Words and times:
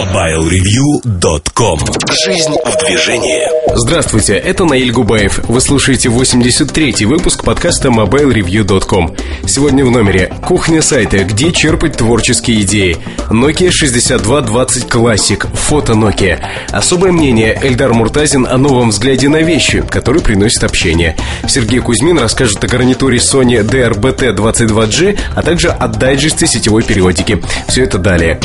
MobileReview.com 0.00 1.78
Жизнь 2.24 2.56
в 2.64 2.86
движении 2.86 3.60
Здравствуйте, 3.74 4.34
это 4.34 4.64
Наиль 4.64 4.90
Губаев. 4.90 5.40
Вы 5.46 5.60
слушаете 5.60 6.08
83-й 6.08 7.04
выпуск 7.04 7.44
подкаста 7.44 7.88
MobileReview.com. 7.88 9.14
Сегодня 9.46 9.84
в 9.84 9.90
номере 9.90 10.32
Кухня 10.44 10.82
сайта, 10.82 11.22
где 11.24 11.52
черпать 11.52 11.98
творческие 11.98 12.62
идеи. 12.62 12.96
Nokia 13.30 13.70
6220 13.70 14.84
Classic, 14.84 15.46
фото 15.54 15.92
Nokia. 15.92 16.40
Особое 16.70 17.12
мнение 17.12 17.58
Эльдар 17.62 17.94
Муртазин 17.94 18.46
о 18.46 18.56
новом 18.56 18.90
взгляде 18.90 19.28
на 19.28 19.42
вещи, 19.42 19.84
который 19.88 20.20
приносит 20.20 20.64
общение. 20.64 21.16
Сергей 21.46 21.80
Кузьмин 21.80 22.18
расскажет 22.18 22.62
о 22.64 22.66
гарнитуре 22.66 23.18
Sony 23.18 23.62
DRBT-22G, 23.62 25.18
а 25.36 25.42
также 25.42 25.68
о 25.68 25.86
дайджесте 25.88 26.46
сетевой 26.46 26.82
периодики. 26.82 27.40
Все 27.68 27.84
это 27.84 27.98
далее. 27.98 28.40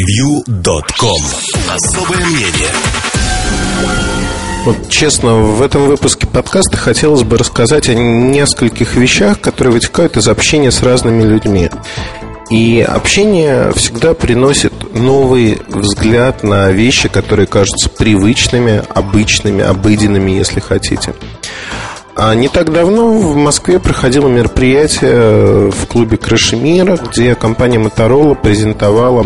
MobileReview.com 0.00 1.20
Особое 1.74 2.24
мнение 2.26 2.70
вот 4.64 4.90
честно, 4.90 5.36
в 5.36 5.62
этом 5.62 5.86
выпуске 5.86 6.26
подкаста 6.26 6.76
хотелось 6.76 7.22
бы 7.22 7.38
рассказать 7.38 7.88
о 7.88 7.94
нескольких 7.94 8.94
вещах, 8.94 9.40
которые 9.40 9.72
вытекают 9.72 10.18
из 10.18 10.28
общения 10.28 10.70
с 10.70 10.82
разными 10.82 11.22
людьми. 11.22 11.70
И 12.50 12.82
общение 12.82 13.72
всегда 13.74 14.12
приносит 14.12 14.94
новый 14.94 15.62
взгляд 15.68 16.42
на 16.42 16.70
вещи, 16.72 17.08
которые 17.08 17.46
кажутся 17.46 17.88
привычными, 17.88 18.82
обычными, 18.94 19.62
обыденными, 19.62 20.30
если 20.30 20.60
хотите. 20.60 21.14
А 22.22 22.34
не 22.34 22.48
так 22.48 22.70
давно 22.70 23.08
в 23.14 23.34
Москве 23.34 23.78
проходило 23.78 24.28
мероприятие 24.28 25.70
в 25.70 25.86
клубе 25.86 26.18
Крыши 26.18 26.54
Мира, 26.54 26.98
где 26.98 27.34
компания 27.34 27.78
Motorola 27.78 28.34
презентовала 28.34 29.24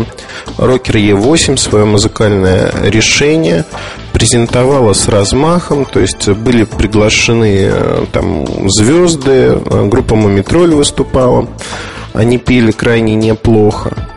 Rocker 0.57 0.93
E8, 0.93 1.57
свое 1.57 1.83
музыкальное 1.83 2.71
решение, 2.83 3.65
презентовала 4.13 4.93
с 4.93 5.09
размахом, 5.09 5.83
то 5.83 5.99
есть 5.99 6.29
были 6.29 6.63
приглашены 6.63 7.67
э, 7.69 8.05
там 8.13 8.69
звезды, 8.69 9.59
э, 9.59 9.87
группа 9.87 10.15
Мумитроль 10.15 10.73
выступала, 10.73 11.49
они 12.13 12.37
пили 12.37 12.71
крайне 12.71 13.15
неплохо. 13.15 14.14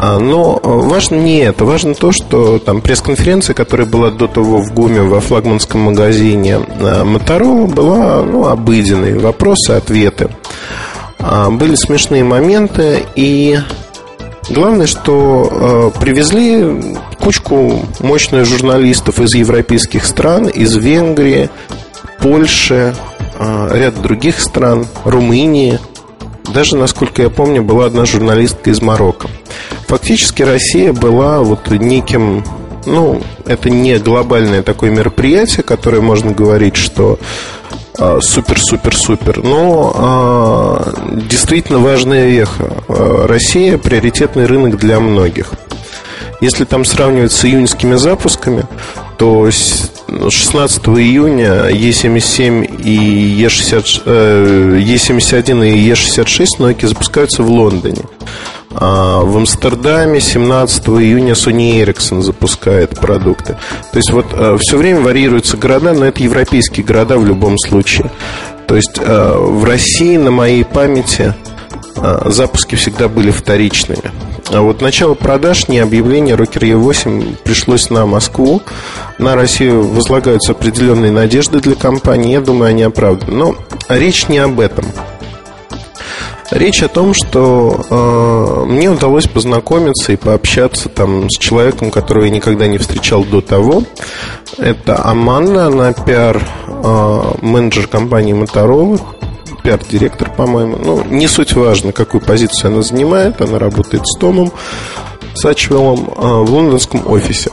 А, 0.00 0.20
но 0.20 0.60
э, 0.62 0.68
важно 0.68 1.16
не 1.16 1.38
это, 1.38 1.64
важно 1.64 1.92
то, 1.92 2.12
что 2.12 2.60
там 2.60 2.80
пресс-конференция, 2.80 3.52
которая 3.52 3.84
была 3.84 4.10
до 4.12 4.28
того 4.28 4.62
в 4.62 4.72
ГУМе 4.72 5.02
во 5.02 5.20
флагманском 5.20 5.80
магазине 5.80 6.60
Моторола, 7.04 7.66
была 7.66 8.22
ну, 8.22 8.46
обыденной, 8.46 9.18
вопросы, 9.18 9.72
ответы. 9.72 10.28
А, 11.18 11.50
были 11.50 11.74
смешные 11.74 12.22
моменты, 12.22 13.02
и 13.16 13.58
главное, 14.50 14.86
что 14.86 15.92
привезли 15.98 16.96
кучку 17.18 17.82
мощных 17.98 18.46
журналистов 18.46 19.18
из 19.18 19.34
европейских 19.34 20.06
стран, 20.06 20.46
из 20.46 20.76
Венгрии, 20.76 21.50
Польши, 22.20 22.94
ряд 23.40 24.00
других 24.00 24.38
стран, 24.40 24.86
Румынии. 25.04 25.80
Даже, 26.52 26.76
насколько 26.76 27.22
я 27.22 27.30
помню, 27.30 27.62
была 27.62 27.86
одна 27.86 28.04
журналистка 28.04 28.70
из 28.70 28.80
Марокко. 28.80 29.28
Фактически 29.86 30.42
Россия 30.42 30.92
была 30.92 31.40
вот 31.40 31.70
неким 31.70 32.44
ну, 32.86 33.20
это 33.44 33.68
не 33.70 33.98
глобальное 33.98 34.62
такое 34.62 34.90
мероприятие, 34.90 35.62
которое 35.62 36.00
можно 36.00 36.32
говорить, 36.32 36.76
что 36.76 37.18
супер-супер-супер, 37.98 39.40
а, 39.40 39.46
но 39.46 39.92
а, 39.94 40.94
действительно 41.28 41.80
важная 41.80 42.28
веха. 42.28 42.72
А, 42.88 43.26
Россия 43.26 43.76
приоритетный 43.76 44.46
рынок 44.46 44.78
для 44.78 45.00
многих. 45.00 45.50
Если 46.40 46.64
там 46.64 46.84
сравнивать 46.84 47.32
с 47.32 47.44
июньскими 47.44 47.96
запусками, 47.96 48.64
то 49.18 49.50
16 49.50 50.88
июня 50.88 51.68
E77 51.70 52.82
и 52.82 53.44
E60, 53.44 54.02
э, 54.06 54.80
E71 54.80 55.68
и 55.68 55.90
E66 55.90 56.46
Nokia 56.60 56.86
запускаются 56.86 57.42
в 57.42 57.50
Лондоне. 57.50 58.04
А 58.70 59.22
в 59.22 59.36
Амстердаме 59.36 60.20
17 60.20 60.88
июня 60.88 61.32
Sony 61.32 61.82
Ericsson 61.82 62.22
запускает 62.22 62.90
продукты. 62.90 63.56
То 63.92 63.98
есть 63.98 64.12
вот 64.12 64.26
э, 64.32 64.56
все 64.60 64.76
время 64.76 65.00
варьируются 65.00 65.56
города, 65.56 65.92
но 65.92 66.06
это 66.06 66.22
европейские 66.22 66.86
города 66.86 67.18
в 67.18 67.26
любом 67.26 67.58
случае. 67.58 68.10
То 68.68 68.76
есть 68.76 69.00
э, 69.00 69.36
в 69.36 69.64
России 69.64 70.16
на 70.16 70.30
моей 70.30 70.64
памяти 70.64 71.34
запуски 72.26 72.74
всегда 72.74 73.08
были 73.08 73.30
вторичными. 73.30 74.12
А 74.50 74.62
вот 74.62 74.80
начало 74.80 75.14
продаж, 75.14 75.68
не 75.68 75.78
объявление 75.78 76.34
Rocker 76.34 76.62
E8 76.62 77.42
пришлось 77.44 77.90
на 77.90 78.06
Москву. 78.06 78.62
На 79.18 79.34
Россию 79.34 79.86
возлагаются 79.86 80.52
определенные 80.52 81.12
надежды 81.12 81.60
для 81.60 81.74
компании. 81.74 82.32
Я 82.32 82.40
думаю, 82.40 82.70
они 82.70 82.82
оправданы. 82.82 83.32
Но 83.32 83.56
речь 83.88 84.28
не 84.28 84.38
об 84.38 84.58
этом. 84.60 84.86
Речь 86.50 86.82
о 86.82 86.88
том, 86.88 87.12
что 87.12 87.84
э, 87.90 88.64
мне 88.66 88.88
удалось 88.90 89.26
познакомиться 89.26 90.12
и 90.12 90.16
пообщаться 90.16 90.88
там 90.88 91.28
с 91.28 91.38
человеком, 91.38 91.90
которого 91.90 92.24
я 92.24 92.30
никогда 92.30 92.66
не 92.66 92.78
встречал 92.78 93.22
до 93.24 93.42
того. 93.42 93.82
Это 94.56 95.04
Аманда, 95.04 95.66
она 95.66 95.92
пиар-менеджер 95.92 97.84
э, 97.84 97.88
компании 97.88 98.34
Motorola, 98.34 98.98
пиар-директор, 99.68 100.30
по-моему. 100.30 100.76
Ну, 100.76 101.04
не 101.04 101.28
суть 101.28 101.52
важно, 101.52 101.92
какую 101.92 102.22
позицию 102.22 102.72
она 102.72 102.82
занимает. 102.82 103.40
Она 103.42 103.58
работает 103.58 104.06
с 104.06 104.18
Томом 104.18 104.50
Сачвеллом 105.34 106.10
э, 106.16 106.20
в 106.20 106.50
лондонском 106.50 107.06
офисе. 107.06 107.50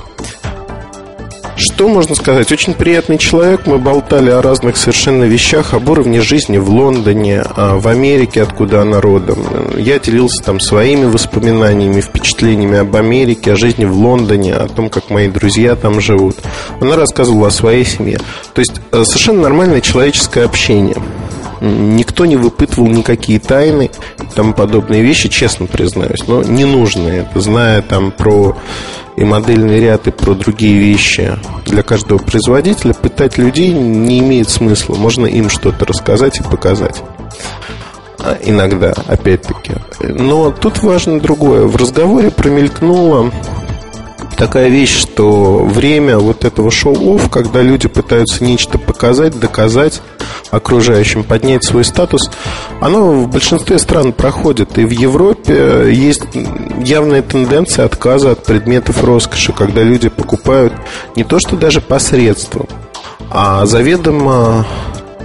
Что 1.58 1.88
можно 1.88 2.16
сказать? 2.16 2.52
Очень 2.52 2.74
приятный 2.74 3.18
человек. 3.18 3.66
Мы 3.66 3.78
болтали 3.78 4.30
о 4.30 4.42
разных 4.42 4.76
совершенно 4.76 5.24
вещах, 5.24 5.74
об 5.74 5.90
уровне 5.90 6.20
жизни 6.22 6.58
в 6.58 6.70
Лондоне, 6.70 7.44
а, 7.46 7.78
в 7.78 7.88
Америке, 7.88 8.44
откуда 8.44 8.82
она 8.82 9.00
родом. 9.00 9.40
Я 9.78 10.00
делился 10.00 10.44
там 10.44 10.60
своими 10.60 11.06
воспоминаниями, 11.06 12.02
впечатлениями 12.02 12.80
об 12.80 12.94
Америке, 12.96 13.54
о 13.54 13.56
жизни 13.56 13.86
в 13.86 13.96
Лондоне, 13.96 14.54
о 14.54 14.68
том, 14.68 14.90
как 14.90 15.10
мои 15.10 15.30
друзья 15.30 15.76
там 15.76 16.02
живут. 16.02 16.36
Она 16.82 16.98
рассказывала 16.98 17.48
о 17.48 17.52
своей 17.52 17.86
семье. 17.86 18.20
То 18.54 18.60
есть 18.60 18.74
э, 18.92 19.04
совершенно 19.06 19.44
нормальное 19.44 19.80
человеческое 19.80 20.44
общение. 20.44 20.98
Никто 21.62 22.26
не 22.26 22.36
выпытывал 22.36 22.88
никакие 22.88 23.40
тайны 23.40 23.92
тому 24.36 24.54
подобные 24.54 25.02
вещи, 25.02 25.30
честно 25.30 25.66
признаюсь. 25.66 26.28
Но 26.28 26.44
не 26.44 26.66
нужно 26.66 27.08
это, 27.08 27.40
зная 27.40 27.82
там 27.82 28.12
про 28.12 28.58
и 29.16 29.24
модельный 29.24 29.80
ряд, 29.80 30.08
и 30.08 30.12
про 30.12 30.34
другие 30.34 30.78
вещи 30.78 31.38
для 31.66 31.84
каждого 31.84 32.18
производителя, 32.18 32.94
пытать 32.94 33.38
людей 33.38 33.72
не 33.72 34.20
имеет 34.20 34.50
смысла. 34.50 34.96
Можно 34.96 35.26
им 35.26 35.50
что-то 35.50 35.86
рассказать 35.86 36.40
и 36.40 36.44
показать. 36.44 37.02
А, 38.20 38.38
иногда, 38.44 38.94
опять-таки. 39.08 39.74
Но 40.02 40.52
тут 40.52 40.82
важно 40.84 41.20
другое. 41.20 41.66
В 41.66 41.76
разговоре 41.76 42.32
промелькнуло 42.32 43.32
такая 44.38 44.70
вещь, 44.70 44.96
что 44.96 45.64
время 45.66 46.18
вот 46.18 46.46
этого 46.46 46.72
шоу-офф, 46.72 47.30
когда 47.30 47.62
люди 47.62 47.88
пытаются 47.88 48.44
нечто 48.44 48.78
показать, 48.78 49.40
доказать 49.40 50.02
окружающим, 50.52 51.24
поднять 51.24 51.64
свой 51.64 51.84
статус, 51.84 52.30
оно 52.82 53.12
в 53.12 53.30
большинстве 53.30 53.80
стран 53.80 54.14
проходит. 54.14 54.78
И 54.78 54.86
в 54.86 54.92
Европе 54.92 55.90
есть 55.92 56.24
явная 56.84 57.22
тенденция 57.22 57.86
отказа 57.86 58.32
от 58.32 58.44
предметов 58.44 59.04
роскоши, 59.04 59.54
когда 59.54 59.84
люди 59.84 60.10
покупают 60.10 60.74
не 61.16 61.24
то 61.24 61.40
что 61.40 61.56
даже 61.56 61.82
посредством, 61.82 62.68
а 63.30 63.66
заведомо 63.66 64.66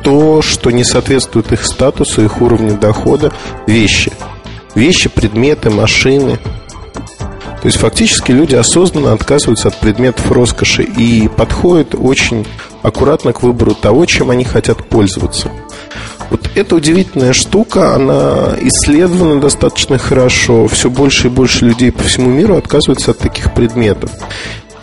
то, 0.03 0.41
что 0.43 0.71
не 0.71 0.85
соответствует 0.85 1.53
их 1.53 1.65
статусу, 1.65 2.25
их 2.25 2.41
уровню 2.41 2.79
дохода, 2.79 3.33
вещи. 3.67 4.13
Вещи, 4.75 5.09
предметы, 5.09 5.69
машины– 5.69 6.39
то 7.61 7.67
есть 7.67 7.79
фактически 7.79 8.33
люди 8.33 8.55
осознанно 8.55 9.13
отказываются 9.13 9.69
от 9.69 9.79
предметов 9.79 10.31
роскоши 10.33 10.83
и 10.83 11.29
подходят 11.29 11.95
очень 11.95 12.47
аккуратно 12.83 13.33
к 13.33 13.43
выбору 13.43 13.75
того, 13.75 14.07
чем 14.07 14.31
они 14.31 14.45
хотят 14.45 14.89
пользоваться. 14.89 15.51
Вот 16.31 16.49
эта 16.55 16.77
удивительная 16.77 17.33
штука, 17.33 17.95
она 17.95 18.55
исследована 18.61 19.41
достаточно 19.41 19.99
хорошо. 19.99 20.69
Все 20.69 20.89
больше 20.89 21.27
и 21.27 21.31
больше 21.31 21.67
людей 21.67 21.91
по 21.91 22.05
всему 22.05 22.31
миру 22.31 22.57
отказываются 22.57 23.11
от 23.11 23.19
таких 23.19 23.53
предметов. 23.53 24.11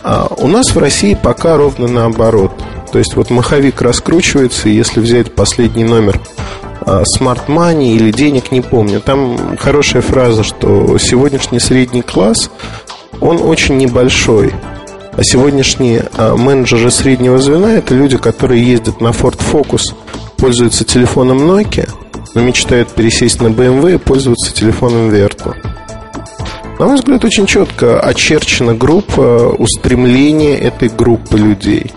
А 0.04 0.28
у 0.38 0.46
нас 0.46 0.74
в 0.74 0.78
России 0.78 1.18
пока 1.20 1.56
ровно 1.56 1.88
наоборот. 1.88 2.52
То 2.92 2.98
есть 2.98 3.16
вот 3.16 3.30
маховик 3.30 3.82
раскручивается, 3.82 4.68
и 4.68 4.74
если 4.74 5.00
взять 5.00 5.34
последний 5.34 5.84
номер 5.84 6.20
Smart 7.02 7.46
Money 7.46 7.96
или 7.96 8.10
денег, 8.10 8.52
не 8.52 8.60
помню. 8.60 9.00
Там 9.00 9.56
хорошая 9.56 10.02
фраза, 10.02 10.42
что 10.42 10.98
сегодняшний 10.98 11.60
средний 11.60 12.02
класс, 12.02 12.50
он 13.20 13.40
очень 13.42 13.76
небольшой. 13.76 14.52
А 15.12 15.22
сегодняшние 15.24 16.08
а, 16.16 16.36
менеджеры 16.36 16.90
среднего 16.90 17.38
звена 17.38 17.72
это 17.72 17.94
люди, 17.94 18.16
которые 18.16 18.62
ездят 18.62 19.00
на 19.00 19.08
Ford 19.08 19.40
Focus, 19.52 19.94
пользуются 20.36 20.84
телефоном 20.84 21.38
Nokia, 21.38 21.90
но 22.34 22.40
мечтают 22.42 22.90
пересесть 22.90 23.40
на 23.40 23.48
BMW 23.48 23.96
и 23.96 23.98
пользоваться 23.98 24.54
телефоном 24.54 25.10
Vertu. 25.10 25.54
На 26.78 26.86
мой 26.86 26.94
взгляд, 26.94 27.24
очень 27.24 27.46
четко 27.46 27.98
очерчена 27.98 28.74
группа 28.74 29.48
устремления 29.58 30.56
этой 30.56 30.88
группы 30.88 31.36
людей. 31.36 31.92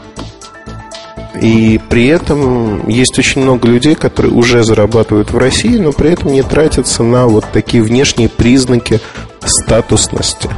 И 1.40 1.80
при 1.90 2.08
этом 2.08 2.88
есть 2.90 3.18
очень 3.18 3.42
много 3.42 3.68
людей, 3.68 3.96
которые 3.96 4.34
уже 4.34 4.64
зарабатывают 4.64 5.32
в 5.32 5.38
России, 5.38 5.78
но 5.78 5.94
при 5.94 6.12
этом 6.12 6.32
не 6.32 6.44
тратятся 6.44 7.04
на 7.04 7.28
вот 7.28 7.46
такие 7.54 7.82
внешние 7.82 8.28
признаки 8.28 9.00
статусности, 9.40 10.50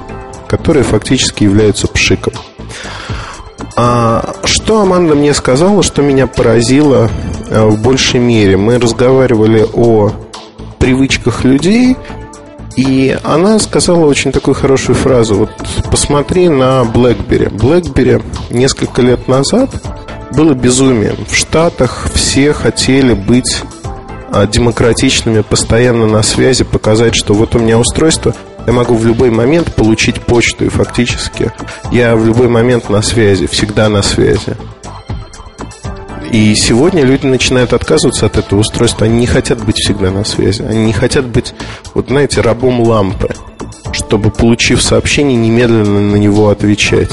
которые 0.48 0.84
фактически 0.84 1.44
являются 1.44 1.88
пшиком. 1.88 2.34
А 3.76 4.34
что 4.46 4.82
Аманда 4.82 5.16
мне 5.16 5.34
сказала, 5.34 5.84
что 5.84 6.02
меня 6.02 6.28
поразило 6.28 7.10
э, 7.50 7.66
в 7.66 7.82
большей 7.82 8.20
мере? 8.20 8.58
Мы 8.58 8.78
разговаривали 8.78 9.66
о 9.74 10.12
привычках 10.80 11.44
людей, 11.44 11.96
и 12.76 13.18
она 13.24 13.60
сказала 13.60 14.06
очень 14.06 14.32
такую 14.32 14.56
хорошую 14.56 14.96
фразу. 14.96 15.36
Вот 15.36 15.52
посмотри 15.90 16.50
на 16.50 16.82
BlackBerry. 16.82 17.50
BlackBerry 17.50 18.24
несколько 18.50 19.02
лет 19.02 19.28
назад 19.28 19.70
было 20.34 20.54
безумием. 20.54 21.18
В 21.28 21.36
Штатах 21.36 22.10
все 22.14 22.54
хотели 22.54 23.14
быть 23.14 23.62
а, 24.32 24.48
демократичными, 24.48 25.42
постоянно 25.42 26.08
на 26.08 26.24
связи, 26.24 26.64
показать, 26.64 27.16
что 27.16 27.34
вот 27.34 27.56
у 27.56 27.60
меня 27.60 27.78
устройство, 27.78 28.34
я 28.66 28.74
могу 28.74 28.96
в 28.96 29.06
любой 29.06 29.30
момент 29.30 29.74
получить 29.76 30.22
почту, 30.22 30.66
и 30.66 30.70
фактически 30.70 31.52
я 31.92 32.16
в 32.16 32.26
любой 32.26 32.48
момент 32.48 32.90
на 32.90 33.02
связи, 33.02 33.46
всегда 33.46 33.90
на 33.90 34.02
связи. 34.02 34.56
И 36.32 36.56
сегодня 36.56 37.04
люди 37.04 37.28
начинают 37.28 37.74
отказываться 37.74 38.26
от 38.26 38.38
этого 38.38 38.62
устройства. 38.62 39.06
Они 39.06 39.20
не 39.20 39.28
хотят 39.28 39.64
быть 39.64 39.78
всегда 39.78 40.10
на 40.10 40.24
связи. 40.24 40.64
Они 40.64 40.86
не 40.86 40.94
хотят 40.94 41.28
быть, 41.28 41.54
вот 41.94 42.08
знаете, 42.08 42.42
рабом 42.42 42.82
лампы, 42.82 43.30
чтобы, 43.92 44.32
получив 44.32 44.82
сообщение, 44.82 45.38
немедленно 45.38 46.02
на 46.02 46.16
него 46.16 46.50
отвечать. 46.50 47.12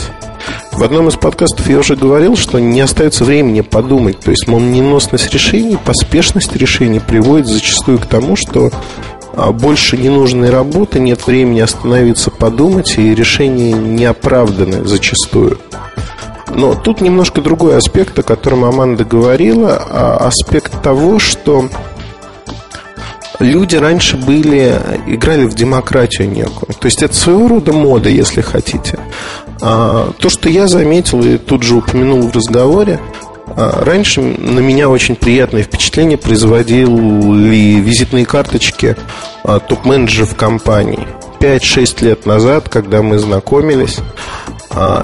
В 0.72 0.82
одном 0.82 1.08
из 1.08 1.16
подкастов 1.16 1.68
я 1.68 1.78
уже 1.78 1.96
говорил, 1.96 2.36
что 2.36 2.58
не 2.58 2.80
остается 2.80 3.24
времени 3.24 3.60
подумать. 3.60 4.20
То 4.20 4.30
есть 4.30 4.48
молниеносность 4.48 5.32
решений, 5.32 5.76
поспешность 5.82 6.56
решений 6.56 7.00
приводит 7.00 7.46
зачастую 7.46 7.98
к 7.98 8.06
тому, 8.06 8.36
что 8.36 8.70
а, 9.34 9.52
больше 9.52 9.96
ненужной 9.96 10.50
работы, 10.50 11.00
нет 11.00 11.26
времени 11.26 11.60
остановиться, 11.60 12.30
подумать, 12.30 12.98
и 12.98 13.14
решения 13.14 13.72
не 13.72 14.04
оправданы 14.04 14.84
зачастую. 14.84 15.58
Но 16.54 16.74
тут 16.74 17.00
немножко 17.00 17.40
другой 17.40 17.76
аспект, 17.76 18.18
о 18.18 18.22
котором 18.22 18.64
Аманда 18.64 19.04
говорила, 19.04 19.76
а 19.88 20.26
аспект 20.26 20.82
того, 20.82 21.18
что 21.18 21.68
люди 23.38 23.76
раньше 23.76 24.16
были, 24.16 24.78
играли 25.06 25.44
в 25.44 25.54
демократию 25.54 26.28
некую. 26.28 26.74
То 26.78 26.86
есть 26.86 27.02
это 27.02 27.14
своего 27.14 27.48
рода 27.48 27.72
мода, 27.72 28.08
если 28.08 28.40
хотите. 28.40 28.98
А, 29.62 30.12
то, 30.18 30.28
что 30.30 30.48
я 30.48 30.66
заметил 30.66 31.22
и 31.22 31.38
тут 31.38 31.62
же 31.62 31.76
упомянул 31.76 32.22
в 32.22 32.34
разговоре, 32.34 33.00
а, 33.56 33.84
раньше 33.84 34.20
на 34.20 34.60
меня 34.60 34.88
очень 34.88 35.16
приятное 35.16 35.62
впечатление 35.62 36.16
производили 36.18 37.80
визитные 37.80 38.24
карточки 38.24 38.96
а, 39.44 39.58
топ-менеджеров 39.58 40.34
компаний. 40.34 41.06
5-6 41.40 42.04
лет 42.04 42.26
назад, 42.26 42.68
когда 42.68 43.02
мы 43.02 43.18
знакомились, 43.18 43.98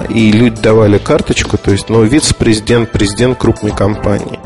и 0.09 0.31
люди 0.31 0.61
давали 0.61 0.99
карточку, 0.99 1.57
то 1.57 1.71
есть, 1.71 1.89
ну, 1.89 2.03
вице-президент, 2.03 2.91
президент 2.91 3.39
крупной 3.39 3.71
компании. 3.71 4.39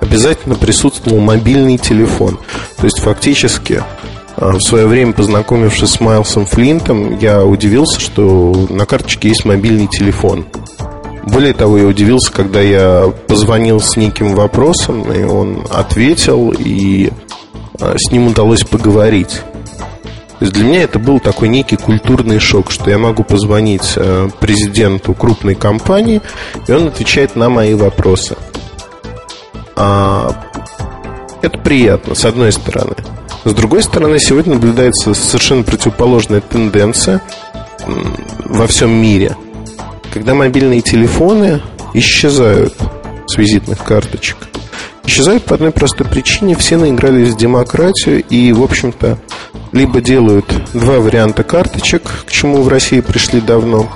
Обязательно 0.00 0.56
присутствовал 0.56 1.20
мобильный 1.20 1.78
телефон. 1.78 2.40
То 2.78 2.84
есть, 2.84 2.98
фактически, 2.98 3.84
а, 3.84 4.15
в 4.36 4.60
свое 4.60 4.86
время, 4.86 5.12
познакомившись 5.12 5.90
с 5.90 6.00
Майлсом 6.00 6.44
Флинтом, 6.46 7.18
я 7.18 7.44
удивился, 7.44 7.98
что 8.00 8.66
на 8.68 8.84
карточке 8.84 9.28
есть 9.28 9.44
мобильный 9.44 9.86
телефон. 9.86 10.44
Более 11.24 11.54
того, 11.54 11.78
я 11.78 11.86
удивился, 11.86 12.32
когда 12.32 12.60
я 12.60 13.12
позвонил 13.26 13.80
с 13.80 13.96
неким 13.96 14.34
вопросом, 14.34 15.10
и 15.10 15.24
он 15.24 15.66
ответил, 15.70 16.52
и 16.56 17.10
а, 17.80 17.94
с 17.96 18.12
ним 18.12 18.28
удалось 18.28 18.62
поговорить. 18.62 19.40
То 20.38 20.44
есть 20.44 20.52
для 20.52 20.64
меня 20.64 20.82
это 20.82 20.98
был 20.98 21.18
такой 21.18 21.48
некий 21.48 21.76
культурный 21.76 22.38
шок, 22.38 22.70
что 22.70 22.90
я 22.90 22.98
могу 22.98 23.24
позвонить 23.24 23.94
а, 23.96 24.28
президенту 24.38 25.14
крупной 25.14 25.54
компании, 25.54 26.20
и 26.68 26.72
он 26.72 26.88
отвечает 26.88 27.36
на 27.36 27.48
мои 27.48 27.74
вопросы. 27.74 28.36
Это 29.74 31.58
приятно, 31.62 32.14
с 32.14 32.24
одной 32.24 32.50
стороны. 32.50 32.94
С 33.46 33.54
другой 33.54 33.84
стороны, 33.84 34.18
сегодня 34.18 34.54
наблюдается 34.54 35.14
совершенно 35.14 35.62
противоположная 35.62 36.40
тенденция 36.40 37.22
во 38.44 38.66
всем 38.66 38.90
мире, 38.90 39.36
когда 40.12 40.34
мобильные 40.34 40.80
телефоны 40.80 41.62
исчезают 41.94 42.74
с 43.28 43.36
визитных 43.36 43.84
карточек. 43.84 44.36
Исчезают 45.04 45.44
по 45.44 45.54
одной 45.54 45.70
простой 45.70 46.08
причине. 46.08 46.56
Все 46.56 46.76
наигрались 46.76 47.34
в 47.34 47.36
демократию 47.36 48.24
и, 48.24 48.52
в 48.52 48.64
общем-то, 48.64 49.16
либо 49.70 50.00
делают 50.00 50.52
два 50.72 50.98
варианта 50.98 51.44
карточек, 51.44 52.02
к 52.26 52.32
чему 52.32 52.62
в 52.62 52.68
России 52.68 52.98
пришли 52.98 53.40
давно. 53.40 53.88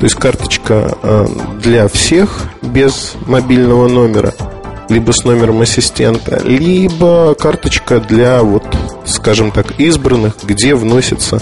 То 0.00 0.04
есть 0.04 0.16
карточка 0.16 0.98
э, 1.00 1.26
для 1.62 1.86
всех 1.86 2.42
без 2.60 3.14
мобильного 3.24 3.86
номера– 3.86 4.34
либо 4.88 5.12
с 5.12 5.24
номером 5.24 5.60
ассистента, 5.60 6.40
либо 6.44 7.34
карточка 7.34 8.00
для, 8.00 8.42
вот, 8.42 8.64
скажем 9.04 9.50
так, 9.50 9.78
избранных, 9.78 10.36
где 10.42 10.74
вносится, 10.74 11.40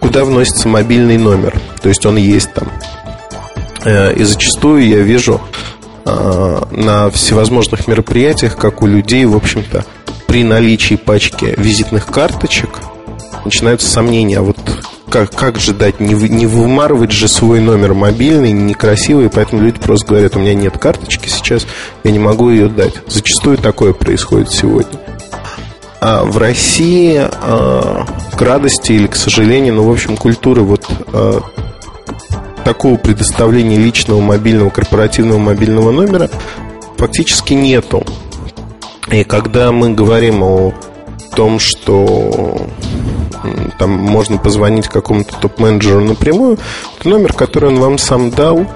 куда 0.00 0.24
вносится 0.24 0.68
мобильный 0.68 1.18
номер. 1.18 1.60
То 1.82 1.88
есть 1.88 2.04
он 2.06 2.16
есть 2.16 2.52
там. 2.54 2.68
Э, 3.84 4.14
и 4.14 4.22
зачастую 4.24 4.86
я 4.86 4.98
вижу 4.98 5.40
э, 6.04 6.62
на 6.70 7.10
всевозможных 7.10 7.88
мероприятиях, 7.88 8.56
как 8.56 8.82
у 8.82 8.86
людей, 8.86 9.24
в 9.24 9.36
общем-то, 9.36 9.84
при 10.26 10.44
наличии 10.44 10.94
пачки 10.94 11.54
визитных 11.56 12.06
карточек 12.06 12.70
начинаются 13.44 13.88
сомнения, 13.88 14.38
а 14.38 14.42
вот 14.42 14.56
как, 15.10 15.34
как 15.34 15.58
же 15.58 15.72
дать, 15.72 16.00
не, 16.00 16.14
не 16.14 16.46
вымарывать 16.46 17.12
же 17.12 17.28
свой 17.28 17.60
номер 17.60 17.94
мобильный, 17.94 18.52
некрасивый, 18.52 19.30
поэтому 19.30 19.62
люди 19.62 19.78
просто 19.78 20.08
говорят, 20.08 20.36
у 20.36 20.40
меня 20.40 20.54
нет 20.54 20.78
карточки 20.78 21.28
сейчас, 21.28 21.66
я 22.04 22.10
не 22.10 22.18
могу 22.18 22.50
ее 22.50 22.68
дать. 22.68 22.94
Зачастую 23.06 23.56
такое 23.58 23.92
происходит 23.92 24.50
сегодня. 24.50 24.98
А 26.00 26.24
в 26.24 26.38
России 26.38 27.18
а, 27.18 28.06
к 28.36 28.40
радости 28.40 28.92
или 28.92 29.06
к 29.08 29.16
сожалению, 29.16 29.74
ну, 29.74 29.82
в 29.84 29.90
общем, 29.90 30.16
культуры 30.16 30.62
вот 30.62 30.86
а, 31.12 31.40
такого 32.64 32.96
предоставления 32.96 33.78
личного 33.78 34.20
мобильного, 34.20 34.70
корпоративного 34.70 35.38
мобильного 35.38 35.90
номера 35.90 36.30
фактически 36.96 37.54
нету. 37.54 38.04
И 39.10 39.24
когда 39.24 39.72
мы 39.72 39.94
говорим 39.94 40.42
о 40.42 40.74
том, 41.34 41.58
что 41.58 42.66
там 43.78 43.90
можно 43.90 44.38
позвонить 44.38 44.88
какому-то 44.88 45.34
топ-менеджеру 45.36 46.00
напрямую, 46.00 46.58
то 47.02 47.08
номер, 47.08 47.32
который 47.32 47.70
он 47.70 47.78
вам 47.78 47.98
сам 47.98 48.30
дал, 48.30 48.66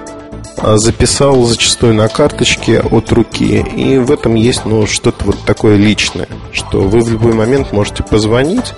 а, 0.57 0.77
записал 0.77 1.43
зачастую 1.43 1.93
на 1.93 2.07
карточке 2.07 2.79
от 2.79 3.11
руки. 3.11 3.65
И 3.75 3.97
в 3.97 4.11
этом 4.11 4.35
есть 4.35 4.65
ну, 4.65 4.87
что-то 4.87 5.25
вот 5.25 5.39
такое 5.45 5.75
личное, 5.75 6.27
что 6.51 6.81
вы 6.81 7.01
в 7.01 7.11
любой 7.11 7.33
момент 7.33 7.71
можете 7.71 8.03
позвонить, 8.03 8.73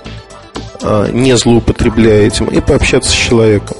а, 0.82 1.10
не 1.10 1.36
злоупотребляя 1.36 2.26
этим, 2.26 2.46
и 2.46 2.60
пообщаться 2.60 3.10
с 3.10 3.14
человеком. 3.14 3.76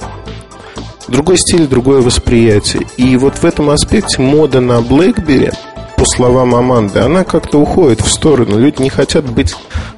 Другой 1.07 1.37
стиль, 1.37 1.67
другое 1.67 2.01
восприятие. 2.01 2.83
И 2.97 3.15
вот 3.17 3.37
в 3.37 3.45
этом 3.45 3.69
аспекте 3.69 4.21
мода 4.21 4.59
на 4.59 4.79
BlackBerry, 4.79 5.53
по 5.95 6.05
словам 6.05 6.53
Аманды, 6.53 6.99
она 6.99 7.23
как-то 7.23 7.59
уходит 7.59 8.01
в 8.01 8.11
сторону. 8.11 8.59
Люди 8.59 8.81
не 8.83 8.89
хотят 8.89 9.25
быть 9.25 9.55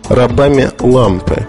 рабами 0.07 0.71
лампы. 0.79 1.48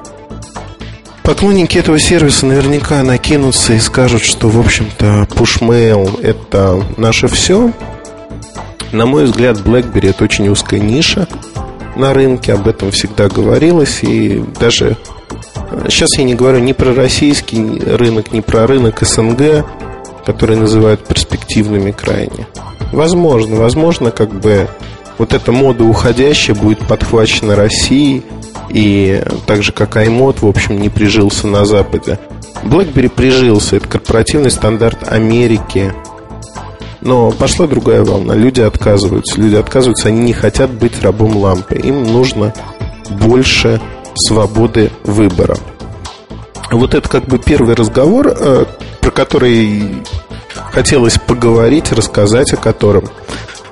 Поклонники 1.22 1.78
этого 1.78 1.98
сервиса 1.98 2.46
наверняка 2.46 3.02
накинутся 3.02 3.74
и 3.74 3.78
скажут, 3.78 4.22
что, 4.22 4.48
в 4.48 4.58
общем-то, 4.58 5.28
pushmail– 5.30 6.20
это 6.22 6.82
наше 6.96 7.28
все. 7.28 7.72
На 8.92 9.06
мой 9.06 9.24
взгляд, 9.24 9.58
BlackBerry– 9.58 10.08
это 10.10 10.24
очень 10.24 10.48
узкая 10.48 10.80
ниша 10.80 11.28
на 11.94 12.14
рынке, 12.14 12.54
об 12.54 12.66
этом 12.66 12.90
всегда 12.90 13.28
говорилось, 13.28 14.02
и 14.02 14.42
даже 14.58 14.96
сейчас 15.88 16.16
я 16.16 16.24
не 16.24 16.34
говорю 16.34 16.60
ни 16.60 16.72
про 16.72 16.94
российский 16.94 17.62
рынок, 17.78 18.32
ни 18.32 18.40
про 18.40 18.66
рынок 18.66 19.00
СНГ, 19.02 19.66
который 20.24 20.56
называют 20.56 21.06
перспективными 21.06 21.90
крайне. 21.92 22.46
Возможно, 22.92 23.56
возможно, 23.56 24.10
как 24.10 24.32
бы 24.32 24.68
вот 25.18 25.34
эта 25.34 25.52
мода 25.52 25.84
уходящая 25.84 26.56
будет 26.56 26.78
подхвачена 26.80 27.54
Россией– 27.54 28.24
и 28.70 29.22
так 29.46 29.62
же, 29.62 29.72
как 29.72 29.96
iMod, 29.96 30.38
в 30.40 30.46
общем, 30.46 30.80
не 30.80 30.88
прижился 30.88 31.46
на 31.46 31.64
Западе. 31.64 32.18
BlackBerry 32.62 33.08
прижился, 33.08 33.76
это 33.76 33.88
корпоративный 33.88 34.50
стандарт 34.50 35.08
Америки. 35.08 35.92
Но 37.00 37.30
пошла 37.30 37.66
другая 37.66 38.04
волна. 38.04 38.34
Люди 38.34 38.60
отказываются. 38.60 39.40
Люди 39.40 39.56
отказываются, 39.56 40.08
они 40.08 40.20
не 40.20 40.32
хотят 40.32 40.70
быть 40.70 41.02
рабом 41.02 41.36
лампы. 41.36 41.76
Им 41.76 42.04
нужно 42.04 42.52
больше 43.08 43.80
свободы 44.14 44.90
выбора. 45.04 45.56
Вот 46.70 46.94
это 46.94 47.08
как 47.08 47.24
бы 47.24 47.38
первый 47.38 47.74
разговор, 47.74 48.28
э, 48.28 48.64
про 49.00 49.10
который 49.10 50.02
хотелось 50.72 51.18
поговорить, 51.18 51.90
рассказать 51.92 52.52
о 52.52 52.56
котором. 52.56 53.04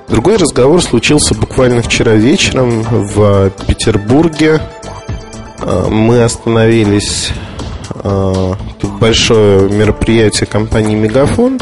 Другой 0.09 0.37
разговор 0.37 0.83
случился 0.83 1.35
буквально 1.35 1.83
вчера 1.83 2.15
вечером 2.15 2.83
в 2.83 3.51
Петербурге. 3.67 4.61
Э, 5.69 5.89
мы 5.89 6.23
остановились 6.23 7.31
э, 7.91 8.55
тут 8.81 8.91
большое 8.99 9.69
мероприятие 9.69 10.47
компании 10.47 10.97
Мегафон 10.97 11.59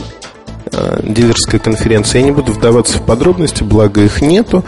дилерская 1.03 1.59
конференция. 1.61 2.21
Я 2.21 2.27
не 2.27 2.33
буду 2.33 2.53
вдаваться 2.53 2.99
в 2.99 3.03
подробности, 3.07 3.63
благо 3.63 4.03
их 4.03 4.21
нету. 4.21 4.65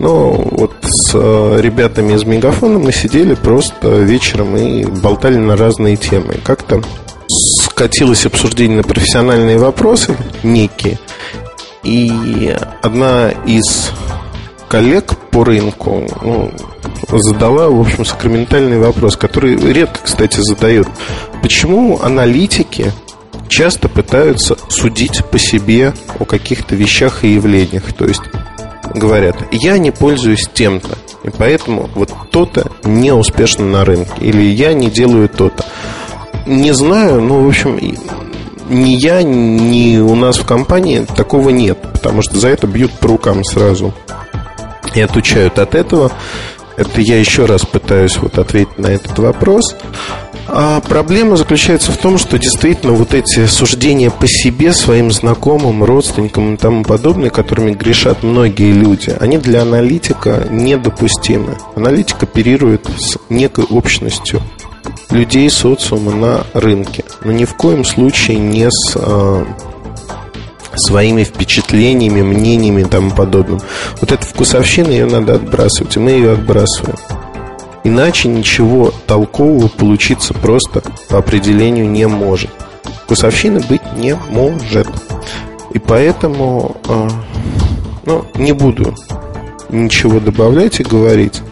Но 0.00 0.32
вот 0.32 0.72
с 0.82 1.12
ребятами 1.14 2.14
из 2.14 2.24
Мегафона 2.24 2.78
мы 2.78 2.90
сидели 2.90 3.34
просто 3.34 3.88
вечером 4.00 4.56
и 4.56 4.84
болтали 4.84 5.36
на 5.36 5.56
разные 5.56 5.96
темы. 5.96 6.36
Как-то 6.42 6.82
скатилось 7.28 8.26
обсуждение 8.26 8.78
на 8.78 8.82
профессиональные 8.82 9.58
вопросы 9.58 10.16
некие. 10.42 10.98
И 11.84 12.56
одна 12.80 13.30
из 13.46 13.90
коллег 14.68 15.16
по 15.30 15.44
рынку 15.44 16.08
ну, 16.22 16.50
задала, 17.18 17.68
в 17.68 17.80
общем, 17.80 18.04
сакраментальный 18.04 18.78
вопрос, 18.78 19.16
который 19.16 19.56
редко, 19.56 20.00
кстати, 20.02 20.40
задают. 20.40 20.88
Почему 21.42 22.00
аналитики 22.02 22.92
часто 23.48 23.88
пытаются 23.88 24.56
судить 24.68 25.24
по 25.26 25.38
себе 25.38 25.94
о 26.18 26.24
каких-то 26.24 26.74
вещах 26.74 27.24
и 27.24 27.34
явлениях? 27.34 27.92
То 27.92 28.06
есть 28.06 28.22
говорят, 28.94 29.36
я 29.50 29.78
не 29.78 29.90
пользуюсь 29.90 30.48
тем-то, 30.52 30.96
и 31.24 31.30
поэтому 31.30 31.88
вот 31.94 32.10
то-то 32.30 32.70
не 32.84 33.12
успешно 33.12 33.66
на 33.66 33.84
рынке, 33.84 34.12
или 34.20 34.42
я 34.42 34.72
не 34.72 34.90
делаю 34.90 35.28
то-то. 35.28 35.64
Не 36.46 36.72
знаю, 36.72 37.20
ну, 37.20 37.44
в 37.44 37.48
общем, 37.48 37.78
ни 38.68 38.90
я, 38.90 39.22
ни 39.22 39.98
у 39.98 40.14
нас 40.14 40.38
в 40.38 40.46
компании 40.46 41.06
такого 41.16 41.50
нет, 41.50 41.78
потому 41.92 42.22
что 42.22 42.38
за 42.38 42.48
это 42.48 42.66
бьют 42.66 42.92
по 42.92 43.08
рукам 43.08 43.44
сразу 43.44 43.94
и 44.94 45.00
отучают 45.00 45.58
от 45.58 45.74
этого. 45.74 46.12
Это 46.76 47.00
я 47.00 47.18
еще 47.18 47.44
раз 47.44 47.64
пытаюсь 47.64 48.16
вот 48.18 48.38
ответить 48.38 48.78
на 48.78 48.86
этот 48.86 49.18
вопрос. 49.18 49.76
А 50.48 50.80
проблема 50.80 51.36
заключается 51.36 51.92
в 51.92 51.96
том, 51.96 52.18
что 52.18 52.38
действительно 52.38 52.92
вот 52.92 53.14
эти 53.14 53.46
суждения 53.46 54.10
по 54.10 54.26
себе, 54.26 54.72
своим 54.72 55.10
знакомым, 55.10 55.84
родственникам 55.84 56.54
и 56.54 56.56
тому 56.56 56.84
подобное, 56.84 57.30
которыми 57.30 57.72
грешат 57.72 58.22
многие 58.22 58.72
люди, 58.72 59.14
они 59.20 59.38
для 59.38 59.62
аналитика 59.62 60.46
недопустимы. 60.50 61.56
Аналитик 61.76 62.22
оперирует 62.22 62.86
с 62.98 63.18
некой 63.28 63.64
общностью 63.64 64.42
людей 65.10 65.48
социума 65.50 66.12
на 66.12 66.46
рынке. 66.54 67.04
Но 67.24 67.32
ни 67.32 67.44
в 67.44 67.54
коем 67.54 67.84
случае 67.84 68.38
не 68.38 68.68
с 68.70 68.96
э, 68.96 69.44
своими 70.76 71.24
впечатлениями, 71.24 72.22
мнениями 72.22 72.82
и 72.82 72.84
тому 72.84 73.10
подобным. 73.10 73.60
Вот 74.00 74.12
эта 74.12 74.24
вкусовщина, 74.24 74.88
ее 74.88 75.06
надо 75.06 75.34
отбрасывать, 75.34 75.96
и 75.96 76.00
мы 76.00 76.10
ее 76.10 76.32
отбрасываем. 76.32 76.96
Иначе 77.84 78.28
ничего 78.28 78.92
толкового 79.06 79.68
получиться 79.68 80.34
просто 80.34 80.82
по 81.08 81.18
определению 81.18 81.88
не 81.88 82.06
может. 82.06 82.50
Вкусовщины 83.04 83.60
быть 83.60 83.82
не 83.96 84.14
может. 84.30 84.88
И 85.72 85.78
поэтому 85.78 86.76
э, 86.88 87.08
ну, 88.06 88.24
не 88.34 88.52
буду 88.52 88.94
ничего 89.68 90.20
добавлять 90.20 90.80
и 90.80 90.84
говорить. 90.84 91.42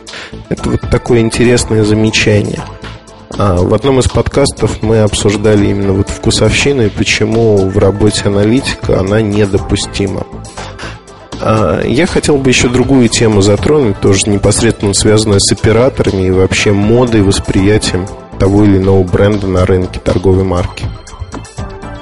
Это 0.49 0.71
вот 0.71 0.81
такое 0.91 1.21
интересное 1.21 1.85
замечание– 1.85 2.63
а, 3.39 3.57
в 3.57 3.73
одном 3.75 4.01
из 4.01 4.09
подкастов 4.09 4.83
мы 4.83 5.01
обсуждали 5.01 5.69
именно 5.69 5.93
вот 5.93 6.09
вкусовщину 6.09 6.87
и 6.87 6.89
почему 6.89 7.69
в 7.69 7.79
работе 7.79 8.23
аналитика 8.25 8.99
она 8.99 9.21
недопустима. 9.21 10.27
А, 11.41 11.83
я 11.83 12.07
хотел 12.07 12.37
бы 12.37 12.51
еще 12.51 12.69
другую 12.69 13.09
тему 13.09 13.41
затронуть, 13.43 14.01
тоже 14.01 14.29
непосредственно 14.29 14.95
связанную 14.95 15.41
с 15.41 15.53
операторами 15.53 16.27
и 16.27 16.31
вообще 16.31 16.73
модой, 16.73 17.23
восприятием 17.23 18.07
того 18.39 18.65
или 18.65 18.79
иного 18.79 19.03
бренда 19.05 19.47
на 19.47 19.65
рынке 19.65 20.01
торговой 20.01 20.45
марки. 20.45 20.87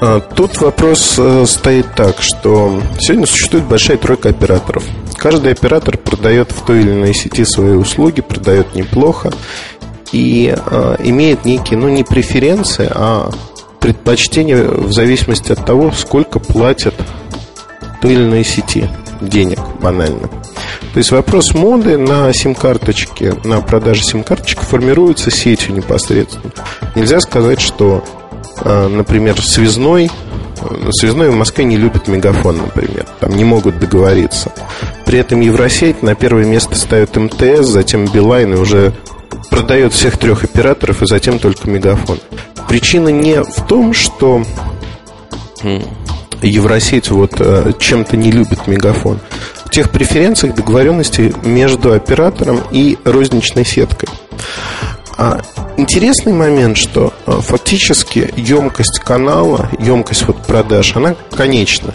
А, 0.00 0.20
тут 0.20 0.61
вопрос 0.61 1.16
э, 1.18 1.44
стоит 1.47 1.87
так, 1.94 2.16
что 2.20 2.80
сегодня 3.00 3.26
существует 3.26 3.64
большая 3.64 3.97
тройка 3.97 4.28
операторов. 4.28 4.85
Каждый 5.16 5.52
оператор 5.52 5.97
продает 5.99 6.52
в 6.52 6.64
той 6.64 6.80
или 6.80 6.92
иной 6.92 7.12
сети 7.12 7.44
свои 7.44 7.73
услуги, 7.73 8.20
продает 8.20 8.76
неплохо 8.76 9.32
и 10.12 10.54
э, 10.54 10.96
имеет 11.00 11.44
некие, 11.44 11.78
ну, 11.78 11.88
не 11.88 12.04
преференции, 12.04 12.90
а 12.90 13.30
предпочтения 13.80 14.64
в 14.64 14.92
зависимости 14.92 15.52
от 15.52 15.64
того, 15.64 15.92
сколько 15.92 16.38
платят 16.38 16.94
той 18.00 18.12
или 18.12 18.24
иной 18.24 18.44
сети 18.44 18.88
денег, 19.20 19.58
банально. 19.80 20.28
То 20.92 20.98
есть 20.98 21.10
вопрос 21.10 21.54
моды 21.54 21.98
на 21.98 22.32
сим-карточке, 22.32 23.34
на 23.44 23.60
продаже 23.60 24.02
сим-карточек 24.02 24.60
формируется 24.60 25.30
сетью 25.30 25.74
непосредственно. 25.74 26.52
Нельзя 26.94 27.20
сказать, 27.20 27.60
что, 27.60 28.04
э, 28.60 28.88
например, 28.88 29.40
связной 29.40 30.10
Связной 30.92 31.30
в 31.30 31.36
Москве 31.36 31.64
не 31.64 31.76
любит 31.76 32.08
мегафон, 32.08 32.58
например. 32.58 33.06
Там 33.20 33.36
не 33.36 33.44
могут 33.44 33.78
договориться. 33.78 34.52
При 35.08 35.20
этом 35.20 35.40
Евросеть 35.40 36.02
на 36.02 36.14
первое 36.14 36.44
место 36.44 36.74
ставит 36.76 37.16
МТС, 37.16 37.66
затем 37.66 38.04
Билайн 38.04 38.52
и 38.52 38.56
уже 38.58 38.92
продает 39.48 39.94
всех 39.94 40.18
трех 40.18 40.44
операторов 40.44 41.00
и 41.00 41.06
затем 41.06 41.38
только 41.38 41.70
мегафон. 41.70 42.18
Причина 42.68 43.08
не 43.08 43.42
в 43.42 43.66
том, 43.66 43.94
что 43.94 44.44
Евросеть 46.42 47.10
вот 47.10 47.36
э, 47.38 47.72
чем-то 47.78 48.18
не 48.18 48.30
любит 48.30 48.66
мегафон. 48.66 49.18
В 49.64 49.70
тех 49.70 49.88
преференциях 49.90 50.54
договоренности 50.54 51.34
между 51.42 51.94
оператором 51.94 52.60
и 52.70 52.98
розничной 53.04 53.64
сеткой. 53.64 54.10
А 55.16 55.40
интересный 55.78 56.34
момент, 56.34 56.76
что 56.76 57.14
э, 57.24 57.32
фактически 57.40 58.30
емкость 58.36 59.00
канала, 59.00 59.70
емкость 59.78 60.26
вот 60.26 60.36
продаж, 60.44 60.96
она 60.96 61.16
конечна. 61.34 61.94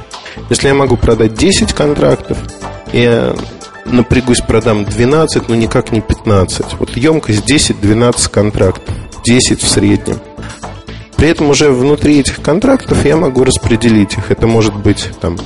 Если 0.49 0.67
я 0.67 0.73
могу 0.73 0.97
продать 0.97 1.35
10 1.35 1.73
контрактов, 1.73 2.39
и 2.93 3.33
напрягусь, 3.85 4.41
продам 4.41 4.85
12, 4.85 5.49
но 5.49 5.55
никак 5.55 5.91
не 5.91 6.01
15. 6.01 6.79
Вот 6.79 6.95
емкость 6.95 7.49
10-12 7.49 8.29
контрактов, 8.29 8.95
10 9.25 9.61
в 9.61 9.67
среднем. 9.67 10.19
При 11.17 11.29
этом 11.29 11.49
уже 11.49 11.69
внутри 11.69 12.19
этих 12.19 12.41
контрактов 12.41 13.05
я 13.05 13.15
могу 13.17 13.43
распределить 13.43 14.13
их. 14.13 14.31
Это 14.31 14.47
может 14.47 14.75
быть 14.75 15.09
там 15.21 15.37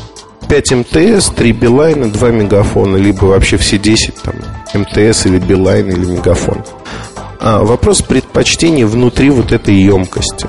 5 0.49 0.71
МТС, 0.71 1.29
3 1.29 1.51
Билайна, 1.51 2.09
2 2.09 2.29
Мегафона, 2.29 2.97
либо 2.97 3.25
вообще 3.25 3.57
все 3.57 3.77
10 3.77 4.15
там, 4.15 4.35
МТС 4.73 5.25
или 5.25 5.39
Билайн 5.39 5.89
или 5.89 6.05
Мегафон. 6.05 6.63
А 7.39 7.63
вопрос 7.63 8.01
предпочтений 8.01 8.83
внутри 8.83 9.29
вот 9.29 9.51
этой 9.51 9.75
емкости. 9.75 10.47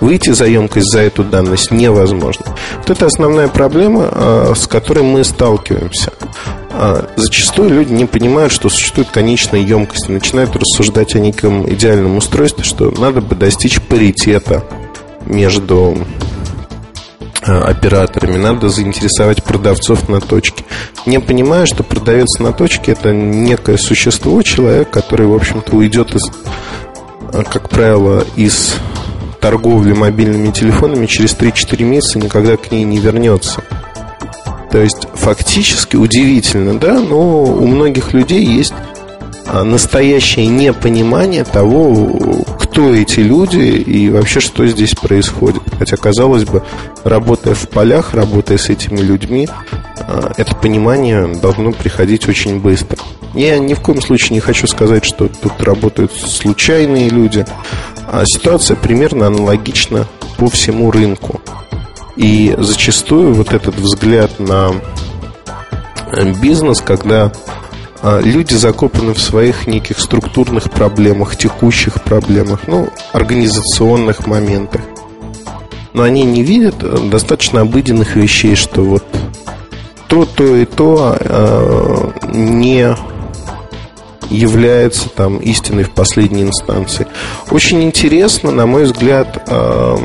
Выйти 0.00 0.30
за 0.30 0.46
емкость 0.46 0.92
за 0.92 1.00
эту 1.00 1.24
данность 1.24 1.70
невозможно. 1.70 2.44
Вот 2.78 2.90
это 2.90 3.06
основная 3.06 3.48
проблема, 3.48 4.08
а, 4.10 4.52
с 4.54 4.66
которой 4.66 5.02
мы 5.02 5.24
сталкиваемся. 5.24 6.12
А, 6.70 7.08
зачастую 7.16 7.70
люди 7.70 7.92
не 7.92 8.04
понимают, 8.04 8.52
что 8.52 8.68
существует 8.68 9.08
конечная 9.10 9.60
емкость, 9.60 10.08
и 10.08 10.12
начинают 10.12 10.54
рассуждать 10.54 11.14
о 11.14 11.18
неком 11.18 11.66
идеальном 11.72 12.18
устройстве, 12.18 12.64
что 12.64 12.90
надо 12.90 13.22
бы 13.22 13.34
достичь 13.34 13.80
паритета 13.80 14.64
между 15.24 15.96
а, 17.42 17.62
операторами, 17.68 18.36
надо 18.36 18.68
заинтересовать 18.68 19.42
продавцов 19.42 20.10
на 20.10 20.20
точке. 20.20 20.64
Не 21.06 21.20
понимая, 21.20 21.64
что 21.64 21.82
продавец 21.82 22.38
на 22.38 22.52
точке 22.52 22.92
это 22.92 23.12
некое 23.12 23.78
существо, 23.78 24.42
человек, 24.42 24.90
который, 24.90 25.26
в 25.26 25.34
общем-то, 25.34 25.74
уйдет 25.74 26.14
из, 26.14 26.30
как 27.50 27.70
правило, 27.70 28.22
из 28.36 28.76
торговли 29.46 29.92
мобильными 29.92 30.50
телефонами 30.50 31.06
через 31.06 31.36
3-4 31.36 31.84
месяца 31.84 32.18
никогда 32.18 32.56
к 32.56 32.72
ней 32.72 32.82
не 32.82 32.98
вернется. 32.98 33.62
То 34.72 34.78
есть 34.78 35.06
фактически 35.14 35.94
удивительно, 35.94 36.76
да, 36.80 36.98
но 36.98 37.44
у 37.44 37.64
многих 37.68 38.12
людей 38.12 38.44
есть 38.44 38.74
а, 39.46 39.62
настоящее 39.62 40.48
непонимание 40.48 41.44
того, 41.44 42.44
кто 42.58 42.92
эти 42.92 43.20
люди 43.20 43.60
и 43.60 44.10
вообще 44.10 44.40
что 44.40 44.66
здесь 44.66 44.96
происходит. 44.96 45.62
Хотя, 45.78 45.96
казалось 45.96 46.44
бы, 46.44 46.64
работая 47.04 47.54
в 47.54 47.68
полях, 47.68 48.14
работая 48.14 48.58
с 48.58 48.68
этими 48.68 48.98
людьми, 48.98 49.48
а, 50.00 50.32
это 50.36 50.56
понимание 50.56 51.28
должно 51.40 51.70
приходить 51.70 52.28
очень 52.28 52.58
быстро. 52.58 52.98
Я 53.36 53.60
ни 53.60 53.74
в 53.74 53.80
коем 53.80 54.00
случае 54.00 54.34
не 54.34 54.40
хочу 54.40 54.66
сказать, 54.66 55.04
что 55.04 55.28
тут 55.28 55.62
работают 55.62 56.10
случайные 56.10 57.10
люди. 57.10 57.46
А 58.08 58.24
ситуация 58.24 58.76
примерно 58.76 59.26
аналогична 59.26 60.06
по 60.38 60.48
всему 60.48 60.90
рынку. 60.90 61.40
И 62.16 62.54
зачастую 62.58 63.34
вот 63.34 63.52
этот 63.52 63.74
взгляд 63.76 64.38
на 64.38 64.72
бизнес, 66.40 66.80
когда 66.80 67.32
а, 68.02 68.20
люди 68.20 68.54
закопаны 68.54 69.14
в 69.14 69.20
своих 69.20 69.66
неких 69.66 69.98
структурных 69.98 70.70
проблемах, 70.70 71.36
текущих 71.36 72.02
проблемах, 72.02 72.60
ну, 72.66 72.88
организационных 73.12 74.26
моментах. 74.26 74.82
Но 75.92 76.02
они 76.02 76.22
не 76.24 76.42
видят 76.42 76.76
достаточно 77.10 77.62
обыденных 77.62 78.16
вещей, 78.16 78.54
что 78.54 78.82
вот 78.82 79.04
то, 80.08 80.24
то 80.24 80.56
и 80.56 80.64
то 80.64 81.16
э, 81.18 82.10
не 82.32 82.94
является 84.30 85.08
там 85.08 85.38
истиной 85.38 85.84
в 85.84 85.90
последней 85.90 86.42
инстанции. 86.42 87.06
Очень 87.50 87.82
интересно, 87.84 88.50
на 88.50 88.66
мой 88.66 88.84
взгляд, 88.84 89.42
э, 89.46 89.96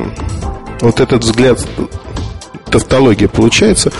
вот 0.81 0.99
этот 0.99 1.23
взгляд, 1.23 1.59
тавтология 2.69 3.27
получается, 3.27 3.91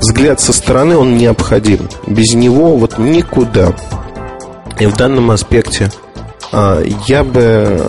взгляд 0.00 0.40
со 0.40 0.52
стороны, 0.52 0.96
он 0.96 1.16
необходим. 1.16 1.88
Без 2.06 2.34
него 2.34 2.76
вот 2.76 2.98
никуда. 2.98 3.74
И 4.78 4.86
в 4.86 4.96
данном 4.96 5.30
аспекте 5.30 5.90
э, 6.52 6.86
я 7.06 7.24
бы, 7.24 7.86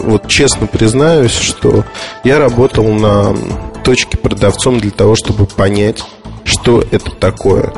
вот 0.00 0.28
честно 0.28 0.66
признаюсь, 0.66 1.32
что 1.32 1.84
я 2.24 2.38
работал 2.38 2.84
на 2.84 3.34
точке 3.84 4.18
продавцом 4.18 4.80
для 4.80 4.90
того, 4.90 5.16
чтобы 5.16 5.46
понять, 5.46 6.04
что 6.44 6.82
это 6.90 7.10
такое. 7.10 7.72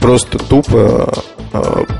Просто 0.00 0.38
тупо 0.38 1.12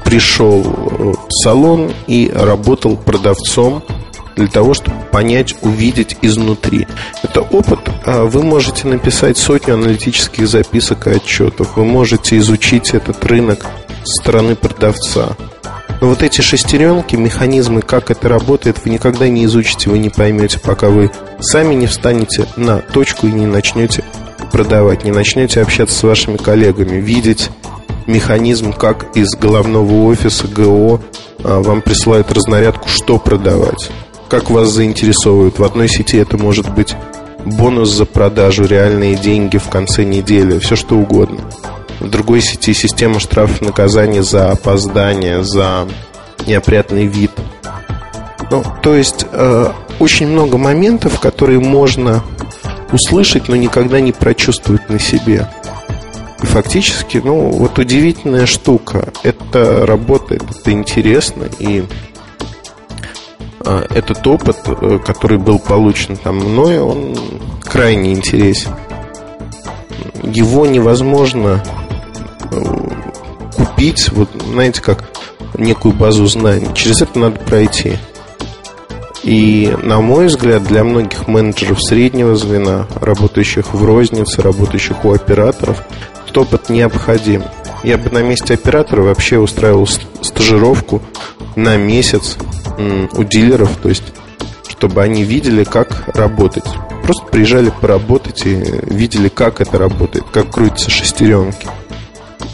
пришел 0.04 0.62
в 0.62 1.16
салон 1.42 1.92
и 2.06 2.30
работал 2.34 2.96
продавцом 2.96 3.82
для 4.36 4.46
того, 4.46 4.74
чтобы 4.74 4.96
понять, 5.10 5.54
увидеть 5.62 6.16
изнутри. 6.22 6.86
Это 7.22 7.42
опыт. 7.42 7.80
А 8.04 8.24
вы 8.24 8.42
можете 8.42 8.88
написать 8.88 9.36
сотню 9.36 9.74
аналитических 9.74 10.48
записок 10.48 11.06
и 11.06 11.10
отчетов. 11.10 11.76
Вы 11.76 11.84
можете 11.84 12.38
изучить 12.38 12.94
этот 12.94 13.24
рынок 13.24 13.66
со 14.04 14.22
стороны 14.22 14.56
продавца. 14.56 15.36
Но 16.00 16.08
вот 16.08 16.22
эти 16.22 16.40
шестеренки, 16.40 17.14
механизмы, 17.14 17.80
как 17.80 18.10
это 18.10 18.28
работает, 18.28 18.78
вы 18.84 18.90
никогда 18.90 19.28
не 19.28 19.44
изучите, 19.44 19.88
вы 19.88 19.98
не 19.98 20.10
поймете, 20.10 20.58
пока 20.58 20.88
вы 20.88 21.12
сами 21.38 21.74
не 21.74 21.86
встанете 21.86 22.46
на 22.56 22.78
точку 22.78 23.28
и 23.28 23.32
не 23.32 23.46
начнете 23.46 24.02
продавать, 24.50 25.04
не 25.04 25.12
начнете 25.12 25.62
общаться 25.62 25.96
с 25.96 26.02
вашими 26.02 26.38
коллегами, 26.38 26.96
видеть 26.96 27.50
механизм, 28.06 28.72
как 28.72 29.16
из 29.16 29.30
головного 29.30 30.04
офиса 30.04 30.46
ГО 30.48 31.00
а, 31.44 31.60
вам 31.60 31.82
присылают 31.82 32.32
разнарядку, 32.32 32.88
что 32.88 33.18
продавать, 33.18 33.90
как 34.28 34.50
вас 34.50 34.70
заинтересовывают. 34.70 35.58
В 35.58 35.64
одной 35.64 35.88
сети 35.88 36.16
это 36.16 36.36
может 36.38 36.72
быть 36.72 36.94
бонус 37.44 37.90
за 37.90 38.04
продажу, 38.04 38.64
реальные 38.64 39.16
деньги 39.16 39.58
в 39.58 39.68
конце 39.68 40.04
недели, 40.04 40.58
все 40.58 40.76
что 40.76 40.96
угодно. 40.96 41.40
В 42.00 42.08
другой 42.08 42.40
сети 42.40 42.74
система 42.74 43.20
штрафов 43.20 43.60
наказаний 43.60 44.20
за 44.20 44.50
опоздание, 44.50 45.44
за 45.44 45.86
неопрятный 46.46 47.06
вид. 47.06 47.30
Ну, 48.50 48.64
то 48.82 48.94
есть 48.94 49.24
э, 49.30 49.72
очень 49.98 50.26
много 50.26 50.58
моментов, 50.58 51.20
которые 51.20 51.60
можно 51.60 52.22
услышать, 52.92 53.48
но 53.48 53.56
никогда 53.56 54.00
не 54.00 54.12
прочувствовать 54.12 54.88
на 54.90 54.98
себе. 54.98 55.48
Фактически, 56.46 57.18
ну, 57.24 57.50
вот 57.50 57.78
удивительная 57.78 58.46
штука. 58.46 59.12
Это 59.22 59.86
работает, 59.86 60.42
это 60.50 60.72
интересно, 60.72 61.44
и 61.58 61.84
а, 63.64 63.86
этот 63.90 64.26
опыт, 64.26 64.56
э, 64.66 64.98
который 65.04 65.38
был 65.38 65.58
получен 65.58 66.16
там 66.16 66.36
мной, 66.36 66.80
он 66.80 67.16
крайне 67.62 68.12
интересен. 68.12 68.72
Его 70.22 70.66
невозможно 70.66 71.62
э, 72.50 72.90
купить, 73.56 74.10
вот 74.10 74.28
знаете, 74.50 74.82
как 74.82 75.04
некую 75.56 75.94
базу 75.94 76.26
знаний. 76.26 76.68
Через 76.74 77.02
это 77.02 77.18
надо 77.18 77.38
пройти. 77.38 77.98
И, 79.22 79.72
на 79.82 80.00
мой 80.00 80.26
взгляд, 80.26 80.64
для 80.64 80.82
многих 80.82 81.28
менеджеров 81.28 81.80
среднего 81.80 82.34
звена, 82.34 82.88
работающих 83.00 83.72
в 83.72 83.84
рознице, 83.84 84.42
работающих 84.42 85.04
у 85.04 85.12
операторов, 85.12 85.82
опыт 86.36 86.68
необходим. 86.68 87.44
Я 87.82 87.98
бы 87.98 88.10
на 88.10 88.22
месте 88.22 88.54
оператора 88.54 89.02
вообще 89.02 89.38
устраивал 89.38 89.86
стажировку 89.86 91.02
на 91.56 91.76
месяц 91.76 92.36
у 93.12 93.24
дилеров, 93.24 93.76
то 93.82 93.88
есть 93.88 94.04
чтобы 94.68 95.02
они 95.02 95.22
видели, 95.22 95.62
как 95.62 96.08
работать. 96.16 96.64
Просто 97.04 97.24
приезжали 97.26 97.70
поработать 97.70 98.46
и 98.46 98.54
видели, 98.82 99.28
как 99.28 99.60
это 99.60 99.78
работает, 99.78 100.24
как 100.32 100.50
крутятся 100.50 100.90
шестеренки. 100.90 101.68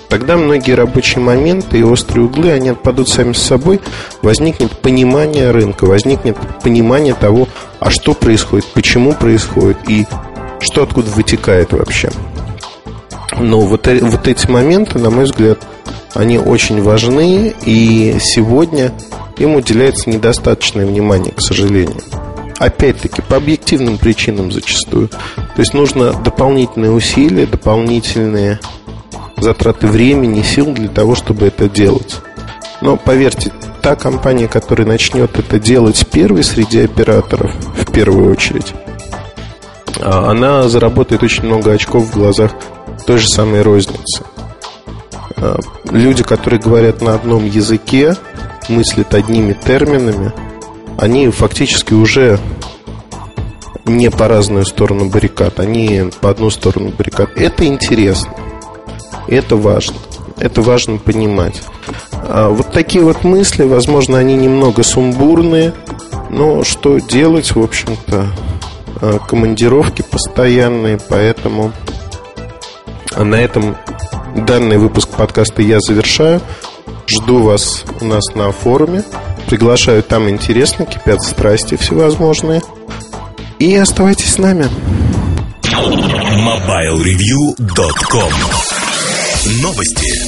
Тогда 0.08 0.36
многие 0.36 0.72
рабочие 0.72 1.22
моменты 1.22 1.78
и 1.78 1.82
острые 1.82 2.26
углы, 2.26 2.50
они 2.50 2.70
отпадут 2.70 3.08
сами 3.08 3.32
с 3.32 3.42
собой, 3.42 3.80
возникнет 4.22 4.72
понимание 4.72 5.50
рынка, 5.50 5.84
возникнет 5.84 6.36
понимание 6.62 7.14
того, 7.14 7.48
а 7.78 7.90
что 7.90 8.14
происходит, 8.14 8.66
почему 8.74 9.12
происходит 9.12 9.78
и 9.88 10.06
что 10.60 10.82
откуда 10.82 11.10
вытекает 11.10 11.72
вообще. 11.72 12.10
Но 13.36 13.60
вот, 13.60 13.86
э, 13.88 13.98
вот 14.00 14.26
эти 14.26 14.48
моменты, 14.48 14.98
на 14.98 15.10
мой 15.10 15.24
взгляд, 15.24 15.58
они 16.14 16.38
очень 16.38 16.82
важны, 16.82 17.54
и 17.64 18.16
сегодня 18.20 18.92
им 19.36 19.54
уделяется 19.54 20.10
недостаточное 20.10 20.86
внимание, 20.86 21.32
к 21.32 21.40
сожалению. 21.40 22.00
Опять-таки, 22.58 23.22
по 23.22 23.36
объективным 23.36 23.98
причинам 23.98 24.50
зачастую. 24.50 25.08
То 25.08 25.58
есть 25.58 25.74
нужно 25.74 26.12
дополнительные 26.12 26.90
усилия, 26.90 27.46
дополнительные 27.46 28.58
затраты 29.36 29.86
времени, 29.86 30.42
сил 30.42 30.72
для 30.72 30.88
того, 30.88 31.14
чтобы 31.14 31.46
это 31.46 31.68
делать. 31.68 32.16
Но 32.80 32.96
поверьте, 32.96 33.52
та 33.80 33.94
компания, 33.94 34.48
которая 34.48 34.86
начнет 34.86 35.38
это 35.38 35.60
делать 35.60 36.04
первой 36.10 36.42
среди 36.42 36.80
операторов, 36.80 37.54
в 37.76 37.92
первую 37.92 38.32
очередь, 38.32 38.72
а, 40.00 40.30
она 40.30 40.68
заработает 40.68 41.22
очень 41.22 41.44
много 41.44 41.72
очков 41.72 42.04
в 42.04 42.12
глазах 42.12 42.52
той 43.08 43.16
же 43.16 43.26
самой 43.26 43.62
розницы. 43.62 44.22
А, 45.38 45.58
люди, 45.90 46.22
которые 46.22 46.60
говорят 46.60 47.00
на 47.00 47.14
одном 47.14 47.46
языке, 47.46 48.14
мыслят 48.68 49.14
одними 49.14 49.54
терминами, 49.54 50.30
они 50.98 51.30
фактически 51.30 51.94
уже 51.94 52.38
не 53.86 54.10
по 54.10 54.28
разную 54.28 54.66
сторону 54.66 55.08
баррикад, 55.08 55.58
они 55.58 56.10
по 56.20 56.28
одну 56.28 56.50
сторону 56.50 56.90
баррикад. 56.90 57.30
Это 57.34 57.64
интересно. 57.64 58.34
Это 59.26 59.56
важно. 59.56 59.96
Это 60.36 60.60
важно 60.60 60.98
понимать. 60.98 61.62
А 62.12 62.50
вот 62.50 62.72
такие 62.72 63.02
вот 63.02 63.24
мысли, 63.24 63.62
возможно, 63.62 64.18
они 64.18 64.36
немного 64.36 64.82
сумбурные, 64.82 65.72
но 66.28 66.62
что 66.62 66.98
делать, 66.98 67.54
в 67.54 67.62
общем-то, 67.62 68.26
а, 69.00 69.18
командировки 69.18 70.02
постоянные, 70.02 70.98
поэтому 71.08 71.72
на 73.24 73.36
этом 73.36 73.76
данный 74.34 74.78
выпуск 74.78 75.08
подкаста 75.08 75.62
я 75.62 75.80
завершаю. 75.80 76.42
Жду 77.06 77.42
вас 77.42 77.84
у 78.00 78.04
нас 78.04 78.34
на 78.34 78.50
форуме. 78.52 79.02
Приглашаю, 79.46 80.02
там 80.02 80.28
интересно, 80.28 80.84
кипят 80.84 81.22
страсти 81.22 81.76
всевозможные. 81.76 82.60
И 83.58 83.74
оставайтесь 83.74 84.34
с 84.34 84.38
нами. 84.38 84.68
MobileReview.com 85.62 88.32
Новости. 89.62 90.27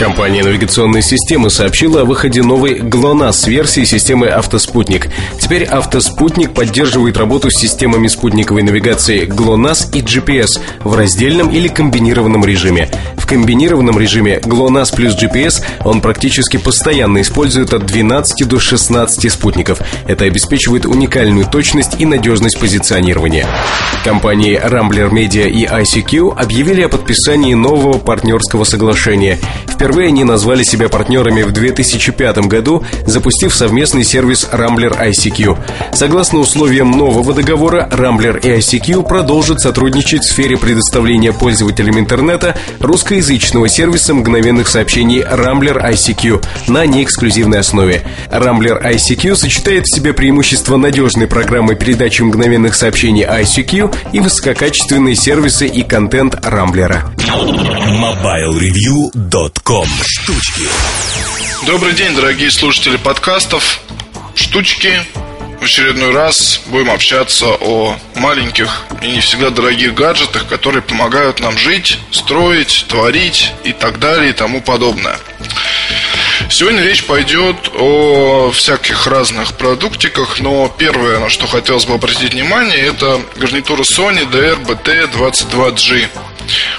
Компания 0.00 0.42
навигационной 0.42 1.02
системы 1.02 1.50
сообщила 1.50 2.00
о 2.00 2.04
выходе 2.06 2.42
новой 2.42 2.78
GLONASS 2.78 3.50
версии 3.50 3.84
системы 3.84 4.28
«Автоспутник». 4.28 5.08
Теперь 5.38 5.64
«Автоспутник» 5.64 6.54
поддерживает 6.54 7.18
работу 7.18 7.50
с 7.50 7.60
системами 7.60 8.08
спутниковой 8.08 8.62
навигации 8.62 9.26
GLONASS 9.26 9.94
и 9.94 10.00
GPS 10.00 10.58
в 10.84 10.96
раздельном 10.96 11.50
или 11.50 11.68
комбинированном 11.68 12.46
режиме. 12.46 12.88
Комбинированном 13.30 13.96
режиме 13.96 14.40
GLONASS 14.40 14.96
плюс 14.96 15.14
GPS 15.14 15.62
он 15.84 16.00
практически 16.00 16.56
постоянно 16.56 17.20
использует 17.20 17.72
от 17.72 17.86
12 17.86 18.48
до 18.48 18.58
16 18.58 19.30
спутников. 19.30 19.80
Это 20.08 20.24
обеспечивает 20.24 20.84
уникальную 20.84 21.46
точность 21.46 22.00
и 22.00 22.06
надежность 22.06 22.58
позиционирования. 22.58 23.46
Компании 24.02 24.60
Rambler 24.60 25.12
Media 25.12 25.48
и 25.48 25.64
ICQ 25.64 26.34
объявили 26.36 26.82
о 26.82 26.88
подписании 26.88 27.54
нового 27.54 27.98
партнерского 27.98 28.64
соглашения. 28.64 29.38
Впервые 29.68 30.08
они 30.08 30.24
назвали 30.24 30.64
себя 30.64 30.88
партнерами 30.88 31.42
в 31.42 31.52
2005 31.52 32.38
году, 32.48 32.82
запустив 33.06 33.54
совместный 33.54 34.02
сервис 34.02 34.48
Rambler 34.50 35.08
ICQ. 35.08 35.56
Согласно 35.94 36.40
условиям 36.40 36.90
нового 36.90 37.32
договора, 37.32 37.88
Rambler 37.92 38.40
и 38.40 38.58
ICQ 38.58 39.06
продолжат 39.06 39.60
сотрудничать 39.60 40.24
в 40.24 40.32
сфере 40.32 40.56
предоставления 40.56 41.32
пользователям 41.32 41.96
интернета 41.98 42.56
англоязычного 43.20 43.68
сервиса 43.68 44.14
мгновенных 44.14 44.66
сообщений 44.66 45.20
Rambler 45.20 45.92
ICQ 45.92 46.42
на 46.68 46.86
неэксклюзивной 46.86 47.58
основе. 47.58 48.02
Rambler 48.30 48.82
ICQ 48.82 49.36
сочетает 49.36 49.84
в 49.84 49.94
себе 49.94 50.14
преимущества 50.14 50.78
надежной 50.78 51.26
программы 51.26 51.74
передачи 51.74 52.22
мгновенных 52.22 52.74
сообщений 52.74 53.24
ICQ 53.24 53.94
и 54.14 54.20
высококачественные 54.20 55.16
сервисы 55.16 55.66
и 55.66 55.82
контент 55.82 56.34
Рамблера. 56.42 57.12
MobileReview.com 57.18 59.86
Штучки 60.02 60.62
Добрый 61.66 61.92
день, 61.92 62.16
дорогие 62.16 62.50
слушатели 62.50 62.96
подкастов. 62.96 63.80
Штучки. 64.34 64.94
В 65.60 65.64
очередной 65.64 66.10
раз 66.10 66.62
будем 66.68 66.90
общаться 66.90 67.46
о 67.46 67.94
маленьких 68.14 68.84
и 69.02 69.08
не 69.08 69.20
всегда 69.20 69.50
дорогих 69.50 69.92
гаджетах, 69.92 70.46
которые 70.46 70.80
помогают 70.80 71.40
нам 71.40 71.58
жить, 71.58 71.98
строить, 72.12 72.86
творить 72.88 73.52
и 73.62 73.72
так 73.74 73.98
далее 73.98 74.30
и 74.30 74.32
тому 74.32 74.62
подобное. 74.62 75.18
Сегодня 76.48 76.82
речь 76.82 77.04
пойдет 77.04 77.56
о 77.74 78.50
всяких 78.52 79.06
разных 79.06 79.52
продуктиках, 79.52 80.40
но 80.40 80.74
первое, 80.78 81.18
на 81.18 81.28
что 81.28 81.46
хотелось 81.46 81.84
бы 81.84 81.92
обратить 81.92 82.32
внимание, 82.32 82.78
это 82.78 83.20
гарнитура 83.36 83.82
Sony 83.82 84.26
DR-BT22G, 84.30 86.08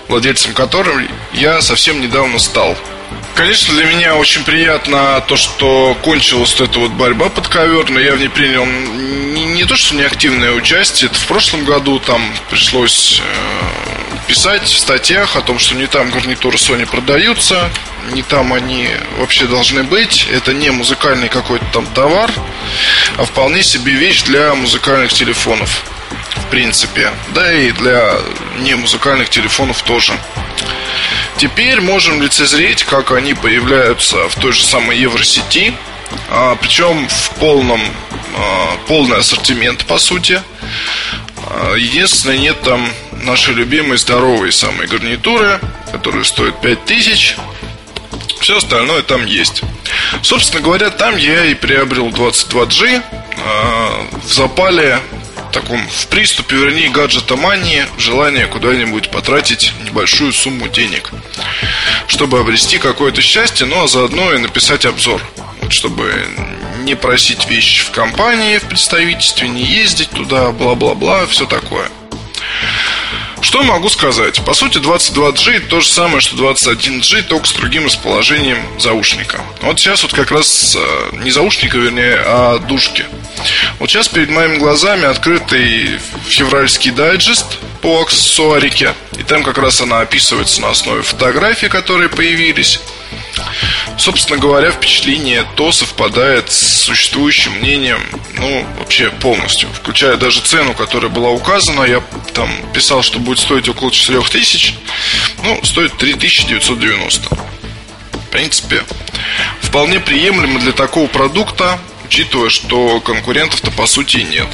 владельцем 0.07 0.53
которой 0.53 1.07
я 1.33 1.61
совсем 1.61 2.01
недавно 2.01 2.39
стал. 2.39 2.75
Конечно, 3.35 3.73
для 3.73 3.85
меня 3.85 4.15
очень 4.15 4.43
приятно 4.43 5.23
то, 5.27 5.35
что 5.35 5.97
кончилась 6.01 6.59
эта 6.59 6.79
вот 6.79 6.91
борьба 6.91 7.29
подковерная. 7.29 8.03
Я 8.03 8.15
в 8.15 8.19
ней 8.19 8.29
принял 8.29 8.65
не, 8.65 9.45
не 9.45 9.63
то, 9.63 9.75
что 9.75 9.95
не 9.95 10.03
активное 10.03 10.51
участие. 10.51 11.09
Это 11.09 11.19
в 11.19 11.25
прошлом 11.25 11.63
году 11.63 11.99
там 11.99 12.21
пришлось 12.49 13.21
э, 13.23 14.27
писать 14.27 14.63
в 14.63 14.77
статьях 14.77 15.35
о 15.35 15.41
том, 15.41 15.59
что 15.59 15.75
не 15.75 15.87
там 15.87 16.11
гарнитуры 16.11 16.57
Sony 16.57 16.85
продаются, 16.85 17.69
не 18.13 18.21
там 18.21 18.53
они 18.53 18.89
вообще 19.17 19.45
должны 19.45 19.83
быть. 19.83 20.27
Это 20.31 20.53
не 20.53 20.69
музыкальный 20.69 21.29
какой-то 21.29 21.65
там 21.73 21.85
товар, 21.87 22.31
а 23.17 23.25
вполне 23.25 23.63
себе 23.63 23.93
вещь 23.93 24.23
для 24.23 24.53
музыкальных 24.55 25.13
телефонов. 25.13 25.83
В 26.35 26.45
принципе. 26.49 27.11
Да 27.33 27.53
и 27.53 27.71
для 27.71 28.17
не 28.59 28.75
музыкальных 28.75 29.29
телефонов 29.29 29.81
тоже. 29.83 30.13
Теперь 31.37 31.81
можем 31.81 32.21
лицезреть, 32.21 32.83
как 32.83 33.11
они 33.11 33.33
появляются 33.33 34.29
в 34.29 34.35
той 34.35 34.51
же 34.51 34.63
самой 34.63 34.97
Евросети, 34.97 35.73
а, 36.29 36.55
причем 36.55 37.07
в 37.07 37.29
полном, 37.39 37.81
а, 38.37 38.77
полный 38.87 39.17
ассортимент, 39.17 39.85
по 39.85 39.97
сути. 39.97 40.41
А, 41.49 41.75
единственное, 41.75 42.37
нет 42.37 42.61
там 42.61 42.87
нашей 43.23 43.53
любимой 43.53 43.97
здоровой 43.97 44.51
самой 44.51 44.87
гарнитуры, 44.87 45.59
которая 45.91 46.23
стоит 46.23 46.59
5000. 46.61 47.35
Все 48.39 48.57
остальное 48.57 49.01
там 49.03 49.25
есть. 49.25 49.61
Собственно 50.23 50.61
говоря, 50.61 50.89
там 50.89 51.15
я 51.17 51.45
и 51.45 51.53
приобрел 51.53 52.09
22G 52.09 53.03
в 54.23 54.33
запале 54.33 54.99
таком 55.51 55.87
в 55.87 56.07
приступе, 56.07 56.55
вернее, 56.55 56.89
гаджета 56.89 57.35
мании, 57.35 57.85
желание 57.97 58.47
куда-нибудь 58.47 59.11
потратить 59.11 59.73
небольшую 59.83 60.33
сумму 60.33 60.67
денег, 60.67 61.11
чтобы 62.07 62.39
обрести 62.39 62.77
какое-то 62.77 63.21
счастье, 63.21 63.65
ну 63.65 63.83
а 63.83 63.87
заодно 63.87 64.33
и 64.33 64.39
написать 64.39 64.85
обзор, 64.85 65.21
чтобы 65.69 66.25
не 66.83 66.95
просить 66.95 67.47
вещи 67.47 67.83
в 67.83 67.91
компании, 67.91 68.57
в 68.57 68.63
представительстве, 68.63 69.47
не 69.47 69.63
ездить 69.63 70.09
туда, 70.09 70.51
бла-бла-бла, 70.51 71.25
все 71.27 71.45
такое. 71.45 71.89
Что 73.41 73.63
могу 73.63 73.89
сказать? 73.89 74.43
По 74.45 74.53
сути, 74.53 74.77
22G 74.77 75.67
то 75.67 75.81
же 75.81 75.89
самое, 75.89 76.21
что 76.21 76.35
21G, 76.35 77.23
только 77.23 77.47
с 77.47 77.53
другим 77.53 77.85
расположением 77.85 78.59
заушника. 78.79 79.41
Вот 79.61 79.79
сейчас 79.79 80.03
вот 80.03 80.13
как 80.13 80.31
раз 80.31 80.77
э, 80.79 81.15
не 81.17 81.31
заушника, 81.31 81.77
вернее, 81.77 82.21
а 82.23 82.59
дужки. 82.59 83.05
Вот 83.79 83.89
сейчас 83.89 84.07
перед 84.07 84.29
моими 84.29 84.57
глазами 84.57 85.05
открытый 85.05 85.99
февральский 86.27 86.91
дайджест 86.91 87.57
по 87.81 88.01
аксессуарике. 88.01 88.93
И 89.17 89.23
там 89.23 89.43
как 89.43 89.57
раз 89.57 89.81
она 89.81 90.01
описывается 90.01 90.61
на 90.61 90.69
основе 90.69 91.01
фотографий, 91.01 91.67
которые 91.67 92.09
появились. 92.09 92.79
Собственно 93.97 94.39
говоря, 94.39 94.71
впечатление 94.71 95.45
то 95.55 95.71
совпадает 95.71 96.51
с 96.51 96.83
существующим 96.83 97.53
мнением, 97.59 98.01
ну, 98.37 98.65
вообще 98.79 99.09
полностью, 99.09 99.69
включая 99.73 100.17
даже 100.17 100.41
цену, 100.41 100.73
которая 100.73 101.11
была 101.11 101.29
указана. 101.29 101.83
Я 101.83 102.01
там 102.33 102.49
писал, 102.73 103.03
что 103.03 103.19
будет 103.19 103.39
стоить 103.39 103.69
около 103.69 103.91
4000, 103.91 104.73
ну, 105.43 105.63
стоит 105.63 105.97
3990. 105.97 107.29
В 107.29 108.29
принципе, 108.31 108.83
вполне 109.61 109.99
приемлемо 109.99 110.59
для 110.59 110.71
такого 110.71 111.07
продукта, 111.07 111.77
учитывая, 112.05 112.49
что 112.49 113.01
конкурентов-то 113.01 113.71
по 113.71 113.85
сути 113.85 114.17
нет. 114.17 114.47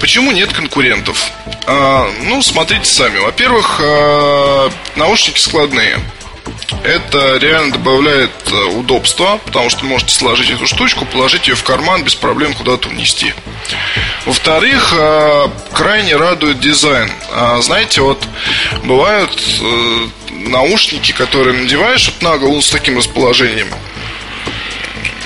Почему 0.00 0.32
нет 0.32 0.52
конкурентов? 0.52 1.30
А, 1.66 2.10
ну, 2.24 2.42
смотрите 2.42 2.84
сами. 2.84 3.18
Во-первых, 3.18 3.80
а, 3.82 4.70
наушники 4.96 5.38
складные. 5.38 5.98
Это 6.82 7.36
реально 7.38 7.72
добавляет 7.72 8.30
э, 8.46 8.64
удобства, 8.76 9.40
потому 9.44 9.70
что 9.70 9.84
можете 9.84 10.14
сложить 10.14 10.50
эту 10.50 10.66
штучку, 10.66 11.04
положить 11.04 11.48
ее 11.48 11.54
в 11.54 11.62
карман 11.62 12.04
без 12.04 12.14
проблем 12.14 12.54
куда-то 12.54 12.88
унести. 12.88 13.34
Во-вторых, 14.26 14.92
э, 14.96 15.48
крайне 15.72 16.16
радует 16.16 16.60
дизайн. 16.60 17.10
А, 17.32 17.60
знаете, 17.60 18.00
вот 18.00 18.22
бывают 18.82 19.30
э, 19.60 20.08
наушники, 20.30 21.12
которые 21.12 21.56
надеваешь 21.56 22.06
вот 22.06 22.22
на 22.22 22.38
голову 22.38 22.60
с 22.60 22.70
таким 22.70 22.98
расположением 22.98 23.68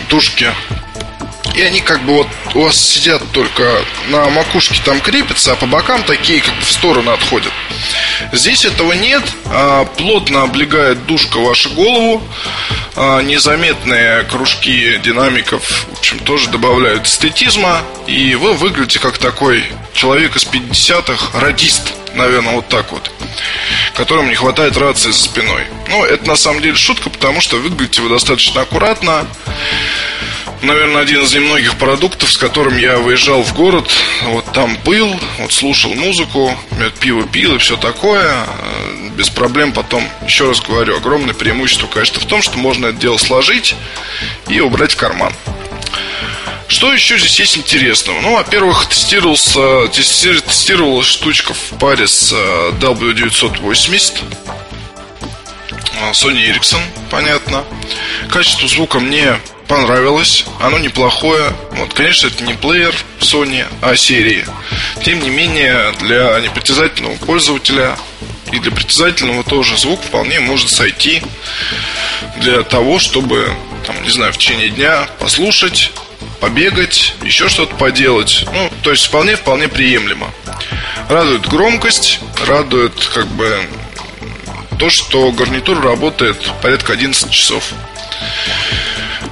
тушки 0.09 0.53
и 1.59 1.63
они 1.63 1.81
как 1.81 2.01
бы 2.05 2.13
вот 2.15 2.29
у 2.55 2.63
вас 2.63 2.81
сидят 2.81 3.21
только 3.33 3.83
на 4.11 4.31
макушке 4.31 4.81
там 4.85 5.01
крепятся, 5.01 5.53
а 5.53 5.57
по 5.57 5.67
бокам 5.67 6.05
такие 6.05 6.41
как 6.41 6.55
бы 6.55 6.61
в 6.61 6.71
сторону 6.71 7.11
отходят. 7.11 7.53
Здесь 8.33 8.65
этого 8.65 8.93
нет, 8.93 9.25
а, 9.47 9.85
плотно 9.85 10.43
облегает 10.43 11.05
душка 11.07 11.39
вашу 11.39 11.71
голову, 11.71 12.23
а, 12.95 13.23
незаметные 13.23 14.23
кружки 14.25 14.99
динамиков, 14.99 15.65
в 15.89 15.99
общем, 15.99 16.21
тоже 16.21 16.49
добавляют 16.49 17.07
эстетизма, 17.07 17.83
и 18.07 18.37
вы 18.37 18.55
выглядите 18.55 19.01
как 19.01 19.19
такой 19.19 19.65
человек 19.95 20.37
из 20.37 20.45
50-х, 20.45 21.41
радист, 21.41 21.93
наверное, 22.15 22.55
вот 22.55 22.69
так 22.69 22.93
вот 22.93 23.11
которым 23.95 24.29
не 24.29 24.37
хватает 24.37 24.77
рации 24.77 25.11
за 25.11 25.19
спиной. 25.19 25.65
Ну, 25.89 26.05
это 26.05 26.25
на 26.29 26.37
самом 26.37 26.63
деле 26.63 26.77
шутка, 26.77 27.11
потому 27.11 27.41
что 27.41 27.57
выглядите 27.57 28.01
вы 28.01 28.09
достаточно 28.09 28.61
аккуратно 28.61 29.27
наверное, 30.63 31.03
один 31.03 31.23
из 31.23 31.35
немногих 31.35 31.77
продуктов, 31.77 32.33
с 32.33 32.37
которым 32.37 32.77
я 32.77 32.99
выезжал 32.99 33.43
в 33.43 33.55
город. 33.55 33.91
Вот 34.25 34.53
там 34.53 34.77
был, 34.85 35.15
вот 35.39 35.53
слушал 35.53 35.95
музыку, 35.95 36.57
пиво 37.01 37.27
пил 37.27 37.57
и 37.57 37.59
все 37.59 37.77
такое. 37.77 38.45
Э, 38.47 39.09
без 39.17 39.29
проблем 39.29 39.73
потом, 39.73 40.09
еще 40.27 40.49
раз 40.49 40.61
говорю, 40.61 40.97
огромное 40.97 41.35
преимущество, 41.35 41.87
конечно, 41.87 42.21
в 42.21 42.27
том, 42.27 42.43
что 42.43 42.59
можно 42.59 42.87
это 42.87 42.99
дело 42.99 43.19
сложить 43.19 43.75
и 44.49 44.61
убрать 44.61 44.93
в 44.93 44.97
карман. 44.97 45.33
Что 46.69 46.93
еще 46.93 47.19
здесь 47.19 47.41
есть 47.41 47.57
интересного? 47.57 48.21
Ну, 48.21 48.35
во-первых, 48.35 48.87
тестировался, 48.87 49.89
тестировалась 49.89 51.07
штучка 51.07 51.55
в 51.55 51.79
паре 51.79 52.07
с 52.07 52.31
э, 52.33 52.73
W980 52.79 54.13
э, 55.95 56.11
Sony 56.13 56.51
Ericsson, 56.51 56.81
понятно. 57.11 57.65
Качество 58.31 58.69
звука 58.69 59.01
мне 59.01 59.39
понравилось, 59.69 60.45
оно 60.61 60.79
неплохое. 60.79 61.53
Вот, 61.73 61.95
конечно, 61.95 62.27
это 62.27 62.43
не 62.43 62.55
плеер 62.55 62.95
Sony, 63.21 63.65
а 63.83 63.95
серии. 63.97 64.47
Тем 65.05 65.21
не 65.21 65.31
менее, 65.31 65.93
для 66.01 66.41
непритязательного 66.41 67.17
пользователя 67.17 67.97
и 68.51 68.59
для 68.59 68.73
притязательного 68.73 69.45
тоже 69.45 69.77
звук 69.77 70.03
вполне 70.03 70.41
может 70.41 70.71
сойти 70.71 71.23
для 72.39 72.63
того, 72.63 72.99
чтобы, 72.99 73.55
там, 73.87 74.03
не 74.03 74.11
знаю, 74.11 74.33
в 74.33 74.39
течение 74.39 74.71
дня 74.71 75.07
послушать, 75.21 75.93
побегать, 76.41 77.15
еще 77.23 77.49
что-то 77.49 77.75
поделать. 77.77 78.47
Ну, 78.53 78.73
то 78.83 78.91
есть 78.91 79.07
вполне-вполне 79.07 79.69
приемлемо. 79.69 80.33
Радует 81.09 81.47
громкость, 81.47 82.21
радует 82.47 82.95
как 83.15 83.27
бы 83.29 83.61
то, 84.79 84.89
что 84.91 85.31
гарнитура 85.33 85.83
работает 85.83 86.39
порядка 86.63 86.95
11 86.95 87.31
часов. 87.31 87.73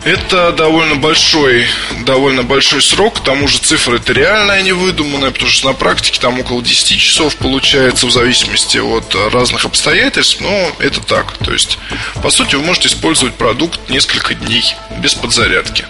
Это 0.06 0.52
довольно 0.52 0.94
большой, 0.94 1.66
довольно 2.04 2.44
большой 2.44 2.80
срок, 2.80 3.16
к 3.16 3.24
тому 3.24 3.48
же 3.48 3.58
цифра 3.58 3.96
это 3.96 4.12
реальная, 4.12 4.62
не 4.62 4.70
выдуманная, 4.70 5.32
потому 5.32 5.50
что 5.50 5.66
на 5.66 5.74
практике 5.74 6.20
там 6.20 6.38
около 6.38 6.62
10 6.62 6.96
часов 7.00 7.34
получается 7.34 8.06
в 8.06 8.12
зависимости 8.12 8.78
от 8.78 9.16
разных 9.32 9.64
обстоятельств, 9.64 10.40
но 10.40 10.70
это 10.78 11.00
так. 11.00 11.36
То 11.38 11.52
есть, 11.52 11.80
по 12.22 12.30
сути, 12.30 12.54
вы 12.54 12.62
можете 12.62 12.86
использовать 12.86 13.34
продукт 13.34 13.80
несколько 13.90 14.34
дней 14.34 14.76
без 14.98 15.14
подзарядки, 15.14 15.84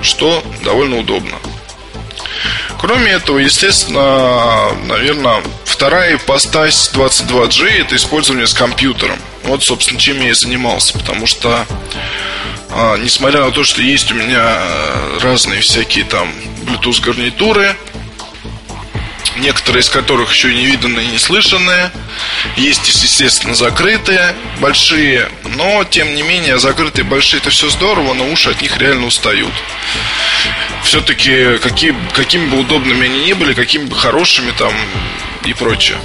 что 0.00 0.42
довольно 0.64 0.96
удобно. 0.96 1.36
Кроме 2.78 3.12
этого, 3.12 3.38
естественно, 3.38 4.70
наверное, 4.86 5.42
вторая 5.64 6.16
ипостась 6.16 6.90
22G 6.94 7.80
это 7.80 7.96
использование 7.96 8.46
с 8.46 8.54
компьютером– 8.54 9.18
Вот, 9.44 9.62
собственно, 9.62 9.98
чем 9.98 10.20
я 10.20 10.30
и 10.30 10.32
занимался, 10.32 10.98
потому 10.98 11.26
что 11.26 11.66
а, 12.70 12.96
несмотря 12.98 13.44
на 13.44 13.50
то, 13.50 13.64
что 13.64 13.82
есть 13.82 14.12
у 14.12 14.14
меня 14.14 14.58
разные 15.20 15.60
всякие 15.60 16.04
там 16.04 16.32
Bluetooth 16.64 17.02
гарнитуры, 17.02 17.74
некоторые 19.40 19.82
из 19.82 19.88
которых 19.88 20.32
еще 20.32 20.54
не 20.54 20.66
виданные 20.66 21.06
и 21.06 21.10
не 21.10 21.18
слышанные. 21.18 21.90
Есть, 22.56 22.88
естественно, 22.88 23.54
закрытые, 23.54 24.34
большие, 24.60 25.28
но, 25.56 25.84
тем 25.84 26.14
не 26.14 26.22
менее, 26.22 26.58
закрытые 26.58 27.04
большие 27.04 27.40
это 27.40 27.50
все 27.50 27.68
здорово, 27.70 28.14
но 28.14 28.30
уши 28.30 28.50
от 28.50 28.62
них 28.62 28.78
реально 28.78 29.06
устают. 29.06 29.52
Все-таки, 30.84 31.58
какие, 31.58 31.94
какими 32.14 32.46
бы 32.46 32.60
удобными 32.60 33.04
они 33.04 33.26
ни 33.26 33.32
были, 33.32 33.54
какими 33.54 33.84
бы 33.84 33.96
хорошими 33.96 34.50
там 34.52 34.72
и 35.44 35.52
прочее. 35.54 35.98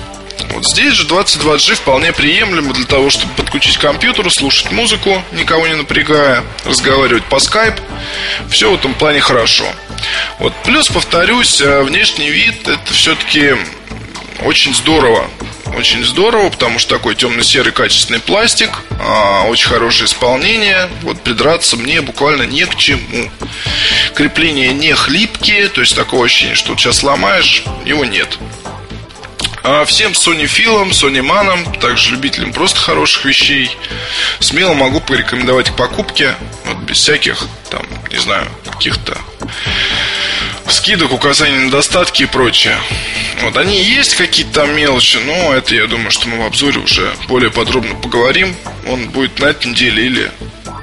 Вот 0.49 0.65
здесь 0.65 0.93
же 0.93 1.07
22G 1.07 1.75
вполне 1.75 2.13
приемлемо 2.13 2.73
для 2.73 2.85
того, 2.85 3.09
чтобы 3.09 3.33
подключить 3.33 3.77
к 3.77 3.81
компьютеру, 3.81 4.29
слушать 4.29 4.71
музыку, 4.71 5.21
никого 5.31 5.67
не 5.67 5.75
напрягая, 5.75 6.43
разговаривать 6.63 7.23
по 7.25 7.35
Skype. 7.35 7.79
Все 8.49 8.71
в 8.71 8.75
этом 8.75 8.93
плане 8.93 9.19
хорошо. 9.19 9.65
Вот. 10.39 10.53
Плюс, 10.63 10.87
повторюсь, 10.87 11.61
э, 11.61 11.81
внешний 11.83 12.29
вид 12.29 12.67
это 12.67 12.93
все-таки 12.93 13.55
очень 14.43 14.73
здорово. 14.73 15.29
Очень 15.77 16.05
здорово, 16.05 16.49
потому 16.49 16.79
что 16.79 16.95
такой 16.95 17.15
темно-серый 17.15 17.73
качественный 17.73 18.19
пластик, 18.19 18.69
а, 18.99 19.43
очень 19.43 19.67
хорошее 19.67 20.05
исполнение. 20.05 20.87
Вот 21.01 21.19
придраться 21.21 21.75
мне 21.75 22.01
буквально 22.01 22.43
не 22.43 22.65
к 22.65 22.75
чему. 22.75 23.29
Крепления 24.13 24.71
не 24.71 24.93
хлипкие, 24.93 25.67
то 25.67 25.81
есть 25.81 25.95
такого 25.95 26.25
ощущения, 26.25 26.55
что 26.55 26.77
сейчас 26.77 26.99
сломаешь, 26.99 27.63
его 27.83 28.05
нет. 28.05 28.37
А 29.63 29.83
всем 29.83 30.11
Sony 30.11 30.45
Филам, 30.45 30.91
Sony 30.91 31.23
Манам, 31.23 31.65
также 31.79 32.11
любителям 32.11 32.53
просто 32.53 32.79
хороших 32.79 33.25
вещей, 33.25 33.75
смело 34.39 34.75
могу 34.75 35.01
порекомендовать 35.01 35.71
к 35.71 35.75
покупке, 35.75 36.35
вот 36.65 36.77
без 36.77 36.99
всяких, 36.99 37.47
там, 37.71 37.81
не 38.11 38.17
знаю, 38.17 38.47
каких-то 38.75 39.17
скидок, 40.67 41.11
указаний 41.11 41.57
на 41.57 41.65
недостатки 41.65 42.23
и 42.23 42.25
прочее. 42.25 42.77
Вот 43.41 43.57
они 43.57 43.81
есть 43.81 44.15
какие-то 44.15 44.65
мелочи, 44.65 45.17
но 45.17 45.53
это 45.53 45.75
я 45.75 45.87
думаю, 45.87 46.11
что 46.11 46.27
мы 46.27 46.37
в 46.43 46.45
обзоре 46.45 46.79
уже 46.79 47.13
более 47.27 47.51
подробно 47.51 47.95
поговорим. 47.95 48.55
Он 48.87 49.09
будет 49.09 49.39
на 49.39 49.45
этой 49.45 49.67
неделе 49.67 50.05
или 50.05 50.31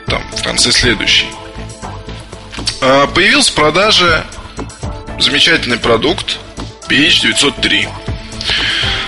там 0.06 0.22
в 0.32 0.42
конце 0.42 0.72
следующей. 0.72 1.26
А, 2.80 3.06
появился 3.06 3.52
в 3.52 3.54
продаже 3.54 4.24
замечательный 5.18 5.78
продукт 5.78 6.38
PH903. 6.88 7.88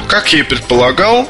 Как 0.08 0.32
я 0.32 0.40
и 0.40 0.42
предполагал, 0.42 1.28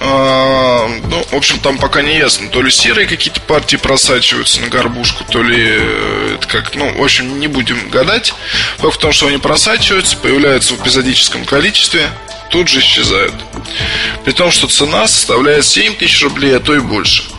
а, 0.00 0.88
ну, 1.08 1.24
в 1.30 1.34
общем, 1.34 1.58
там 1.58 1.78
пока 1.78 2.02
не 2.02 2.16
ясно, 2.16 2.48
то 2.48 2.62
ли 2.62 2.70
серые 2.70 3.06
какие-то 3.06 3.40
партии 3.40 3.76
просачиваются 3.76 4.60
на 4.60 4.68
горбушку, 4.68 5.24
то 5.24 5.42
ли 5.42 5.56
э, 5.58 6.36
это 6.36 6.46
как, 6.46 6.74
ну, 6.74 6.96
в 6.96 7.02
общем, 7.02 7.40
не 7.40 7.48
будем 7.48 7.88
гадать. 7.90 8.34
Факт 8.78 8.96
в 8.96 8.98
том, 8.98 9.12
что 9.12 9.26
они 9.26 9.38
просачиваются, 9.38 10.16
появляются 10.16 10.74
в 10.74 10.82
эпизодическом 10.82 11.44
количестве, 11.44 12.08
тут 12.50 12.68
же 12.68 12.80
исчезают. 12.80 13.34
При 14.24 14.32
том, 14.32 14.50
что 14.50 14.68
цена 14.68 15.06
составляет 15.08 15.64
7 15.64 15.96
тысяч 15.96 16.22
рублей, 16.22 16.56
а 16.56 16.60
то 16.60 16.74
и 16.74 16.80
больше– 16.80 17.24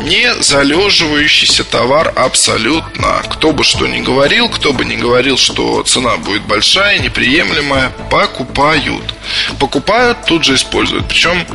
не 0.00 0.34
залеживающийся 0.42 1.64
товар 1.64 2.12
абсолютно. 2.16 3.22
Кто 3.30 3.52
бы 3.52 3.64
что 3.64 3.86
ни 3.86 4.00
говорил, 4.00 4.48
кто 4.48 4.72
бы 4.72 4.84
ни 4.84 4.96
говорил, 4.96 5.36
что 5.36 5.82
цена 5.82 6.16
будет 6.16 6.42
большая, 6.42 6.98
неприемлемая, 6.98 7.90
покупают. 8.10 9.14
Покупают, 9.58 10.18
тут 10.26 10.44
же 10.44 10.54
используют. 10.54 11.08
Причем 11.08 11.46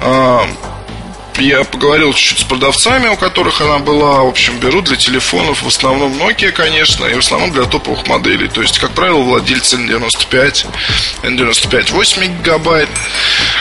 а, 0.00 0.46
я 1.38 1.64
поговорил 1.64 2.12
чуть-чуть 2.12 2.40
с 2.40 2.44
продавцами, 2.44 3.08
у 3.08 3.16
которых 3.16 3.60
она 3.60 3.78
была. 3.78 4.22
В 4.22 4.28
общем, 4.28 4.58
берут 4.58 4.84
для 4.86 4.96
телефонов 4.96 5.62
в 5.62 5.66
основном 5.66 6.12
Nokia, 6.12 6.52
конечно, 6.52 7.06
и 7.06 7.14
в 7.14 7.18
основном 7.18 7.52
для 7.52 7.64
топовых 7.64 8.06
моделей. 8.06 8.48
То 8.48 8.62
есть, 8.62 8.78
как 8.78 8.90
правило, 8.92 9.20
владельцы 9.20 9.76
N95, 9.76 10.66
N95 11.22 11.92
8 11.92 12.38
гигабайт, 12.38 12.88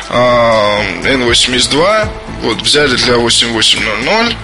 N82 0.10 1.84
а, 1.84 2.10
вот, 2.42 2.62
взяли 2.62 2.96
для 2.96 3.18
8800 3.18 4.36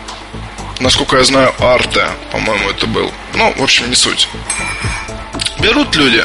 Насколько 0.80 1.18
я 1.18 1.24
знаю, 1.24 1.54
Арте, 1.60 2.06
по-моему, 2.32 2.70
это 2.70 2.86
был. 2.86 3.12
Ну, 3.34 3.52
в 3.58 3.64
общем, 3.64 3.90
не 3.90 3.96
суть. 3.96 4.30
Берут 5.60 5.96
люди. 5.96 6.24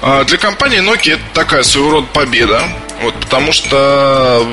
А, 0.00 0.24
для 0.24 0.38
компании 0.38 0.78
Nokia 0.80 1.14
это 1.14 1.22
такая 1.34 1.64
своего 1.64 1.90
рода 1.90 2.06
победа. 2.12 2.62
Вот, 3.02 3.14
потому 3.14 3.52
что 3.52 4.46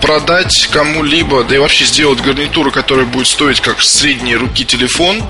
продать 0.00 0.68
кому-либо, 0.70 1.44
да 1.44 1.54
и 1.54 1.58
вообще 1.58 1.84
сделать 1.84 2.20
гарнитуру, 2.20 2.70
которая 2.70 3.06
будет 3.06 3.26
стоить 3.26 3.60
как 3.60 3.82
средней 3.82 4.36
руки 4.36 4.64
телефон, 4.64 5.22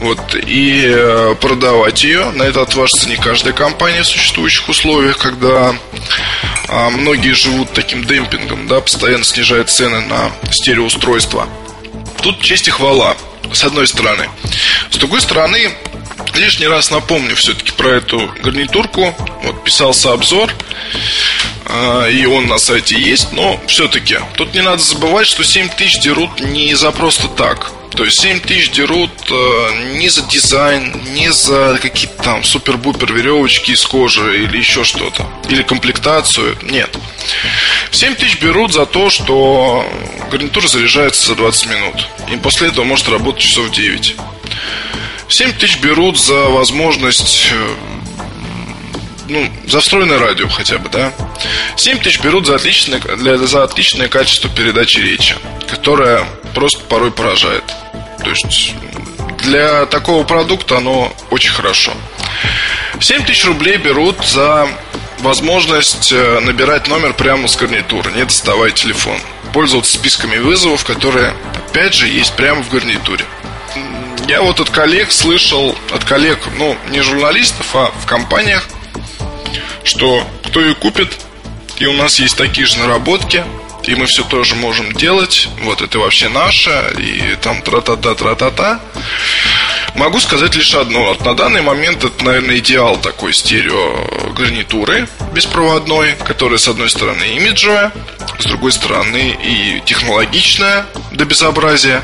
вот, 0.00 0.34
и 0.34 0.84
э, 0.86 1.34
продавать 1.40 2.04
ее. 2.04 2.30
На 2.32 2.42
это 2.42 2.62
отважится 2.62 3.08
не 3.08 3.16
каждая 3.16 3.54
компания 3.54 4.02
в 4.02 4.06
существующих 4.06 4.68
условиях, 4.68 5.18
когда 5.18 5.74
а, 6.68 6.90
многие 6.90 7.32
живут 7.32 7.72
таким 7.72 8.04
демпингом, 8.04 8.66
да, 8.66 8.80
постоянно 8.80 9.24
снижают 9.24 9.70
цены 9.70 10.00
на 10.00 10.30
стереоустройства. 10.50 11.48
Тут 12.20 12.40
честь 12.40 12.68
и 12.68 12.70
хвала, 12.70 13.16
с 13.52 13.64
одной 13.64 13.86
стороны. 13.86 14.28
С 14.90 14.96
другой 14.96 15.20
стороны, 15.20 15.70
лишний 16.34 16.66
раз 16.66 16.90
напомню 16.90 17.36
все-таки 17.36 17.72
про 17.72 17.90
эту 17.90 18.32
гарнитурку. 18.42 19.14
Вот 19.42 19.64
писался 19.64 20.12
обзор. 20.12 20.52
А, 21.68 22.06
и 22.06 22.24
он 22.26 22.46
на 22.46 22.58
сайте 22.58 22.98
есть, 22.98 23.32
но 23.32 23.60
все-таки 23.66 24.18
тут 24.36 24.54
не 24.54 24.62
надо 24.62 24.78
забывать, 24.82 25.26
что 25.26 25.44
7 25.44 25.68
тысяч 25.70 26.00
дерут 26.00 26.40
не 26.40 26.74
за 26.74 26.92
просто 26.92 27.28
так. 27.28 27.72
То 27.96 28.04
есть 28.04 28.20
7 28.20 28.40
тысяч 28.40 28.70
дерут 28.70 29.10
э, 29.30 29.94
не 29.96 30.10
за 30.10 30.22
дизайн, 30.22 31.00
не 31.14 31.32
за 31.32 31.78
какие-то 31.80 32.22
там 32.22 32.44
супер-бупер 32.44 33.12
веревочки 33.12 33.70
из 33.70 33.84
кожи 33.86 34.44
или 34.44 34.58
еще 34.58 34.84
что-то. 34.84 35.26
Или 35.48 35.62
комплектацию. 35.62 36.58
Нет. 36.62 36.94
7 37.90 38.14
тысяч 38.16 38.38
берут 38.38 38.74
за 38.74 38.84
то, 38.84 39.08
что 39.08 39.90
гарнитура 40.30 40.68
заряжается 40.68 41.28
за 41.28 41.36
20 41.36 41.66
минут. 41.66 42.06
И 42.30 42.36
после 42.36 42.68
этого 42.68 42.84
может 42.84 43.08
работать 43.08 43.42
часов 43.42 43.70
9. 43.70 44.16
7 45.28 45.52
тысяч 45.52 45.78
берут 45.78 46.18
за 46.18 46.34
возможность 46.48 47.48
э, 47.52 47.74
ну, 49.28 49.50
за 49.66 49.80
встроенное 49.80 50.18
радио 50.18 50.48
хотя 50.48 50.78
бы, 50.78 50.88
да. 50.88 51.12
7 51.76 51.98
тысяч 51.98 52.20
берут 52.20 52.46
за 52.46 52.56
отличное, 52.56 53.00
для, 53.00 53.38
за 53.38 53.64
отличное 53.64 54.08
качество 54.08 54.48
передачи 54.48 54.98
речи, 54.98 55.36
которое 55.68 56.24
просто 56.54 56.84
порой 56.84 57.10
поражает. 57.10 57.64
То 58.22 58.30
есть 58.30 58.74
для 59.38 59.86
такого 59.86 60.24
продукта 60.24 60.78
оно 60.78 61.12
очень 61.30 61.50
хорошо. 61.50 61.92
7 63.00 63.24
тысяч 63.24 63.44
рублей 63.44 63.76
берут 63.76 64.24
за 64.24 64.68
возможность 65.20 66.12
э, 66.12 66.40
набирать 66.40 66.88
номер 66.88 67.14
прямо 67.14 67.48
с 67.48 67.56
гарнитуры, 67.56 68.12
не 68.12 68.24
доставая 68.24 68.70
телефон. 68.70 69.18
Пользоваться 69.52 69.94
списками 69.94 70.38
вызовов, 70.38 70.84
которые, 70.84 71.34
опять 71.68 71.94
же, 71.94 72.06
есть 72.06 72.34
прямо 72.36 72.62
в 72.62 72.70
гарнитуре. 72.70 73.24
Я 74.28 74.42
вот 74.42 74.58
от 74.58 74.70
коллег 74.70 75.12
слышал, 75.12 75.76
от 75.92 76.04
коллег, 76.04 76.40
ну, 76.58 76.76
не 76.90 77.00
журналистов, 77.00 77.66
а 77.74 77.92
в 77.96 78.06
компаниях, 78.06 78.66
что 79.84 80.26
кто 80.44 80.60
ее 80.60 80.74
купит, 80.74 81.16
и 81.78 81.86
у 81.86 81.92
нас 81.92 82.18
есть 82.18 82.36
такие 82.36 82.66
же 82.66 82.78
наработки, 82.78 83.44
и 83.84 83.94
мы 83.94 84.06
все 84.06 84.24
тоже 84.24 84.56
можем 84.56 84.92
делать. 84.92 85.48
Вот 85.62 85.80
это 85.80 86.00
вообще 86.00 86.28
наше, 86.28 86.70
и 86.98 87.36
там 87.40 87.62
тра-та-та, 87.62 88.16
тра-та-та. 88.16 88.80
Могу 89.94 90.18
сказать 90.18 90.56
лишь 90.56 90.74
одно. 90.74 91.04
Вот 91.04 91.24
на 91.24 91.36
данный 91.36 91.62
момент 91.62 92.02
это, 92.02 92.24
наверное, 92.24 92.58
идеал 92.58 92.96
такой 92.96 93.32
стерео 93.32 94.32
гарнитуры 94.36 95.08
беспроводной, 95.34 96.16
которая, 96.24 96.58
с 96.58 96.66
одной 96.66 96.90
стороны, 96.90 97.22
имиджевая, 97.36 97.92
с 98.40 98.44
другой 98.44 98.72
стороны, 98.72 99.38
и 99.40 99.80
технологичная 99.86 100.84
до 101.12 101.24
безобразия. 101.24 102.02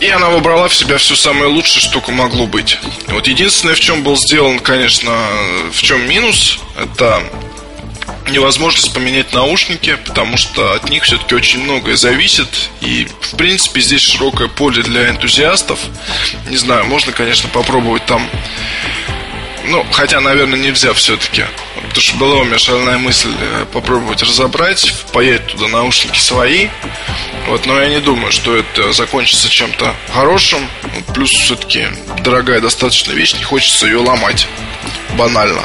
И 0.00 0.08
она 0.08 0.28
выбрала 0.28 0.68
в 0.68 0.74
себя 0.74 0.98
все 0.98 1.14
самое 1.14 1.46
лучшее, 1.46 1.80
что 1.80 1.94
только 1.94 2.12
могло 2.12 2.46
быть. 2.46 2.78
Вот 3.08 3.26
единственное, 3.26 3.74
в 3.74 3.80
чем 3.80 4.02
был 4.02 4.16
сделан, 4.16 4.58
конечно, 4.58 5.12
в 5.72 5.80
чем 5.82 6.06
минус, 6.08 6.58
это 6.76 7.22
невозможность 8.30 8.92
поменять 8.92 9.32
наушники, 9.32 9.96
потому 10.04 10.36
что 10.36 10.72
от 10.72 10.88
них 10.88 11.04
все-таки 11.04 11.34
очень 11.34 11.62
многое 11.62 11.96
зависит. 11.96 12.48
И, 12.80 13.06
в 13.20 13.36
принципе, 13.36 13.80
здесь 13.80 14.00
широкое 14.00 14.48
поле 14.48 14.82
для 14.82 15.10
энтузиастов. 15.10 15.78
Не 16.48 16.56
знаю, 16.56 16.86
можно, 16.86 17.12
конечно, 17.12 17.48
попробовать 17.48 18.06
там 18.06 18.28
ну, 19.66 19.86
хотя, 19.92 20.20
наверное, 20.20 20.58
нельзя 20.58 20.92
все-таки. 20.94 21.44
Потому 21.76 22.00
что 22.00 22.16
была 22.16 22.36
у 22.36 22.44
меня 22.44 22.58
шальная 22.58 22.98
мысль 22.98 23.32
э, 23.38 23.66
попробовать 23.72 24.22
разобрать, 24.22 24.88
впаять 24.88 25.46
туда 25.46 25.68
наушники 25.68 26.18
свои. 26.18 26.68
Вот, 27.46 27.66
но 27.66 27.78
я 27.80 27.88
не 27.88 28.00
думаю, 28.00 28.32
что 28.32 28.56
это 28.56 28.92
закончится 28.92 29.48
чем-то 29.48 29.94
хорошим. 30.12 30.66
Плюс 31.14 31.30
все-таки 31.30 31.86
дорогая 32.22 32.60
достаточно 32.60 33.12
вещь, 33.12 33.34
не 33.34 33.44
хочется 33.44 33.86
ее 33.86 33.98
ломать. 33.98 34.46
Банально. 35.16 35.64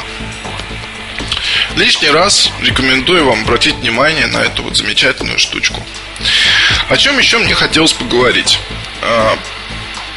лишний 1.76 2.10
раз 2.10 2.52
рекомендую 2.62 3.24
вам 3.24 3.42
обратить 3.42 3.74
внимание 3.76 4.26
на 4.26 4.38
эту 4.38 4.62
вот 4.62 4.76
замечательную 4.76 5.38
штучку. 5.38 5.82
О 6.88 6.96
чем 6.96 7.18
еще 7.18 7.38
мне 7.38 7.54
хотелось 7.54 7.92
поговорить? 7.92 8.58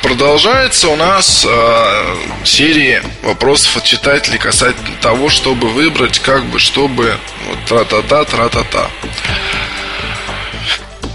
Продолжается 0.03 0.89
у 0.89 0.97
нас 0.97 1.45
э, 1.49 2.15
серия 2.43 3.01
вопросов 3.21 3.77
от 3.77 3.85
читателей 3.85 4.37
касательно 4.37 4.97
того, 4.99 5.29
чтобы 5.29 5.69
выбрать, 5.69 6.19
как 6.19 6.43
бы, 6.47 6.59
чтобы, 6.59 7.17
вот, 7.47 7.65
тра-та-та, 7.65 8.25
тра-та-та. 8.25 8.89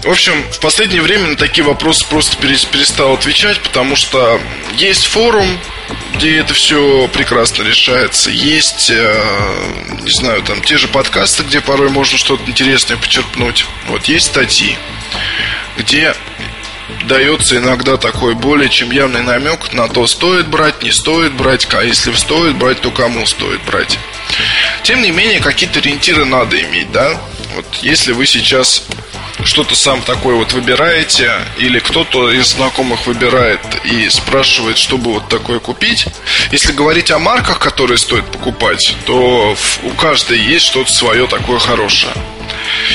В 0.03 0.09
общем, 0.09 0.43
в 0.51 0.59
последнее 0.59 1.03
время 1.03 1.27
на 1.27 1.35
такие 1.35 1.63
вопросы 1.63 2.03
просто 2.09 2.35
перестал 2.37 3.13
отвечать, 3.13 3.59
потому 3.59 3.95
что 3.95 4.41
есть 4.75 5.05
форум, 5.05 5.47
где 6.15 6.39
это 6.39 6.55
все 6.55 7.07
прекрасно 7.13 7.61
решается. 7.61 8.31
Есть, 8.31 8.89
э, 8.89 9.23
не 10.01 10.11
знаю, 10.11 10.41
там 10.41 10.63
те 10.63 10.77
же 10.77 10.87
подкасты, 10.87 11.43
где 11.43 11.61
порой 11.61 11.89
можно 11.89 12.17
что-то 12.17 12.49
интересное 12.49 12.97
почерпнуть. 12.97 13.67
Вот 13.87 14.05
есть 14.05 14.25
статьи, 14.25 14.75
где 15.77 16.15
дается 17.07 17.57
иногда 17.57 17.97
такой 17.97 18.35
более 18.35 18.69
чем 18.69 18.91
явный 18.91 19.23
намек 19.23 19.73
на 19.73 19.87
то, 19.87 20.07
стоит 20.07 20.47
брать, 20.47 20.83
не 20.83 20.91
стоит 20.91 21.33
брать, 21.33 21.67
а 21.73 21.83
если 21.83 22.11
стоит 22.13 22.55
брать, 22.57 22.81
то 22.81 22.91
кому 22.91 23.25
стоит 23.25 23.61
брать. 23.63 23.97
Тем 24.83 25.01
не 25.01 25.11
менее, 25.11 25.39
какие-то 25.39 25.79
ориентиры 25.79 26.25
надо 26.25 26.59
иметь, 26.61 26.91
да? 26.91 27.19
Вот 27.55 27.65
если 27.81 28.11
вы 28.11 28.25
сейчас 28.25 28.83
что-то 29.43 29.75
сам 29.75 30.01
такое 30.01 30.35
вот 30.35 30.53
выбираете, 30.53 31.31
или 31.57 31.79
кто-то 31.79 32.31
из 32.31 32.47
знакомых 32.47 33.07
выбирает 33.07 33.61
и 33.85 34.09
спрашивает, 34.09 34.77
чтобы 34.77 35.13
вот 35.13 35.29
такое 35.29 35.59
купить. 35.59 36.05
Если 36.51 36.73
говорить 36.73 37.11
о 37.11 37.19
марках, 37.19 37.59
которые 37.59 37.97
стоит 37.97 38.25
покупать, 38.25 38.95
то 39.05 39.55
у 39.83 39.89
каждой 39.91 40.39
есть 40.39 40.65
что-то 40.65 40.91
свое 40.91 41.27
такое 41.27 41.59
хорошее. 41.59 42.13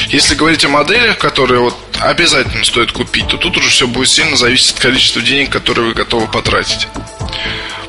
Если 0.09 0.35
говорить 0.35 0.65
о 0.65 0.69
моделях, 0.69 1.19
которые 1.19 1.61
вот 1.61 1.77
обязательно 2.01 2.65
стоит 2.65 2.93
купить, 2.93 3.29
то 3.29 3.37
тут 3.37 3.57
уже 3.57 3.71
все 3.71 3.87
будет 3.87 4.09
сильно 4.09 4.37
зависеть 4.37 4.73
от 4.73 4.81
количества 4.81 5.23
денег, 5.23 5.51
которые 5.51 5.89
вы 5.89 5.95
готовы 5.95 6.27
потратить. 6.29 6.89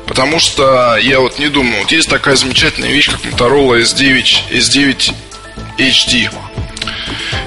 Потому 0.06 0.38
что 0.38 0.96
я 0.96 1.20
вот 1.20 1.38
не 1.38 1.48
думаю, 1.48 1.82
вот 1.82 1.90
есть 1.90 2.08
такая 2.08 2.36
замечательная 2.36 2.92
вещь, 2.92 3.10
как 3.10 3.20
Motorola 3.20 3.82
S9, 3.82 4.50
S9 4.50 5.14
HD 5.78 6.30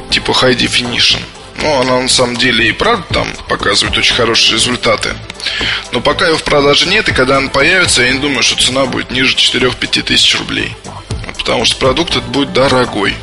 типа 0.09 0.31
High 0.31 0.57
Definition. 0.57 1.19
Ну, 1.61 1.79
она 1.79 1.99
на 1.99 2.07
самом 2.07 2.37
деле 2.37 2.69
и 2.69 2.71
правда 2.71 3.05
там 3.13 3.27
показывает 3.47 3.97
очень 3.97 4.15
хорошие 4.15 4.55
результаты. 4.55 5.09
Но 5.91 5.99
пока 5.99 6.27
ее 6.27 6.37
в 6.37 6.43
продаже 6.43 6.87
нет, 6.87 7.09
и 7.09 7.13
когда 7.13 7.37
она 7.37 7.49
появится, 7.49 8.01
я 8.01 8.13
не 8.13 8.19
думаю, 8.19 8.43
что 8.43 8.61
цена 8.61 8.85
будет 8.85 9.11
ниже 9.11 9.35
4-5 9.35 10.03
тысяч 10.03 10.37
рублей. 10.37 10.75
Потому 11.37 11.65
что 11.65 11.77
продукт 11.77 12.11
этот 12.11 12.29
будет 12.29 12.53
дорогой. 12.53 13.13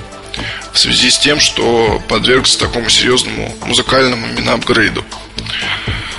В 0.72 0.78
связи 0.78 1.10
с 1.10 1.18
тем, 1.18 1.40
что 1.40 2.02
подвергся 2.08 2.58
такому 2.58 2.88
серьезному 2.90 3.54
музыкальному 3.64 4.26
именно 4.26 4.54
апгрейду. 4.54 5.04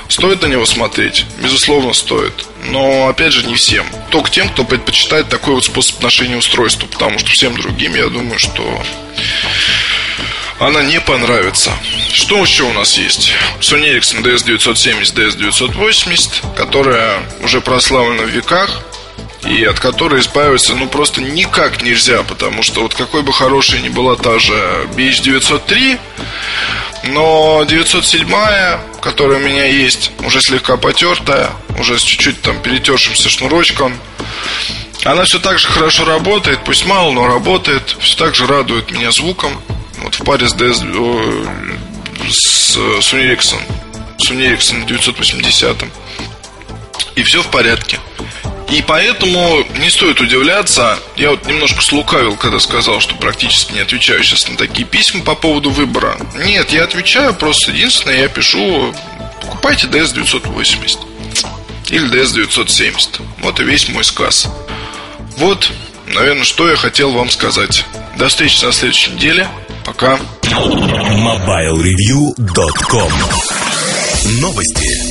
Стоит 0.09 0.41
на 0.41 0.47
него 0.47 0.65
смотреть? 0.65 1.25
Безусловно, 1.41 1.93
стоит. 1.93 2.45
Но, 2.65 3.07
опять 3.07 3.33
же, 3.33 3.45
не 3.45 3.55
всем. 3.55 3.85
Только 4.09 4.29
тем, 4.29 4.49
кто 4.49 4.63
предпочитает 4.63 5.29
такой 5.29 5.53
вот 5.53 5.65
способ 5.65 6.01
ношения 6.01 6.37
устройства. 6.37 6.87
Потому 6.87 7.19
что 7.19 7.29
всем 7.29 7.55
другим, 7.55 7.93
я 7.95 8.07
думаю, 8.07 8.39
что 8.39 8.83
она 10.59 10.81
не 10.81 10.99
понравится. 10.99 11.71
Что 12.11 12.37
еще 12.37 12.63
у 12.63 12.73
нас 12.73 12.97
есть? 12.97 13.31
Sony 13.59 13.95
Ericsson 13.95 14.23
DS970, 14.23 15.13
DS980, 15.13 16.55
которая 16.55 17.21
уже 17.41 17.61
прославлена 17.61 18.23
в 18.23 18.29
веках 18.29 18.81
и 19.47 19.63
от 19.63 19.79
которой 19.79 20.19
избавиться 20.19 20.75
ну 20.75 20.87
просто 20.87 21.21
никак 21.21 21.81
нельзя, 21.81 22.23
потому 22.23 22.63
что 22.63 22.81
вот 22.81 22.93
какой 22.93 23.23
бы 23.23 23.31
хорошей 23.31 23.81
ни 23.81 23.89
была 23.89 24.15
та 24.15 24.39
же 24.39 24.53
BH903, 24.95 25.99
но 27.05 27.63
907, 27.67 28.27
которая 29.01 29.39
у 29.39 29.41
меня 29.41 29.65
есть, 29.65 30.11
уже 30.19 30.41
слегка 30.41 30.77
потертая, 30.77 31.51
уже 31.79 31.97
с 31.97 32.01
чуть-чуть 32.01 32.41
там 32.41 32.61
перетершимся 32.61 33.29
шнурочком, 33.29 33.93
она 35.03 35.23
все 35.23 35.39
так 35.39 35.59
же 35.59 35.67
хорошо 35.67 36.05
работает, 36.05 36.59
пусть 36.65 36.85
мало, 36.85 37.11
но 37.11 37.27
работает, 37.27 37.95
все 37.99 38.17
так 38.17 38.35
же 38.35 38.45
радует 38.47 38.91
меня 38.91 39.11
звуком, 39.11 39.61
вот 39.99 40.15
в 40.15 40.23
паре 40.23 40.47
с, 40.47 40.53
DS, 40.53 40.83
с 42.29 42.75
Sony 42.75 43.35
Ericsson, 43.35 43.61
Sony 44.17 44.53
Ericsson 44.53 44.85
980. 44.85 45.85
И 47.15 47.23
все 47.23 47.41
в 47.41 47.47
порядке. 47.47 47.99
И 48.69 48.83
поэтому 48.85 49.63
не 49.79 49.89
стоит 49.89 50.19
удивляться. 50.19 50.99
Я 51.15 51.29
вот 51.31 51.45
немножко 51.45 51.81
слукавил, 51.81 52.35
когда 52.35 52.59
сказал, 52.59 52.99
что 52.99 53.15
практически 53.15 53.71
не 53.73 53.79
отвечаю 53.79 54.21
сейчас 54.23 54.49
на 54.49 54.57
такие 54.57 54.85
письма 54.85 55.23
по 55.23 55.35
поводу 55.35 55.71
выбора. 55.71 56.17
Нет, 56.35 56.71
я 56.71 56.83
отвечаю, 56.83 57.33
просто 57.33 57.71
единственное, 57.71 58.19
я 58.21 58.27
пишу, 58.27 58.93
покупайте 59.41 59.87
DS980 59.87 60.99
или 61.89 62.11
DS970. 62.11 63.21
Вот 63.39 63.59
и 63.59 63.63
весь 63.63 63.89
мой 63.89 64.03
сказ. 64.03 64.47
Вот, 65.37 65.71
наверное, 66.07 66.43
что 66.43 66.69
я 66.69 66.75
хотел 66.75 67.11
вам 67.11 67.29
сказать. 67.29 67.85
До 68.17 68.27
встречи 68.27 68.65
на 68.65 68.73
следующей 68.73 69.11
неделе. 69.11 69.47
Пока. 69.85 70.19
MobileReview.com 70.43 73.11
Новости. 74.41 75.06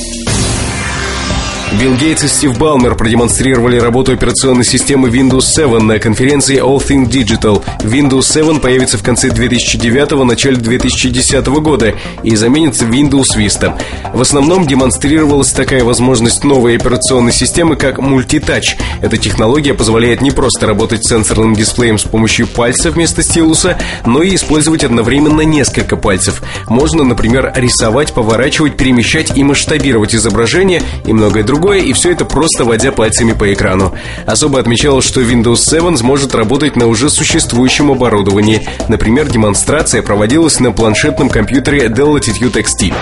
Билл 1.73 1.95
Гейтс 1.95 2.23
и 2.23 2.27
Стив 2.29 2.57
Балмер 2.57 2.95
продемонстрировали 2.95 3.77
работу 3.77 4.13
операционной 4.13 4.63
системы 4.63 5.09
Windows 5.09 5.41
7 5.41 5.79
на 5.79 5.99
конференции 5.99 6.59
All 6.59 6.77
Things 6.77 7.09
Digital. 7.09 7.61
Windows 7.81 8.23
7 8.23 8.59
появится 8.59 8.97
в 8.97 9.03
конце 9.03 9.29
2009 9.29 10.23
начале 10.23 10.55
2010 10.55 11.45
года 11.47 11.93
и 12.23 12.35
заменит 12.37 12.75
Windows 12.75 13.37
Vista. 13.37 13.77
В 14.13 14.21
основном 14.21 14.65
демонстрировалась 14.65 15.51
такая 15.51 15.83
возможность 15.83 16.45
новой 16.45 16.77
операционной 16.77 17.33
системы, 17.33 17.75
как 17.75 17.99
Multitouch. 17.99 18.79
Эта 19.01 19.17
технология 19.17 19.73
позволяет 19.73 20.21
не 20.21 20.31
просто 20.31 20.67
работать 20.67 21.05
с 21.05 21.09
сенсорным 21.09 21.53
дисплеем 21.53 21.97
с 21.99 22.03
помощью 22.03 22.47
пальца 22.47 22.91
вместо 22.91 23.21
стилуса, 23.21 23.77
но 24.05 24.23
и 24.23 24.35
использовать 24.35 24.85
одновременно 24.85 25.41
несколько 25.41 25.97
пальцев. 25.97 26.41
Можно, 26.69 27.03
например, 27.03 27.51
рисовать, 27.55 28.13
поворачивать, 28.13 28.77
перемещать 28.77 29.37
и 29.37 29.43
масштабировать 29.43 30.15
изображение 30.15 30.81
и 31.05 31.11
многое 31.11 31.43
другое 31.43 31.56
другое, 31.57 31.79
и 31.79 31.93
все 31.93 32.11
это 32.11 32.23
просто 32.23 32.65
водя 32.65 32.91
пальцами 32.91 33.33
по 33.33 33.51
экрану. 33.51 33.91
Особо 34.27 34.59
отмечалось, 34.59 35.05
что 35.05 35.21
Windows 35.21 35.57
7 35.57 35.97
сможет 35.97 36.35
работать 36.35 36.75
на 36.75 36.85
уже 36.85 37.09
существующем 37.09 37.89
оборудовании. 37.89 38.67
Например, 38.89 39.27
демонстрация 39.27 40.03
проводилась 40.03 40.59
на 40.59 40.71
планшетном 40.71 41.29
компьютере 41.29 41.87
Dell 41.87 42.15
Latitude 42.15 42.63
XT. 42.63 42.93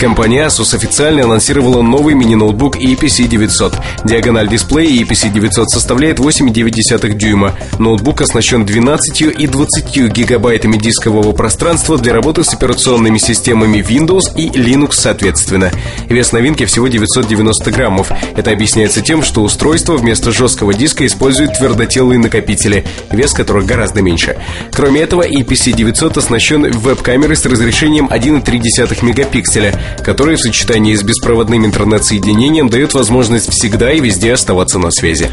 Компания 0.00 0.46
Asus 0.46 0.74
официально 0.74 1.24
анонсировала 1.24 1.82
новый 1.82 2.14
мини-ноутбук 2.14 2.78
EPC 2.78 3.28
900. 3.28 3.74
Диагональ 4.04 4.48
дисплея 4.48 5.04
EPC 5.04 5.30
900 5.30 5.68
составляет 5.68 6.18
8,9 6.20 7.12
дюйма. 7.12 7.52
Ноутбук 7.78 8.22
оснащен 8.22 8.64
12 8.64 9.20
и 9.38 9.46
20 9.46 10.10
гигабайтами 10.10 10.78
дискового 10.78 11.32
пространства 11.32 11.98
для 11.98 12.14
работы 12.14 12.44
с 12.44 12.54
операционными 12.54 13.18
системами 13.18 13.84
Windows 13.86 14.34
и 14.34 14.48
Linux 14.48 14.92
соответственно. 14.92 15.70
Вес 16.08 16.32
новинки 16.32 16.64
всего 16.64 16.88
990 16.88 17.70
грамм 17.70 17.89
граммов. 17.90 18.12
Это 18.36 18.52
объясняется 18.52 19.00
тем, 19.02 19.22
что 19.22 19.42
устройство 19.42 19.96
вместо 19.96 20.30
жесткого 20.30 20.72
диска 20.74 21.04
использует 21.06 21.54
твердотелые 21.58 22.18
накопители, 22.18 22.84
вес 23.10 23.32
которых 23.32 23.66
гораздо 23.66 24.02
меньше. 24.02 24.36
Кроме 24.72 25.00
этого, 25.00 25.26
EPC 25.26 25.72
900 25.72 26.18
оснащен 26.18 26.70
веб-камерой 26.70 27.36
с 27.36 27.44
разрешением 27.46 28.06
1,3 28.06 29.04
мегапикселя, 29.04 29.74
которая 30.04 30.36
в 30.36 30.40
сочетании 30.40 30.94
с 30.94 31.02
беспроводным 31.02 31.66
интернет-соединением 31.66 32.68
дает 32.68 32.94
возможность 32.94 33.50
всегда 33.52 33.90
и 33.92 33.98
везде 34.00 34.32
оставаться 34.32 34.78
на 34.78 34.92
связи. 34.92 35.28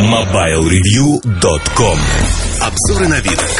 MobileReview.com 0.00 1.98
Обзоры 2.60 3.08
на 3.08 3.16
новинок. 3.16 3.50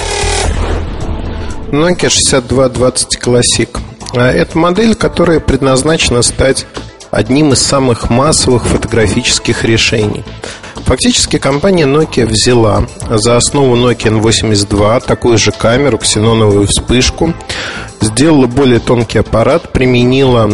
Nokia 1.70 2.11
6220 2.11 3.18
Classic. 3.18 3.68
Это 4.14 4.59
модель, 4.59 4.94
которая 4.94 5.40
предназначена 5.40 6.20
стать 6.22 6.66
одним 7.12 7.53
из 7.53 7.62
самых 7.62 8.11
массовых 8.11 8.66
фотографических 8.66 9.64
решений. 9.64 10.25
Фактически 10.87 11.38
компания 11.38 11.85
Nokia 11.85 12.27
взяла 12.27 12.87
за 13.09 13.37
основу 13.37 13.77
Nokia 13.77 14.20
N82 14.20 15.05
такую 15.07 15.38
же 15.38 15.53
камеру, 15.53 15.98
ксеноновую 15.98 16.66
вспышку, 16.66 17.35
сделала 18.01 18.46
более 18.46 18.81
тонкий 18.81 19.18
аппарат, 19.18 19.70
применила 19.70 20.50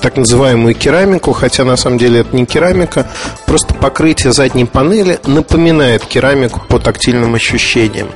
так 0.00 0.16
называемую 0.16 0.74
керамику, 0.74 1.32
хотя 1.32 1.64
на 1.64 1.76
самом 1.76 1.98
деле 1.98 2.20
это 2.20 2.34
не 2.34 2.46
керамика, 2.46 3.06
просто 3.44 3.74
покрытие 3.74 4.32
задней 4.32 4.64
панели 4.64 5.20
напоминает 5.26 6.06
керамику 6.06 6.62
по 6.68 6.78
тактильным 6.78 7.34
ощущениям. 7.34 8.08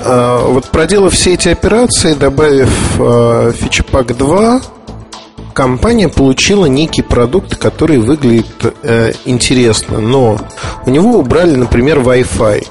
А, 0.00 0.44
вот 0.44 0.66
проделав 0.70 1.14
все 1.14 1.34
эти 1.34 1.48
операции, 1.48 2.14
добавив 2.14 2.70
а, 2.98 3.52
фичпак 3.52 4.16
2, 4.16 4.60
компания 5.54 6.08
получила 6.08 6.66
некий 6.66 7.02
продукт, 7.02 7.56
который 7.56 7.98
выглядит 7.98 8.74
э, 8.82 9.12
интересно, 9.24 10.00
но 10.00 10.38
у 10.84 10.90
него 10.90 11.18
убрали, 11.18 11.54
например, 11.54 12.00
Wi-Fi. 12.00 12.66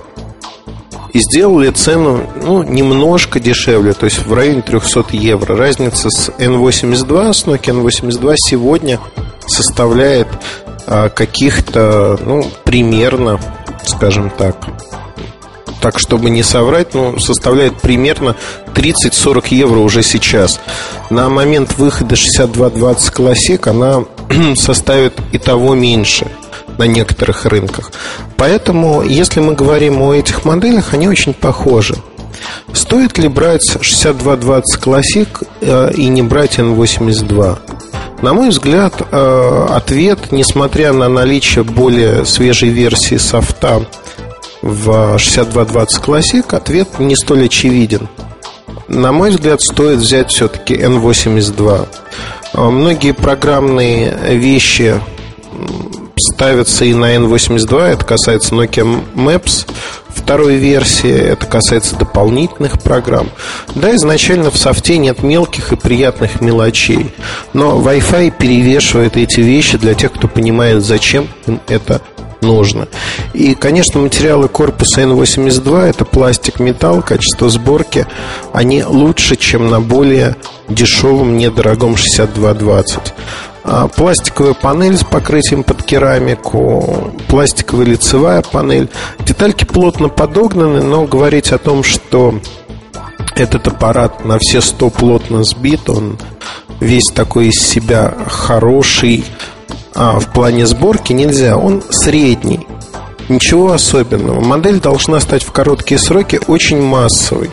и 1.13 1.19
сделали 1.19 1.71
цену 1.71 2.21
ну, 2.43 2.63
немножко 2.63 3.39
дешевле, 3.39 3.93
то 3.93 4.05
есть 4.05 4.25
в 4.25 4.34
районе 4.34 4.61
300 4.61 5.05
евро. 5.11 5.55
Разница 5.55 6.09
с 6.09 6.29
N82, 6.38 7.34
с 7.34 7.45
Nokia 7.45 7.84
N82 7.84 8.36
сегодня 8.38 8.99
составляет 9.45 10.27
а, 10.86 11.09
каких-то, 11.09 12.19
ну, 12.23 12.45
примерно, 12.63 13.39
скажем 13.86 14.29
так, 14.29 14.57
так, 15.84 15.99
чтобы 15.99 16.29
не 16.29 16.43
соврать, 16.43 16.93
ну, 16.93 17.19
составляет 17.19 17.81
примерно 17.81 18.38
30-40 18.73 19.47
евро 19.49 19.79
уже 19.79 20.01
сейчас. 20.01 20.61
На 21.09 21.27
момент 21.27 21.77
выхода 21.77 22.15
6220 22.15 23.13
Classic 23.13 23.69
она 23.69 24.05
составит 24.55 25.13
и 25.34 25.38
того 25.38 25.75
меньше 25.75 26.27
на 26.77 26.86
некоторых 26.86 27.45
рынках. 27.45 27.91
Поэтому, 28.38 29.03
если 29.03 29.41
мы 29.41 29.55
говорим 29.55 30.01
о 30.01 30.13
этих 30.13 30.45
моделях, 30.45 30.93
они 30.93 31.09
очень 31.09 31.34
похожи. 31.34 31.95
Стоит 32.71 33.17
ли 33.17 33.27
брать 33.27 33.77
6220 33.81 34.81
Classic 34.81 35.27
э, 35.59 35.91
и 35.95 36.07
не 36.07 36.21
брать 36.21 36.59
N82? 36.59 37.57
На 38.21 38.34
мой 38.34 38.49
взгляд, 38.51 38.93
э, 39.11 39.65
ответ, 39.69 40.31
несмотря 40.31 40.93
на 40.93 41.09
наличие 41.09 41.65
более 41.65 42.25
свежей 42.25 42.69
версии 42.69 43.17
софта 43.17 43.81
в 44.64 45.20
6220 45.20 46.01
Classic, 46.01 46.55
ответ 46.55 46.97
не 46.97 47.16
столь 47.16 47.45
очевиден. 47.45 48.07
На 48.88 49.11
мой 49.11 49.32
взгляд, 49.32 49.61
стоит 49.61 49.99
взять 49.99 50.32
все-таки 50.32 50.74
N82. 50.74 51.88
Э, 52.53 52.61
многие 52.61 53.11
программные 53.11 54.38
вещи 54.38 54.95
ставятся 56.18 56.86
и 56.86 56.93
на 56.93 57.16
N82. 57.16 57.82
Это 57.82 58.05
касается 58.05 58.55
Nokia 58.55 59.03
Maps 59.16 59.68
второй 60.07 60.55
версии. 60.55 61.11
Это 61.11 61.45
касается 61.45 61.97
дополнительных 61.97 62.82
программ. 62.82 63.30
Да, 63.76 63.93
изначально 63.95 64.49
в 64.49 64.57
софте 64.57 64.97
нет 64.97 65.24
мелких 65.24 65.74
и 65.74 65.76
приятных 65.76 66.39
мелочей. 66.39 67.14
Но 67.51 67.82
Wi-Fi 67.82 68.32
перевешивает 68.38 69.18
эти 69.18 69.41
вещи 69.41 69.78
для 69.78 69.93
тех, 69.93 70.14
кто 70.14 70.30
понимает, 70.30 70.86
зачем 70.86 71.28
им 71.47 71.59
это 71.68 72.01
нужно. 72.44 72.88
И, 73.34 73.56
конечно, 73.56 74.00
материалы 74.00 74.48
корпуса 74.48 75.02
N82 75.02 75.82
это 75.82 76.06
пластик, 76.06 76.60
металл, 76.60 77.02
качество 77.02 77.50
сборки, 77.50 78.06
они 78.52 78.84
лучше, 78.84 79.36
чем 79.36 79.70
на 79.70 79.82
более 79.82 80.36
дешевом, 80.68 81.38
недорогом 81.38 81.98
6220. 81.98 83.14
А, 83.66 83.88
пластиковая 83.88 84.54
панель 84.54 84.98
с 84.98 85.04
покрытием 85.04 85.64
под 85.64 85.84
керамику, 85.84 87.14
пластиковая 87.28 87.86
лицевая 87.86 88.41
панель. 88.41 88.89
Детальки 89.20 89.64
плотно 89.64 90.10
подогнаны, 90.10 90.82
но 90.82 91.06
говорить 91.06 91.52
о 91.52 91.58
том, 91.58 91.84
что 91.84 92.39
этот 93.36 93.68
аппарат 93.68 94.26
на 94.26 94.38
все 94.38 94.62
сто 94.62 94.89
плотно 94.89 95.44
сбит, 95.44 95.89
он 95.89 96.18
весь 96.80 97.10
такой 97.14 97.48
из 97.48 97.62
себя 97.62 98.14
хороший 98.28 99.24
а, 99.96 100.20
в 100.20 100.28
плане 100.28 100.66
сборки 100.66 101.14
нельзя. 101.14 101.58
Он 101.58 101.84
средний. 101.89 102.68
Ничего 103.30 103.72
особенного. 103.72 104.41
Модель 104.41 104.80
должна 104.80 105.20
стать 105.20 105.44
в 105.44 105.52
короткие 105.52 106.00
сроки 106.00 106.39
очень 106.48 106.82
массовой. 106.82 107.52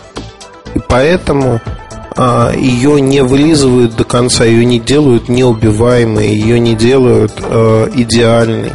И 0.74 0.80
поэтому 0.88 1.60
а, 2.16 2.52
ее 2.54 3.00
не 3.00 3.22
вылизывают 3.22 3.96
до 3.96 4.04
конца, 4.04 4.44
ее 4.44 4.64
не 4.64 4.80
делают 4.80 5.28
неубиваемой, 5.28 6.28
ее 6.28 6.58
не 6.58 6.74
делают 6.74 7.32
э, 7.38 7.88
идеальной. 7.94 8.72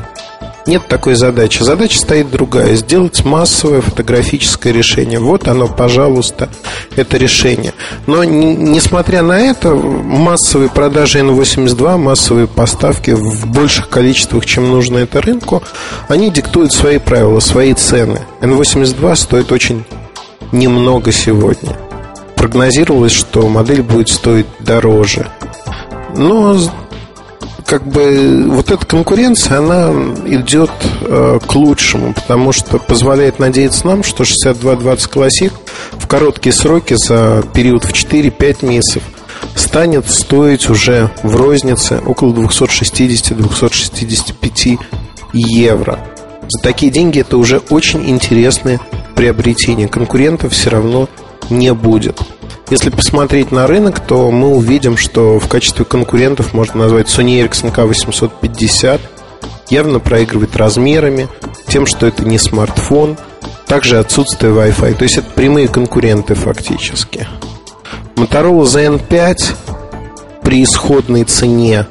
Нет 0.68 0.88
такой 0.88 1.16
задачи. 1.16 1.62
Задача 1.62 2.00
стоит 2.00 2.32
другая. 2.32 2.76
Сделать 2.76 3.24
массовое 3.24 3.82
фотографическое 3.82 4.74
решение. 4.74 5.20
Вот 5.20 5.48
оно, 5.48 5.68
пожалуйста, 5.68 6.50
это 6.96 7.18
решение. 7.18 7.74
Но 8.08 8.24
несмотря 8.24 9.22
на 9.22 9.40
это, 9.40 9.76
массовые 9.76 10.70
продажи 10.70 11.20
N82, 11.20 11.98
массовые 11.98 12.48
поставки 12.48 13.12
в 13.12 13.48
больших 13.48 13.90
количествах, 13.90 14.46
чем 14.46 14.70
нужно 14.70 15.00
это 15.00 15.22
рынку, 15.22 15.62
они 16.08 16.32
диктуют 16.32 16.74
свои 16.74 16.98
правила, 16.98 17.40
свои 17.40 17.74
цены. 17.74 18.22
N82 18.42 19.16
стоит 19.16 19.52
очень 19.52 19.84
немного 20.52 21.12
сегодня 21.12 21.76
прогнозировалось, 22.46 23.12
что 23.12 23.48
модель 23.48 23.82
будет 23.82 24.08
стоить 24.08 24.46
дороже. 24.60 25.26
Но 26.16 26.56
как 27.66 27.88
бы 27.88 28.46
вот 28.48 28.72
эта 28.72 28.86
конкуренция, 28.86 29.58
она 29.58 29.90
идет 30.26 30.70
э, 31.02 31.40
к 31.46 31.56
лучшему, 31.56 32.14
потому 32.14 32.52
что 32.52 32.78
позволяет 32.78 33.40
надеяться 33.40 33.88
нам, 33.88 34.04
что 34.04 34.24
6220 34.24 35.12
Classic 35.12 35.52
в 35.94 36.06
короткие 36.08 36.54
сроки 36.54 36.94
за 36.96 37.44
период 37.54 37.84
в 37.84 37.92
4-5 37.92 38.66
месяцев 38.66 39.02
станет 39.56 40.10
стоить 40.10 40.70
уже 40.70 41.12
в 41.24 41.36
рознице 41.36 42.00
около 42.06 42.32
260-265 42.34 44.80
евро. 45.34 46.00
За 46.48 46.62
такие 46.62 46.92
деньги 46.92 47.22
это 47.22 47.38
уже 47.38 47.58
очень 47.70 48.08
интересное 48.10 48.80
приобретение. 49.16 49.88
Конкурентов 49.88 50.54
все 50.54 50.70
равно 50.70 51.10
не 51.50 51.74
будет. 51.74 52.20
Если 52.70 52.90
посмотреть 52.90 53.52
на 53.52 53.68
рынок, 53.68 54.00
то 54.00 54.32
мы 54.32 54.48
увидим, 54.50 54.98
что 54.98 55.40
в 55.40 55.48
качестве 55.48 55.86
конкурентов 55.86 56.54
можно 56.54 56.82
назвать 56.82 57.08
Sony 57.08 57.46
Ericsson 57.46 57.74
K850. 57.74 59.00
Явно 59.70 60.00
проигрывает 60.00 60.56
размерами, 60.56 61.28
тем, 61.68 61.86
что 61.86 62.08
это 62.08 62.26
не 62.26 62.40
смартфон, 62.40 63.18
также 63.68 64.00
отсутствие 64.00 64.54
Wi-Fi. 64.54 64.96
То 64.96 65.04
есть 65.04 65.18
это 65.18 65.30
прямые 65.32 65.68
конкуренты 65.68 66.34
фактически. 66.36 67.28
Motorola 68.16 68.64
ZN5 68.64 69.38
при 70.42 70.64
исходной 70.64 71.24
цене 71.24 71.86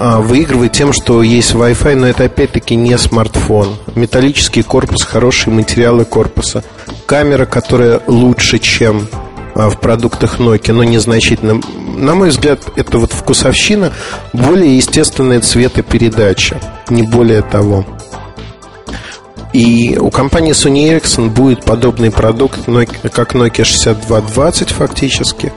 выигрывает 0.00 0.72
тем, 0.72 0.92
что 0.92 1.22
есть 1.22 1.52
Wi-Fi, 1.52 1.94
но 1.94 2.06
это 2.06 2.24
опять-таки 2.24 2.74
не 2.74 2.96
смартфон. 2.96 3.76
Металлический 3.94 4.62
корпус, 4.62 5.02
хорошие 5.02 5.52
материалы 5.52 6.06
корпуса. 6.06 6.64
Камера, 7.04 7.44
которая 7.44 8.00
лучше, 8.06 8.58
чем 8.58 9.08
а, 9.54 9.68
в 9.68 9.78
продуктах 9.78 10.40
Nokia, 10.40 10.72
но 10.72 10.84
незначительно. 10.84 11.60
На 11.98 12.14
мой 12.14 12.30
взгляд, 12.30 12.60
это 12.76 12.98
вот 12.98 13.12
вкусовщина, 13.12 13.92
более 14.32 14.76
естественная 14.76 15.40
цветопередача, 15.40 16.58
не 16.88 17.02
более 17.02 17.42
того. 17.42 17.84
И 19.52 19.98
у 20.00 20.10
компании 20.10 20.52
Sony 20.52 20.96
Ericsson 20.96 21.28
будет 21.28 21.64
подобный 21.64 22.10
продукт, 22.10 22.60
как 23.12 23.34
Nokia 23.34 23.64
6220 23.64 24.70
фактически. 24.70 25.52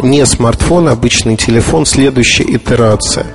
Не 0.00 0.24
смартфон, 0.26 0.88
а 0.88 0.92
обычный 0.92 1.36
телефон, 1.36 1.84
следующая 1.84 2.44
итерация. 2.44 3.26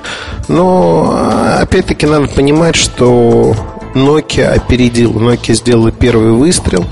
Но, 0.47 1.57
опять-таки, 1.59 2.05
надо 2.05 2.28
понимать, 2.28 2.76
что 2.76 3.55
Nokia 3.93 4.47
опередил, 4.47 5.11
Nokia 5.14 5.53
сделала 5.53 5.91
первый 5.91 6.32
выстрел, 6.32 6.86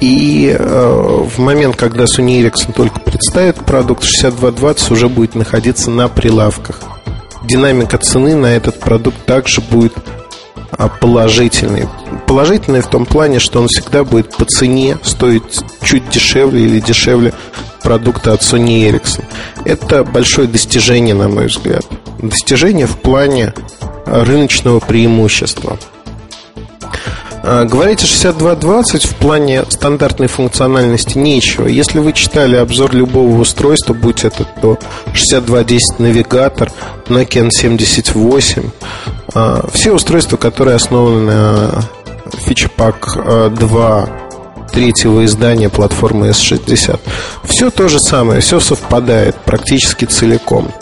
и 0.00 0.54
э, 0.56 1.24
в 1.36 1.38
момент, 1.38 1.76
когда 1.76 2.04
Sony 2.04 2.40
Ericsson 2.40 2.72
только 2.72 3.00
представит 3.00 3.56
продукт, 3.56 4.04
6220 4.04 4.90
уже 4.90 5.08
будет 5.08 5.34
находиться 5.34 5.90
на 5.90 6.08
прилавках. 6.08 6.80
Динамика 7.42 7.98
цены 7.98 8.34
на 8.36 8.46
этот 8.46 8.78
продукт 8.78 9.24
также 9.24 9.60
будет 9.60 9.94
а, 10.72 10.88
положительной. 10.88 11.88
Положительной 12.26 12.82
в 12.82 12.88
том 12.88 13.06
плане, 13.06 13.38
что 13.38 13.60
он 13.60 13.68
всегда 13.68 14.04
будет 14.04 14.36
по 14.36 14.44
цене 14.44 14.98
стоить 15.02 15.60
чуть 15.82 16.08
дешевле 16.10 16.62
или 16.62 16.80
дешевле 16.80 17.32
продукта 17.88 18.34
от 18.34 18.42
Sony 18.42 18.86
Ericsson. 18.90 19.24
Это 19.64 20.04
большое 20.04 20.46
достижение, 20.46 21.14
на 21.14 21.30
мой 21.30 21.46
взгляд. 21.46 21.86
Достижение 22.18 22.86
в 22.86 22.98
плане 22.98 23.54
рыночного 24.04 24.78
преимущества. 24.78 25.78
А, 27.42 27.64
говорите 27.64 28.04
6220 28.04 29.06
в 29.06 29.14
плане 29.14 29.64
стандартной 29.70 30.26
функциональности 30.26 31.16
нечего. 31.16 31.66
Если 31.66 31.98
вы 31.98 32.12
читали 32.12 32.56
обзор 32.56 32.94
любого 32.94 33.40
устройства, 33.40 33.94
будь 33.94 34.22
это 34.22 34.46
то 34.60 34.78
6210 35.14 35.98
навигатор, 35.98 36.70
Nokia 37.06 37.48
N78, 37.48 38.70
а, 39.32 39.66
все 39.72 39.94
устройства, 39.94 40.36
которые 40.36 40.76
основаны 40.76 41.32
на 41.32 41.84
фичпак 42.44 43.54
2 43.54 44.27
третьего 44.70 45.24
издания 45.24 45.68
платформы 45.68 46.28
S60. 46.28 47.00
Все 47.44 47.70
то 47.70 47.88
же 47.88 47.98
самое, 47.98 48.40
все 48.40 48.60
совпадает 48.60 49.36
практически 49.36 50.04
целиком. 50.04 50.72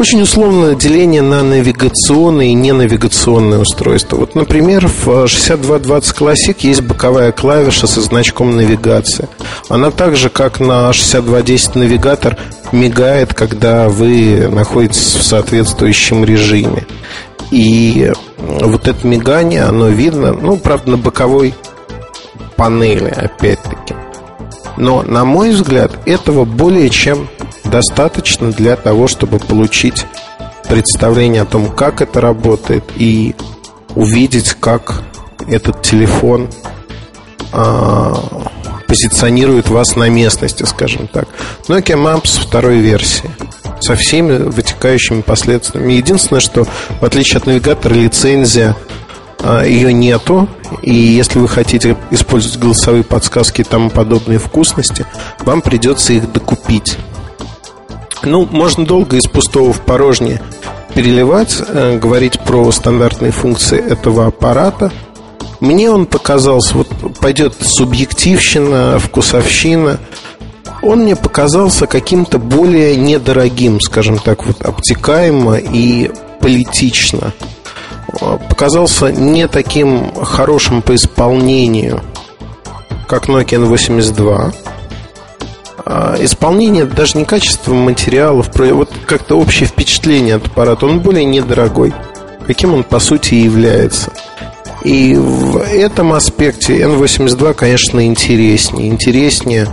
Очень 0.00 0.22
условное 0.22 0.74
деление 0.76 1.20
на 1.20 1.42
навигационные 1.42 2.52
и 2.52 2.54
ненавигационные 2.54 3.60
устройства. 3.60 4.16
Вот, 4.16 4.34
например, 4.34 4.88
в 5.04 5.28
6220 5.28 6.16
Classic 6.16 6.56
есть 6.60 6.80
боковая 6.80 7.32
клавиша 7.32 7.86
со 7.86 8.00
значком 8.00 8.56
навигация. 8.56 9.28
Она 9.68 9.90
так 9.90 10.16
же, 10.16 10.30
как 10.30 10.58
на 10.58 10.90
6210 10.90 11.74
навигатор, 11.74 12.38
мигает, 12.72 13.34
когда 13.34 13.90
вы 13.90 14.48
находитесь 14.50 15.16
в 15.16 15.22
соответствующем 15.22 16.24
режиме. 16.24 16.86
И 17.50 18.10
вот 18.38 18.88
это 18.88 19.06
мигание, 19.06 19.64
оно 19.64 19.88
видно, 19.88 20.32
ну, 20.32 20.56
правда, 20.56 20.92
на 20.92 20.96
боковой 20.96 21.54
панели, 22.60 23.08
опять-таки. 23.08 23.94
Но, 24.76 25.00
на 25.02 25.24
мой 25.24 25.52
взгляд, 25.52 25.92
этого 26.04 26.44
более 26.44 26.90
чем 26.90 27.26
достаточно 27.64 28.52
для 28.52 28.76
того, 28.76 29.08
чтобы 29.08 29.38
получить 29.38 30.04
представление 30.68 31.40
о 31.40 31.46
том, 31.46 31.70
как 31.70 32.02
это 32.02 32.20
работает, 32.20 32.84
и 32.96 33.34
увидеть, 33.94 34.56
как 34.60 35.02
этот 35.48 35.80
телефон 35.80 36.50
а, 37.54 38.14
позиционирует 38.86 39.70
вас 39.70 39.96
на 39.96 40.10
местности, 40.10 40.64
скажем 40.64 41.06
так. 41.08 41.28
Nokia 41.66 41.96
Maps 41.96 42.38
второй 42.38 42.80
версии 42.80 43.30
со 43.80 43.96
всеми 43.96 44.36
вытекающими 44.36 45.22
последствиями. 45.22 45.94
Единственное, 45.94 46.40
что 46.40 46.66
в 47.00 47.02
отличие 47.02 47.38
от 47.38 47.46
навигатора 47.46 47.94
лицензия 47.94 48.76
ее 49.64 49.92
нету, 49.92 50.48
и 50.82 50.92
если 50.92 51.38
вы 51.38 51.48
хотите 51.48 51.96
использовать 52.10 52.58
голосовые 52.58 53.04
подсказки 53.04 53.62
и 53.62 53.64
тому 53.64 53.90
подобные 53.90 54.38
вкусности, 54.38 55.06
вам 55.40 55.62
придется 55.62 56.12
их 56.12 56.30
докупить. 56.32 56.96
Ну, 58.22 58.46
можно 58.50 58.84
долго 58.84 59.16
из 59.16 59.26
пустого 59.26 59.72
в 59.72 59.80
порожнее 59.80 60.40
переливать, 60.94 61.56
э, 61.66 61.98
говорить 61.98 62.38
про 62.40 62.70
стандартные 62.72 63.32
функции 63.32 63.78
этого 63.78 64.26
аппарата. 64.26 64.92
Мне 65.60 65.90
он 65.90 66.06
показался, 66.06 66.74
вот 66.74 66.88
пойдет 67.20 67.54
субъективщина, 67.60 68.98
вкусовщина. 68.98 69.98
Он 70.82 71.00
мне 71.00 71.16
показался 71.16 71.86
каким-то 71.86 72.38
более 72.38 72.96
недорогим, 72.96 73.80
скажем 73.80 74.18
так, 74.18 74.46
вот 74.46 74.62
обтекаемо 74.62 75.56
и 75.56 76.10
политично. 76.40 77.32
Показался 78.20 79.10
не 79.10 79.48
таким 79.48 80.14
хорошим 80.14 80.82
по 80.82 80.94
исполнению, 80.94 82.02
как 83.08 83.28
Nokia 83.28 83.58
N82 83.66 84.54
а, 85.92 86.16
исполнение, 86.20 86.84
даже 86.84 87.18
не 87.18 87.24
качество 87.24 87.74
материалов, 87.74 88.48
вот 88.54 88.90
как-то 89.06 89.36
общее 89.36 89.66
впечатление 89.68 90.36
от 90.36 90.46
аппарата, 90.46 90.86
он 90.86 91.00
более 91.00 91.24
недорогой, 91.24 91.92
каким 92.46 92.74
он 92.74 92.84
по 92.84 93.00
сути 93.00 93.34
и 93.34 93.42
является. 93.42 94.12
И 94.84 95.14
в 95.14 95.58
этом 95.58 96.12
аспекте 96.12 96.80
N82, 96.80 97.54
конечно, 97.54 98.06
интереснее. 98.06 98.88
Интереснее 98.88 99.68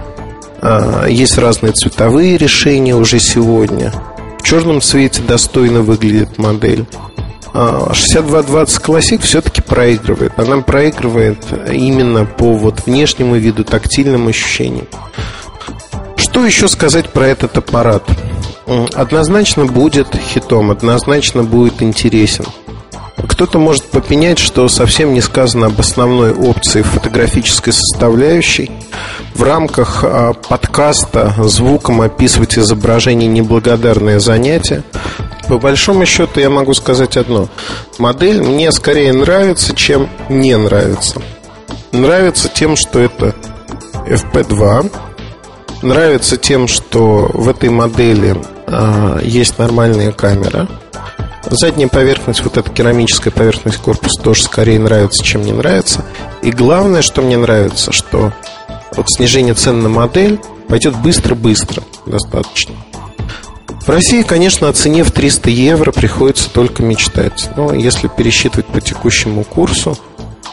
а, 0.61 1.05
есть 1.07 1.37
разные 1.37 1.73
цветовые 1.73 2.37
решения 2.37 2.95
уже 2.95 3.19
сегодня. 3.19 3.93
В 4.39 4.43
черном 4.43 4.81
цвете 4.81 5.21
достойно 5.21 5.81
выглядит 5.81 6.37
модель. 6.37 6.85
6220 7.93 8.77
а, 8.77 8.81
Classic 8.81 9.21
все-таки 9.21 9.61
проигрывает. 9.61 10.37
Она 10.37 10.57
проигрывает 10.57 11.39
именно 11.71 12.25
по 12.25 12.53
вот 12.53 12.85
внешнему 12.85 13.35
виду, 13.35 13.63
тактильным 13.63 14.27
ощущениям. 14.27 14.87
Что 16.17 16.45
еще 16.45 16.67
сказать 16.67 17.09
про 17.09 17.27
этот 17.27 17.57
аппарат? 17.57 18.03
Однозначно 18.93 19.65
будет 19.65 20.15
хитом, 20.15 20.71
однозначно 20.71 21.43
будет 21.43 21.81
интересен. 21.81 22.45
Кто-то 23.27 23.57
может 23.57 23.85
попенять, 23.85 24.37
что 24.37 24.67
совсем 24.67 25.13
не 25.13 25.21
сказано 25.21 25.67
об 25.67 25.79
основной 25.79 26.33
опции 26.33 26.83
фотографической 26.83 27.73
составляющей. 27.73 28.71
В 29.33 29.43
рамках 29.43 30.03
а, 30.03 30.33
подкаста 30.33 31.33
звуком 31.43 32.01
описывать 32.01 32.57
изображение 32.57 33.27
неблагодарное 33.27 34.19
занятие. 34.19 34.83
По 35.47 35.57
большому 35.57 36.05
счету 36.05 36.39
я 36.39 36.49
могу 36.49 36.73
сказать 36.73 37.17
одно. 37.17 37.47
Модель 37.97 38.41
мне 38.41 38.71
скорее 38.71 39.13
нравится, 39.13 39.75
чем 39.75 40.09
не 40.29 40.57
нравится. 40.57 41.21
Нравится 41.91 42.49
тем, 42.49 42.75
что 42.75 42.99
это 42.99 43.33
FP2, 44.07 44.91
Нравится 45.81 46.37
тем, 46.37 46.67
что 46.67 47.29
в 47.33 47.47
этой 47.47 47.69
модели 47.69 48.35
э, 48.65 49.19
есть 49.23 49.59
нормальная 49.59 50.11
камера. 50.11 50.67
Задняя 51.49 51.87
поверхность, 51.87 52.43
вот 52.43 52.57
эта 52.57 52.69
керамическая 52.71 53.31
поверхность 53.31 53.77
корпуса 53.77 54.21
тоже 54.21 54.43
скорее 54.43 54.79
нравится, 54.79 55.23
чем 55.23 55.43
не 55.43 55.51
нравится. 55.51 56.03
И 56.41 56.51
главное, 56.51 57.01
что 57.01 57.21
мне 57.21 57.37
нравится, 57.37 57.91
что 57.91 58.33
вот 58.95 59.09
снижение 59.09 59.53
цен 59.53 59.83
на 59.83 59.89
модель 59.89 60.39
пойдет 60.67 60.95
быстро-быстро, 60.95 61.83
достаточно. 62.05 62.73
В 63.87 63.89
России, 63.89 64.21
конечно, 64.21 64.69
о 64.69 64.73
цене 64.73 65.03
в 65.03 65.11
300 65.11 65.49
евро 65.49 65.91
приходится 65.91 66.49
только 66.51 66.83
мечтать. 66.83 67.49
Но 67.55 67.73
если 67.73 68.07
пересчитывать 68.07 68.67
по 68.67 68.81
текущему 68.81 69.43
курсу, 69.43 69.97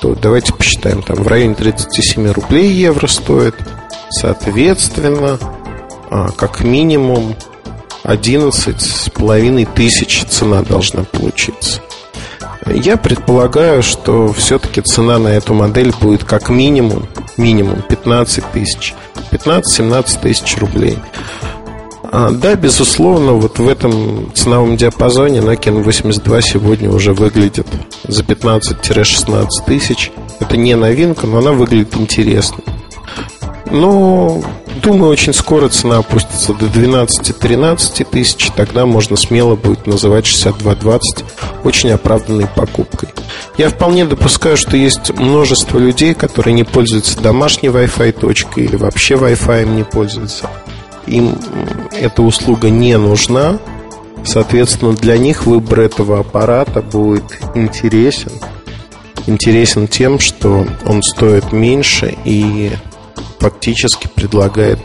то 0.01 0.15
давайте 0.15 0.55
посчитаем. 0.55 1.03
Там 1.03 1.17
в 1.17 1.29
районе 1.29 1.55
37 1.55 2.33
рублей 2.33 2.71
евро 2.71 3.07
стоит– 3.07 3.57
Соответственно, 4.21 5.39
а, 6.11 6.31
как 6.31 6.63
минимум 6.63 7.35
11 8.05 8.81
с 8.81 9.11
половиной 9.11 9.65
тысяч 9.65 10.25
цена 10.25 10.63
должна 10.63 11.03
получиться. 11.05 11.81
Я 12.67 12.97
предполагаю, 12.97 13.83
что 13.83 14.33
все-таки 14.33 14.81
цена 14.81 15.19
на 15.19 15.29
эту 15.29 15.53
модель 15.53 15.93
будет 16.01 16.25
как 16.25 16.49
минимум, 16.49 17.07
минимум 17.37 17.83
15 17.83 18.45
тысяч, 18.53 18.95
15-17 19.33 20.21
тысяч 20.23 20.57
рублей. 20.59 20.99
А, 22.17 22.31
да, 22.31 22.55
безусловно, 22.55 23.33
вот 23.33 23.59
в 23.59 23.67
этом 23.69 24.33
ценовом 24.35 24.77
диапазоне 24.77 25.41
Nokia 25.41 25.83
N82 25.83 26.43
сегодня 26.43 26.89
уже 26.89 27.13
выглядит 27.13 27.67
за 28.07 28.23
15-16 28.23 29.49
тысяч. 29.67 30.13
Это 30.39 30.57
не 30.57 30.77
новинка, 30.77 31.27
но 31.27 31.39
она 31.39 31.51
выглядит 31.51 31.97
интересно. 31.97 32.59
Но 33.69 34.41
думаю, 34.81 35.11
очень 35.11 35.35
скоро 35.35 35.69
цена 35.69 35.99
опустится 35.99 36.55
до 36.55 36.67
12-13 36.67 38.07
тысяч. 38.09 38.49
Тогда 38.55 38.87
можно 38.87 39.17
смело 39.17 39.57
будет 39.57 39.89
называть 39.89 40.25
6220 40.25 41.25
очень 41.65 41.91
оправданной 41.91 42.47
покупкой. 42.47 43.09
Я 43.59 43.71
вполне 43.71 44.05
допускаю, 44.05 44.57
что 44.57 44.77
есть 44.77 45.11
множество 45.19 45.79
людей, 45.79 46.15
которые 46.15 46.55
не 46.55 46.63
пользуются 46.63 47.21
домашней 47.21 47.71
Wi-Fi 47.71 48.13
точкой 48.13 48.67
или 48.67 48.77
вообще 48.77 49.15
Wi-Fi 49.15 49.65
не 49.65 49.83
пользуются. 49.83 50.49
Им 51.07 51.39
эта 51.93 52.23
услуга 52.23 52.71
не 52.71 52.97
нужна. 52.99 53.59
Соответственно, 54.25 54.95
для 54.95 55.19
них 55.19 55.47
выбор 55.47 55.81
этого 55.81 56.21
аппарата 56.21 56.81
будет 56.81 57.41
интересен. 57.55 58.33
Интересен 59.27 59.89
тем, 59.89 60.19
что 60.19 60.67
он 60.87 61.03
стоит 61.03 61.53
меньше 61.53 62.15
и 62.25 62.73
фактически 63.39 64.09
предлагает 64.15 64.79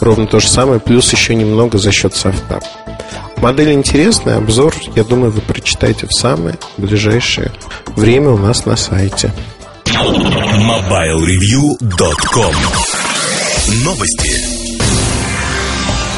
ровно 0.00 0.26
то 0.26 0.40
же 0.40 0.48
самое, 0.48 0.80
плюс 0.80 1.12
еще 1.12 1.34
немного 1.34 1.78
за 1.78 1.92
счет 1.92 2.14
софта. 2.14 2.60
Модель 3.38 3.72
интересная, 3.72 4.38
обзор, 4.38 4.74
я 4.94 5.04
думаю, 5.04 5.30
вы 5.30 5.40
прочитаете 5.40 6.06
в 6.06 6.12
самое 6.12 6.58
ближайшее 6.76 7.52
время 7.96 8.30
у 8.30 8.38
нас 8.38 8.66
на 8.66 8.76
сайте. 8.76 9.32
MobileReview.com 9.86 12.54
Новости. 13.84 14.53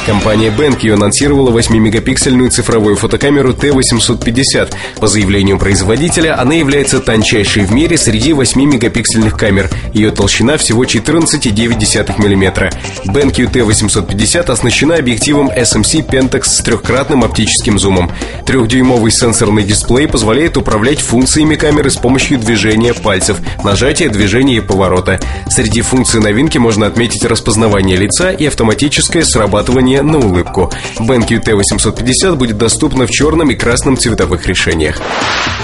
Компания 0.07 0.53
BenQ 0.57 0.93
анонсировала 0.93 1.51
8-мегапиксельную 1.51 2.49
цифровую 2.49 2.95
фотокамеру 2.95 3.51
T850. 3.51 4.73
По 5.01 5.07
заявлению 5.07 5.59
производителя, 5.59 6.39
она 6.39 6.53
является 6.53 7.01
тончайшей 7.01 7.65
в 7.65 7.73
мире 7.73 7.97
среди 7.97 8.31
8-мегапиксельных 8.31 9.37
камер. 9.37 9.69
Ее 9.91 10.11
толщина 10.11 10.55
всего 10.55 10.85
14,9 10.85 12.21
мм. 12.21 12.71
BenQ 13.05 13.51
T850 13.51 14.49
оснащена 14.49 14.95
объективом 14.95 15.49
SMC 15.49 16.07
Pentax 16.07 16.43
с 16.45 16.61
трехкратным 16.61 17.25
оптическим 17.25 17.77
зумом. 17.77 18.09
Трехдюймовый 18.45 19.11
сенсорный 19.11 19.63
дисплей 19.63 20.07
позволяет 20.07 20.55
управлять 20.55 21.01
функциями 21.01 21.55
камеры 21.55 21.89
с 21.89 21.97
помощью 21.97 22.39
движения 22.39 22.93
пальцев, 22.93 23.39
нажатия, 23.61 24.07
движения 24.07 24.55
и 24.55 24.61
поворота. 24.61 25.19
Среди 25.49 25.81
функций 25.81 26.21
новинки 26.21 26.57
можно 26.57 26.87
отметить 26.87 27.25
распознавание 27.25 27.97
лица 27.97 28.31
и 28.31 28.45
автоматическое 28.45 29.25
срабатывание 29.25 29.96
решение 29.97 30.03
на 30.03 30.17
улыбку. 30.19 30.71
BenQ 30.99 31.43
T850 31.43 32.35
будет 32.35 32.57
доступна 32.57 33.05
в 33.05 33.09
черном 33.09 33.51
и 33.51 33.55
красном 33.55 33.97
цветовых 33.97 34.45
решениях. 34.45 35.01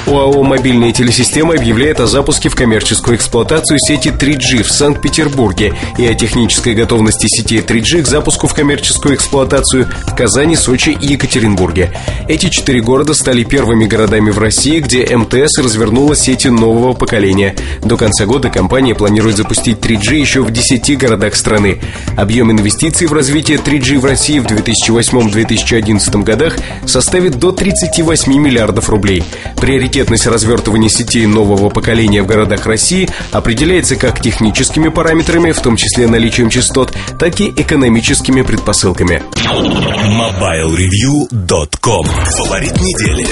ОАО 0.06 0.44
«Мобильная 0.44 0.92
телесистема» 0.92 1.54
объявляет 1.54 2.00
о 2.00 2.08
запуске 2.08 2.50
в 2.50 2.56
коммерческую 2.56 3.16
эксплуатацию 3.16 3.80
сети 3.80 4.10
3G 4.10 4.64
в 4.64 4.72
Санкт-Петербурге 4.72 5.74
и 5.98 6.06
о 6.06 6.14
технической 6.14 6.74
готовности 6.74 7.28
сети 7.28 7.60
3G 7.60 8.04
к 8.04 8.08
запуску 8.08 8.48
в 8.48 8.54
коммерческую 8.54 9.16
эксплуатацию 9.16 9.88
в 10.08 10.16
Казани, 10.16 10.56
Сочи 10.58 10.90
и 10.90 11.08
Екатеринбурге. 11.14 11.94
Эти 12.28 12.50
четыре 12.50 12.82
города 12.82 13.14
стали 13.14 13.44
первыми 13.44 13.86
городами 13.86 14.30
в 14.30 14.40
России, 14.40 14.80
где 14.80 15.06
МТС 15.16 15.60
развернула 15.60 16.16
сети 16.16 16.50
нового 16.50 16.94
поколения. 16.94 17.56
До 17.82 17.96
конца 17.96 18.26
года 18.26 18.50
компания 18.50 18.96
планирует 18.96 19.38
запустить 19.38 19.78
3G 19.78 20.16
еще 20.16 20.42
в 20.42 20.52
10 20.52 20.98
городах 20.98 21.36
страны. 21.36 21.80
Объем 22.18 22.52
инвестиций 22.52 23.08
в 23.08 23.14
развитие 23.14 23.58
3G 23.58 24.00
в 24.00 24.06
России 24.06 24.23
России 24.24 24.40
в 24.40 24.46
2008-2011 24.46 26.24
годах 26.24 26.56
составит 26.86 27.40
до 27.40 27.52
38 27.52 28.34
миллиардов 28.34 28.88
рублей. 28.88 29.22
Приоритетность 29.58 30.28
развертывания 30.28 30.88
сетей 30.88 31.26
нового 31.26 31.70
поколения 31.70 32.24
в 32.24 32.26
городах 32.26 32.66
России 32.66 33.10
определяется 33.34 33.98
как 33.98 34.22
техническими 34.22 34.88
параметрами, 34.88 35.52
в 35.52 35.60
том 35.60 35.76
числе 35.76 36.08
наличием 36.08 36.50
частот, 36.50 36.96
так 37.20 37.42
и 37.42 37.50
экономическими 37.50 38.44
предпосылками. 38.44 39.22
MobileReview.com 39.34 42.06
Фаворит 42.06 42.80
недели 42.80 43.28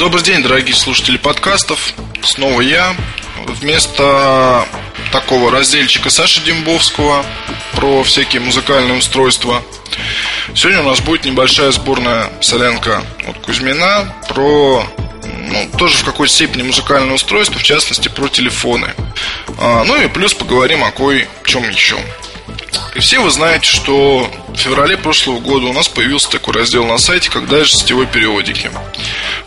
Добрый 0.00 0.24
день, 0.24 0.42
дорогие 0.42 0.74
слушатели 0.74 1.16
подкастов. 1.16 1.94
Снова 2.24 2.60
я. 2.60 2.92
Вместо 3.60 4.64
такого 5.12 5.50
разделчика 5.50 6.10
Саши 6.10 6.42
Дембовского 6.42 7.24
про 7.72 8.02
всякие 8.02 8.40
музыкальные 8.40 8.98
устройства. 8.98 9.62
Сегодня 10.54 10.80
у 10.80 10.84
нас 10.84 11.00
будет 11.00 11.24
небольшая 11.24 11.70
сборная 11.72 12.30
солянка 12.40 13.02
от 13.26 13.38
Кузьмина 13.38 14.14
про 14.28 14.84
ну, 15.24 15.68
тоже 15.78 15.98
в 15.98 16.04
какой-то 16.04 16.32
степени 16.32 16.62
музыкальное 16.62 17.14
устройство, 17.14 17.58
в 17.58 17.62
частности 17.62 18.08
про 18.08 18.28
телефоны. 18.28 18.94
А, 19.58 19.84
ну 19.84 20.00
и 20.00 20.08
плюс 20.08 20.34
поговорим 20.34 20.84
о 20.84 20.90
кое-чем 20.90 21.68
еще. 21.68 21.96
И 22.94 23.00
все 23.00 23.20
вы 23.20 23.30
знаете, 23.30 23.66
что 23.66 24.30
в 24.48 24.56
феврале 24.56 24.96
прошлого 24.96 25.40
года 25.40 25.66
у 25.66 25.72
нас 25.72 25.88
появился 25.88 26.30
такой 26.30 26.54
раздел 26.54 26.84
на 26.84 26.98
сайте, 26.98 27.30
как 27.30 27.48
дальше 27.48 27.76
сетевой 27.76 28.06
периодики. 28.06 28.70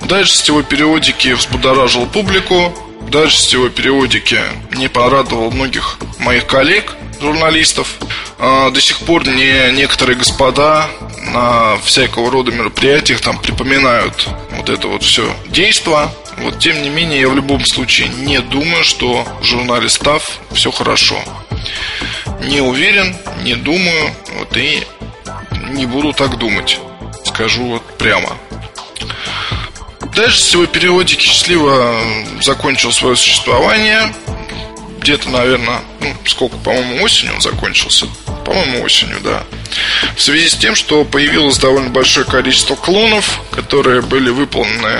Дальше 0.01 0.33
сетевой 0.33 0.63
периодики 0.63 1.33
взбудоражил 1.33 2.05
публику, 2.07 2.73
дальше 3.11 3.41
сетевой 3.41 3.69
периодики 3.69 4.39
не 4.77 4.87
порадовал 4.87 5.51
многих 5.51 5.97
моих 6.19 6.47
коллег, 6.47 6.95
журналистов. 7.19 7.95
А, 8.39 8.71
до 8.71 8.79
сих 8.79 8.99
пор 8.99 9.25
мне 9.25 9.69
некоторые 9.73 10.17
господа 10.17 10.87
на 11.33 11.77
всякого 11.83 12.31
рода 12.31 12.51
мероприятиях 12.51 13.19
там 13.19 13.37
припоминают 13.37 14.29
вот 14.51 14.69
это 14.69 14.87
вот 14.87 15.03
все 15.03 15.29
действо. 15.49 16.13
Вот 16.37 16.59
тем 16.59 16.81
не 16.81 16.89
менее 16.89 17.19
я 17.19 17.27
в 17.27 17.35
любом 17.35 17.65
случае 17.65 18.07
не 18.07 18.39
думаю, 18.39 18.83
что 18.85 19.27
в 19.41 19.43
журнале 19.43 19.89
Став 19.89 20.39
все 20.53 20.71
хорошо. 20.71 21.19
Не 22.45 22.61
уверен, 22.61 23.15
не 23.43 23.55
думаю, 23.55 24.11
вот 24.39 24.55
и 24.55 24.87
не 25.69 25.85
буду 25.85 26.13
так 26.13 26.37
думать. 26.37 26.79
Скажу 27.25 27.65
вот 27.65 27.97
прямо. 27.97 28.37
Дальше 30.15 30.39
всего 30.39 30.65
периодики 30.65 31.21
счастливо 31.21 31.95
закончил 32.41 32.91
свое 32.91 33.15
существование. 33.15 34.13
Где-то, 34.99 35.29
наверное, 35.29 35.79
ну, 35.99 36.13
сколько, 36.25 36.57
по-моему, 36.57 37.03
осенью 37.03 37.35
он 37.35 37.41
закончился. 37.41 38.07
По-моему, 38.45 38.83
осенью, 38.83 39.17
да. 39.23 39.43
В 40.15 40.21
связи 40.21 40.49
с 40.49 40.55
тем, 40.55 40.75
что 40.75 41.05
появилось 41.05 41.57
довольно 41.57 41.89
большое 41.89 42.25
количество 42.25 42.75
клонов, 42.75 43.39
которые 43.51 44.01
были 44.01 44.29
выполнены 44.29 44.99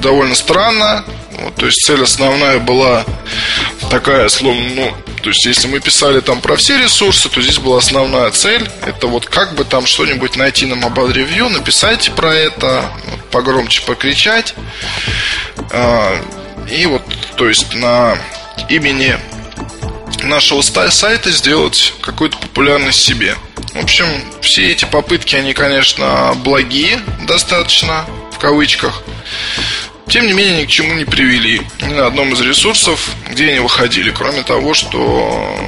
довольно 0.00 0.34
странно. 0.34 1.04
Вот, 1.40 1.56
то 1.56 1.66
есть 1.66 1.84
цель 1.84 2.02
основная 2.02 2.58
была 2.58 3.04
такая, 3.90 4.28
словно, 4.28 4.68
ну, 4.74 4.94
то 5.22 5.30
есть, 5.30 5.44
если 5.44 5.66
мы 5.66 5.80
писали 5.80 6.20
там 6.20 6.40
про 6.40 6.56
все 6.56 6.78
ресурсы, 6.78 7.28
то 7.28 7.40
здесь 7.40 7.58
была 7.58 7.78
основная 7.78 8.30
цель. 8.30 8.68
Это 8.84 9.06
вот 9.06 9.26
как 9.26 9.54
бы 9.54 9.64
там 9.64 9.86
что-нибудь 9.86 10.36
найти 10.36 10.66
на 10.66 10.74
Mobile 10.74 11.12
Review, 11.12 11.48
написать 11.48 12.12
про 12.14 12.34
это, 12.34 12.90
погромче 13.30 13.82
покричать. 13.82 14.54
А, 15.72 16.16
и 16.70 16.86
вот, 16.86 17.02
то 17.36 17.48
есть, 17.48 17.74
на 17.74 18.18
имени 18.68 19.18
нашего 20.22 20.62
сайта 20.62 21.30
сделать 21.30 21.94
какую-то 22.00 22.38
популярность 22.38 23.00
себе. 23.00 23.36
В 23.74 23.82
общем, 23.82 24.06
все 24.40 24.70
эти 24.70 24.84
попытки, 24.84 25.36
они, 25.36 25.52
конечно, 25.52 26.34
благие 26.36 27.00
достаточно, 27.26 28.06
в 28.32 28.38
кавычках. 28.38 29.02
Тем 30.08 30.26
не 30.26 30.32
менее, 30.32 30.62
ни 30.62 30.64
к 30.66 30.68
чему 30.68 30.94
не 30.94 31.04
привели. 31.04 31.62
Ни 31.80 31.92
на 31.92 32.06
одном 32.06 32.32
из 32.32 32.40
ресурсов, 32.40 33.10
где 33.30 33.50
они 33.50 33.58
выходили. 33.58 34.10
Кроме 34.10 34.42
того, 34.42 34.72
что 34.72 35.58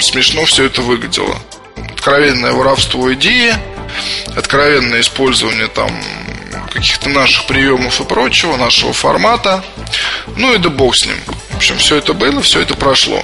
смешно 0.00 0.44
все 0.46 0.64
это 0.64 0.80
выглядело. 0.80 1.38
Откровенное 1.92 2.52
воровство 2.52 3.12
идеи, 3.14 3.54
откровенное 4.34 5.00
использование 5.00 5.68
там 5.68 5.90
каких-то 6.72 7.08
наших 7.08 7.46
приемов 7.46 8.00
и 8.00 8.04
прочего, 8.04 8.56
нашего 8.56 8.92
формата. 8.92 9.62
Ну 10.36 10.54
и 10.54 10.58
да 10.58 10.70
бог 10.70 10.96
с 10.96 11.04
ним. 11.04 11.16
В 11.50 11.56
общем, 11.56 11.76
все 11.78 11.96
это 11.96 12.12
было, 12.14 12.40
все 12.42 12.60
это 12.60 12.74
прошло. 12.74 13.22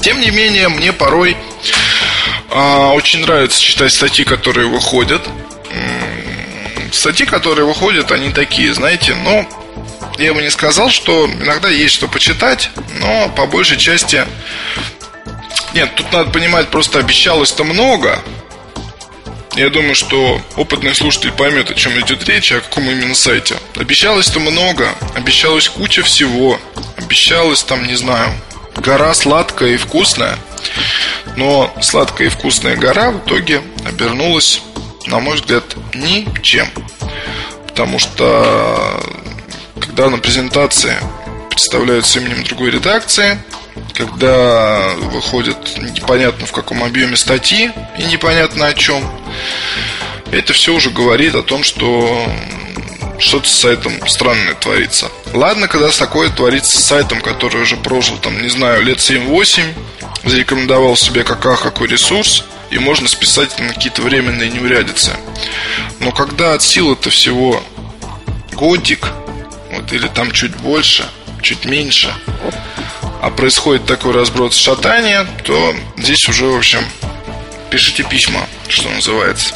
Тем 0.00 0.20
не 0.20 0.30
менее, 0.30 0.68
мне 0.68 0.92
порой 0.92 1.36
э, 2.50 2.86
очень 2.94 3.20
нравится 3.20 3.60
читать 3.60 3.92
статьи, 3.92 4.24
которые 4.24 4.68
выходят 4.68 5.22
статьи, 6.94 7.26
которые 7.26 7.66
выходят, 7.66 8.12
они 8.12 8.30
такие, 8.30 8.72
знаете, 8.74 9.14
ну, 9.14 9.48
я 10.18 10.32
бы 10.32 10.42
не 10.42 10.50
сказал, 10.50 10.90
что 10.90 11.26
иногда 11.26 11.68
есть 11.68 11.94
что 11.94 12.08
почитать, 12.08 12.70
но 13.00 13.28
по 13.30 13.46
большей 13.46 13.76
части... 13.76 14.24
Нет, 15.72 15.90
тут 15.96 16.12
надо 16.12 16.30
понимать, 16.30 16.68
просто 16.68 17.00
обещалось-то 17.00 17.64
много. 17.64 18.22
Я 19.56 19.70
думаю, 19.70 19.94
что 19.94 20.40
опытный 20.56 20.94
слушатель 20.94 21.32
поймет, 21.32 21.70
о 21.70 21.74
чем 21.74 21.98
идет 22.00 22.28
речь, 22.28 22.52
о 22.52 22.60
каком 22.60 22.90
именно 22.90 23.14
сайте. 23.14 23.56
Обещалось-то 23.76 24.40
много, 24.40 24.88
обещалось 25.14 25.68
куча 25.68 26.02
всего. 26.02 26.60
Обещалось 26.96 27.62
там, 27.62 27.86
не 27.86 27.94
знаю, 27.94 28.32
гора 28.76 29.14
сладкая 29.14 29.70
и 29.70 29.76
вкусная. 29.76 30.38
Но 31.36 31.72
сладкая 31.82 32.28
и 32.28 32.30
вкусная 32.30 32.76
гора 32.76 33.10
в 33.10 33.18
итоге 33.18 33.62
обернулась 33.84 34.60
на 35.06 35.20
мой 35.20 35.36
взгляд, 35.36 35.64
ничем. 35.94 36.68
Потому 37.66 37.98
что 37.98 39.02
когда 39.80 40.08
на 40.10 40.18
презентации 40.18 40.96
представляются 41.50 42.20
именем 42.20 42.44
другой 42.44 42.70
редакции, 42.70 43.38
когда 43.92 44.94
выходят 45.12 45.76
непонятно 45.78 46.46
в 46.46 46.52
каком 46.52 46.84
объеме 46.84 47.16
статьи 47.16 47.70
и 47.98 48.04
непонятно 48.04 48.66
о 48.66 48.74
чем, 48.74 49.04
это 50.30 50.52
все 50.52 50.74
уже 50.74 50.90
говорит 50.90 51.34
о 51.34 51.42
том, 51.42 51.64
что 51.64 52.26
что-то 53.18 53.48
с 53.48 53.60
сайтом 53.60 54.06
странное 54.08 54.54
творится. 54.54 55.08
Ладно, 55.32 55.68
когда 55.68 55.90
такое 55.90 56.28
творится 56.30 56.78
с 56.78 56.84
сайтом, 56.84 57.20
который 57.20 57.62
уже 57.62 57.76
прожил, 57.76 58.18
там, 58.18 58.40
не 58.40 58.48
знаю, 58.48 58.82
лет 58.82 58.98
7-8, 58.98 59.62
зарекомендовал 60.24 60.96
себе 60.96 61.24
как 61.24 61.40
какой 61.40 61.88
ресурс, 61.88 62.44
и 62.74 62.78
можно 62.80 63.06
списать 63.06 63.58
на 63.60 63.68
какие-то 63.68 64.02
временные 64.02 64.50
неурядицы. 64.50 65.12
Но 66.00 66.10
когда 66.10 66.54
от 66.54 66.62
силы 66.62 66.94
это 66.94 67.08
всего 67.08 67.62
годик, 68.52 69.10
вот, 69.70 69.92
или 69.92 70.08
там 70.08 70.32
чуть 70.32 70.56
больше, 70.56 71.08
чуть 71.40 71.64
меньше, 71.66 72.12
а 73.22 73.30
происходит 73.30 73.86
такой 73.86 74.12
разброд 74.12 74.52
шатания, 74.54 75.24
то 75.44 75.74
здесь 75.96 76.28
уже, 76.28 76.46
в 76.46 76.56
общем, 76.56 76.84
пишите 77.70 78.02
письма, 78.02 78.48
что 78.66 78.90
называется. 78.90 79.54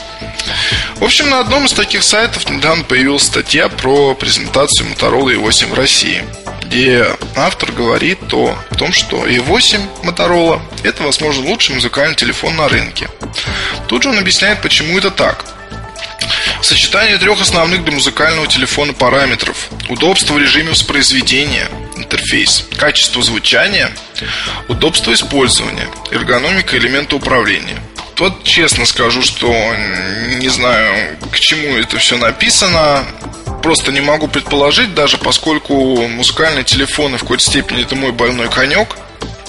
В 0.97 1.05
общем, 1.05 1.29
на 1.29 1.41
одном 1.41 1.67
из 1.67 1.73
таких 1.73 2.05
сайтов 2.05 2.49
недавно 2.49 2.85
появилась 2.85 3.25
статья 3.25 3.69
про 3.69 4.15
презентацию 4.15 4.89
Motorola 4.89 5.35
E8 5.35 5.67
в 5.67 5.75
России 5.75 6.23
где 6.69 7.07
автор 7.35 7.73
говорит 7.73 8.19
о 8.33 8.55
том, 8.77 8.93
что 8.93 9.27
E8 9.27 10.03
Motorola– 10.03 10.61
это, 10.85 11.03
возможно, 11.03 11.49
лучший 11.49 11.75
музыкальный 11.75 12.15
телефон 12.15 12.57
на 12.57 12.69
рынке. 12.69 13.09
Тут 13.87 14.03
же 14.03 14.11
он 14.11 14.19
объясняет, 14.19 14.61
почему 14.61 14.99
это 14.99 15.11
так. 15.11 15.47
Сочетание 16.61 17.17
трех 17.17 17.41
основных 17.41 17.85
для 17.85 17.95
музыкального 17.95 18.47
телефона 18.47 18.93
параметров– 18.93 19.71
удобство 19.89 20.35
в 20.35 20.39
режиме 20.39 20.71
воспроизведения, 20.71 21.69
интерфейс, 21.97 22.65
качество 22.77 23.23
звучания, 23.23 23.91
удобство 24.69 25.13
использования, 25.15 25.89
эргономика 26.11 26.77
элемента 26.77 27.17
управления. 27.17 27.79
Вот 28.19 28.45
честно 28.45 28.85
скажу, 28.85 29.23
что 29.23 29.49
не 30.39 30.49
знаю, 30.49 31.17
к 31.33 31.39
чему 31.39 31.77
это 31.77 31.99
все 31.99 32.19
написано 32.19 33.05
просто 33.63 33.93
не 33.93 34.01
могу 34.01 34.29
предположить, 34.29 34.95
даже 34.95 35.19
поскольку 35.19 36.09
музыкальные 36.09 36.65
телефоны 36.65 37.19
в 37.19 37.23
какой-то 37.23 37.45
степени 37.45 37.83
это 37.83 37.95
мой 37.97 38.13
больной 38.13 38.49
конек. 38.49 38.97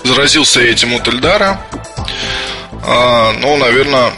Заразился 0.03 0.61
этим 0.61 0.93
от 0.95 1.07
Эльдара. 1.07 1.61
А, 2.85 3.33
но, 3.33 3.57
наверное, 3.57 4.13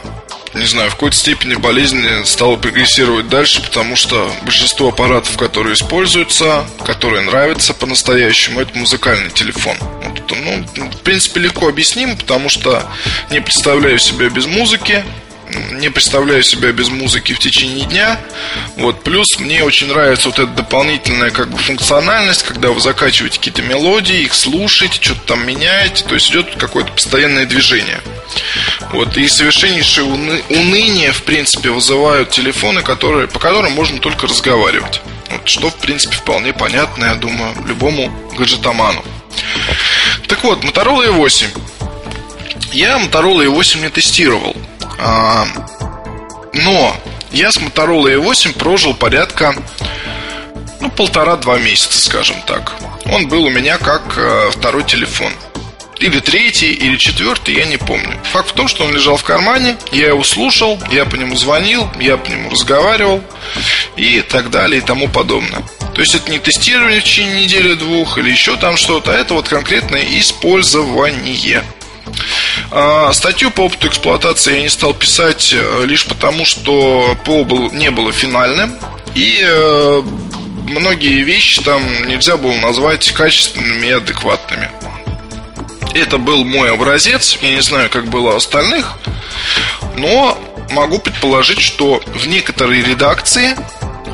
не 0.54 0.66
знаю, 0.66 0.90
в 0.90 0.96
какой-то 0.96 1.16
степени 1.16 1.56
болезнь 1.56 2.04
стала 2.26 2.58
прогрессировать 2.58 3.30
дальше, 3.30 3.62
потому 3.62 3.96
что 3.96 4.32
большинство 4.44 4.90
аппаратов, 4.90 5.38
которые 5.38 5.76
используются, 5.76 6.66
которые 6.86 7.24
нравятся 7.24 7.74
по-настоящему, 7.74 8.60
это 8.60 8.78
музыкальный 8.78 9.32
телефон. 9.32 9.78
Вот, 9.80 10.34
ну, 10.76 10.90
в 10.90 11.02
принципе, 11.02 11.40
легко 11.40 11.68
объяснимо, 11.68 12.16
потому 12.16 12.50
что 12.50 12.84
не 13.30 13.42
представляю 13.42 13.98
себя 14.00 14.30
без 14.30 14.46
музыки, 14.46 15.04
не 15.72 15.90
представляю 15.90 16.44
себя 16.44 16.72
без 16.72 16.90
музыки 16.90 17.34
в 17.34 17.40
течение 17.40 17.86
дня. 17.86 18.20
Вот. 18.78 19.04
Плюс 19.04 19.40
мне 19.40 19.64
очень 19.64 19.88
нравится 19.88 20.30
вот 20.30 20.40
эта 20.40 20.52
дополнительная 20.52 21.32
как 21.32 21.50
бы 21.50 21.58
функциональность, 21.58 22.44
когда 22.44 22.70
вы 22.70 22.80
закачиваете 22.80 23.38
какие-то 23.38 23.62
мелодии, 23.62 24.22
их 24.22 24.34
слушаете, 24.34 25.00
что-то 25.02 25.22
там 25.22 25.46
меняете. 25.46 26.04
То 26.06 26.16
есть 26.16 26.30
идет 26.32 26.56
какое-то 26.56 26.92
постоянное 26.92 27.46
движение. 27.46 28.00
Вот, 28.92 29.18
и 29.18 29.28
совершеннейшее 29.28 30.06
уны... 30.06 30.42
уныние, 30.50 31.12
в 31.12 31.24
принципе, 31.24 31.70
вызывают 31.70 32.30
телефоны, 32.32 32.82
которые, 32.82 33.28
по 33.28 33.40
которым 33.40 33.74
можно 33.74 34.00
только 34.00 34.28
разговаривать. 34.28 35.02
Вот, 35.30 35.48
что, 35.48 35.70
в 35.70 35.78
принципе, 35.78 36.16
вполне 36.16 36.54
понятно, 36.54 37.06
я 37.06 37.16
думаю, 37.16 37.56
любому 37.66 38.12
гаджетоману. 38.38 39.04
Так 40.28 40.44
вот, 40.44 40.64
Motorola 40.64 41.08
E8. 41.08 41.48
Я 42.72 42.98
Motorola 43.00 43.46
E8 43.46 43.82
не 43.82 43.90
тестировал. 43.90 44.56
А, 45.04 45.48
но 46.54 46.96
я 47.32 47.52
с 47.52 47.58
Motorola 47.58 48.16
E8 48.16 48.58
прожил 48.58 48.94
порядка 48.94 49.56
ну, 50.80 50.90
полтора-два 50.92 51.58
месяца, 51.58 52.00
скажем 52.00 52.38
так. 52.46 52.74
Он 53.06 53.28
был 53.28 53.46
у 53.46 53.50
меня 53.50 53.78
как 53.78 54.16
э, 54.18 54.52
второй 54.52 54.84
телефон. 54.84 55.34
Или 56.00 56.20
третий, 56.20 56.72
или 56.72 56.98
четвертый, 56.98 57.56
я 57.56 57.66
не 57.66 57.78
помню. 57.78 58.20
Факт 58.32 58.50
в 58.50 58.54
том, 58.54 58.68
что 58.68 58.86
он 58.86 58.94
лежал 58.94 59.18
в 59.18 59.24
кармане, 59.24 59.78
я 59.92 60.08
его 60.08 60.24
слушал, 60.24 60.80
я 60.92 61.06
по 61.06 61.16
нему 61.16 61.36
звонил, 61.36 61.88
я 62.00 62.18
по 62.18 62.28
нему 62.28 62.50
разговаривал 62.50 63.24
и 63.98 64.22
так 64.22 64.50
далее 64.50 64.82
и 64.82 64.86
тому 64.86 65.08
подобное. 65.08 65.62
То 65.94 66.02
есть 66.02 66.16
это 66.16 66.32
не 66.32 66.40
тестирование 66.40 67.02
в 67.02 67.04
течение 67.04 67.44
недели-двух 67.44 68.18
или 68.18 68.32
еще 68.32 68.56
там 68.58 68.78
что-то, 68.78 69.12
а 69.12 69.16
это 69.16 69.36
вот 69.36 69.48
конкретное 69.48 70.04
использование. 70.20 71.64
А, 72.72 73.12
статью 73.14 73.52
по 73.52 73.62
опыту 73.62 73.88
эксплуатации 73.88 74.56
я 74.56 74.62
не 74.62 74.70
стал 74.70 74.94
писать 74.94 75.54
э, 75.54 75.86
лишь 75.86 76.06
потому, 76.06 76.46
что 76.46 77.18
ПО 77.26 77.44
был, 77.44 77.72
не 77.72 77.92
было 77.92 78.12
финальным. 78.12 78.74
И 79.16 79.40
э, 79.42 80.02
многие 80.68 81.24
вещи 81.24 81.62
там 81.62 81.82
нельзя 82.08 82.38
было 82.38 82.56
назвать 82.56 83.12
качественными 83.12 83.88
и 83.88 83.92
адекватными. 83.92 84.70
Это 85.94 86.18
был 86.18 86.46
мой 86.46 86.72
образец, 86.72 87.38
я 87.42 87.52
не 87.52 87.62
знаю, 87.62 87.90
как 87.90 88.08
было 88.08 88.34
у 88.34 88.36
остальных, 88.38 88.98
но 89.98 90.38
могу 90.72 91.00
предположить, 91.00 91.60
что 91.60 92.02
в 92.06 92.28
некоторые 92.28 92.82
редакции 92.82 93.58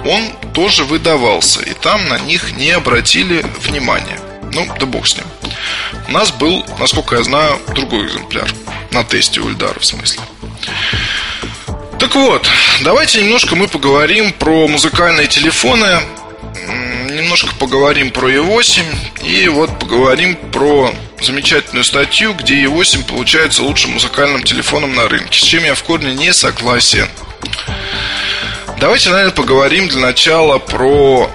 он 0.03 0.23
тоже 0.53 0.83
выдавался, 0.83 1.61
и 1.61 1.73
там 1.73 2.07
на 2.07 2.17
них 2.19 2.57
не 2.57 2.71
обратили 2.71 3.45
внимания. 3.59 4.19
Ну, 4.53 4.65
да 4.79 4.85
бог 4.87 5.07
с 5.07 5.15
ним. 5.15 5.25
У 6.07 6.11
нас 6.11 6.31
был, 6.31 6.65
насколько 6.79 7.15
я 7.15 7.23
знаю, 7.23 7.59
другой 7.73 8.07
экземпляр 8.07 8.49
на 8.91 9.03
тесте 9.03 9.41
у 9.41 9.49
Ильдара, 9.49 9.79
в 9.79 9.85
смысле. 9.85 10.21
Так 11.99 12.13
вот, 12.15 12.47
давайте 12.81 13.21
немножко 13.21 13.55
мы 13.55 13.67
поговорим 13.67 14.31
про 14.33 14.67
музыкальные 14.67 15.27
телефоны, 15.27 15.99
немножко 17.09 17.53
поговорим 17.55 18.11
про 18.11 18.29
E8 18.29 18.83
и 19.23 19.47
вот 19.47 19.79
поговорим 19.79 20.35
про 20.35 20.93
замечательную 21.21 21.83
статью, 21.83 22.33
где 22.33 22.63
E8 22.63 23.05
получается 23.07 23.63
лучшим 23.63 23.91
музыкальным 23.93 24.43
телефоном 24.43 24.95
на 24.95 25.07
рынке, 25.09 25.39
с 25.39 25.43
чем 25.43 25.63
я 25.63 25.73
в 25.73 25.83
корне 25.83 26.13
не 26.13 26.31
согласен. 26.33 27.09
Давайте, 28.79 29.09
наверное, 29.09 29.33
поговорим 29.33 29.87
для 29.87 29.99
начала 29.99 30.59
про 30.59 31.29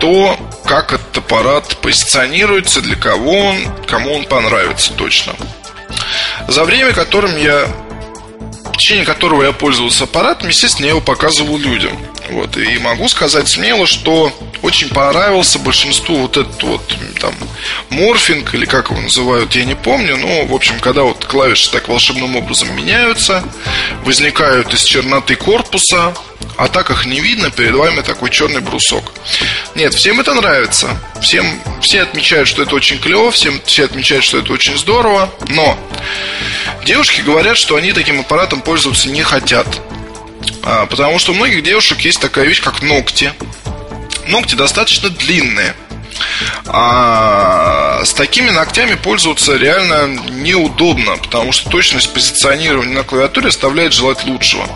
то, 0.00 0.36
как 0.66 0.92
этот 0.92 1.16
аппарат 1.18 1.76
позиционируется, 1.82 2.80
для 2.80 2.96
кого 2.96 3.38
он, 3.38 3.56
кому 3.86 4.12
он 4.14 4.24
понравится 4.24 4.92
точно. 4.92 5.34
За 6.48 6.64
время, 6.64 6.92
которым 6.92 7.36
я 7.36 7.68
в 8.74 8.76
течение 8.76 9.04
которого 9.04 9.44
я 9.44 9.52
пользовался 9.52 10.04
аппаратом, 10.04 10.48
естественно, 10.48 10.86
я 10.86 10.90
его 10.90 11.00
показывал 11.00 11.58
людям. 11.58 11.96
Вот, 12.30 12.56
и 12.56 12.78
могу 12.78 13.08
сказать 13.08 13.48
смело, 13.48 13.86
что 13.86 14.32
очень 14.62 14.88
понравился 14.88 15.58
большинству 15.58 16.16
вот 16.16 16.36
этот 16.36 16.62
вот 16.62 16.96
там 17.20 17.34
морфинг 17.90 18.54
или 18.54 18.64
как 18.64 18.90
его 18.90 19.00
называют, 19.00 19.54
я 19.54 19.64
не 19.64 19.74
помню. 19.74 20.16
Но, 20.16 20.46
в 20.46 20.54
общем, 20.54 20.80
когда 20.80 21.02
вот 21.02 21.24
клавиши 21.24 21.70
так 21.70 21.88
волшебным 21.88 22.36
образом 22.36 22.74
меняются, 22.74 23.44
возникают 24.04 24.72
из 24.72 24.82
черноты 24.82 25.36
корпуса, 25.36 26.14
а 26.56 26.68
так 26.68 26.90
их 26.90 27.06
не 27.06 27.20
видно, 27.20 27.50
перед 27.50 27.74
вами 27.74 28.00
такой 28.00 28.30
черный 28.30 28.60
брусок. 28.60 29.12
Нет, 29.74 29.92
всем 29.94 30.20
это 30.20 30.34
нравится. 30.34 30.96
Всем, 31.20 31.46
все 31.80 32.02
отмечают, 32.02 32.48
что 32.48 32.62
это 32.62 32.74
очень 32.74 32.98
клево, 32.98 33.30
всем, 33.30 33.60
все 33.64 33.84
отмечают, 33.84 34.24
что 34.24 34.38
это 34.38 34.52
очень 34.52 34.78
здорово. 34.78 35.30
Но 35.48 35.78
девушки 36.84 37.20
говорят, 37.20 37.56
что 37.56 37.76
они 37.76 37.92
таким 37.92 38.20
аппаратом 38.20 38.60
пользоваться 38.60 39.08
не 39.08 39.22
хотят. 39.22 39.66
А, 40.62 40.86
потому 40.86 41.18
что 41.18 41.32
у 41.32 41.34
многих 41.34 41.62
девушек 41.62 42.00
есть 42.00 42.20
такая 42.20 42.46
вещь, 42.46 42.62
как 42.62 42.82
ногти. 42.82 43.32
Ногти 44.28 44.54
достаточно 44.54 45.10
длинные. 45.10 45.74
А 46.66 48.02
с 48.04 48.12
такими 48.12 48.50
ногтями 48.50 48.94
пользоваться 48.94 49.56
реально 49.56 50.20
неудобно, 50.30 51.16
потому 51.16 51.52
что 51.52 51.68
точность 51.70 52.12
позиционирования 52.12 52.94
на 52.94 53.04
клавиатуре 53.04 53.48
оставляет 53.48 53.92
желать 53.92 54.24
лучшего. 54.24 54.68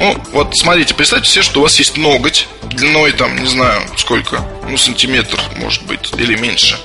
Ну, 0.00 0.16
вот 0.32 0.56
смотрите, 0.56 0.94
представьте 0.94 1.30
себе, 1.30 1.42
что 1.42 1.60
у 1.60 1.62
вас 1.62 1.78
есть 1.78 1.96
ноготь 1.96 2.48
длиной 2.62 3.12
там, 3.12 3.36
не 3.38 3.46
знаю, 3.46 3.82
сколько, 3.96 4.44
ну, 4.68 4.76
сантиметр, 4.76 5.40
может 5.56 5.82
быть, 5.84 6.12
или 6.18 6.36
меньше. 6.36 6.78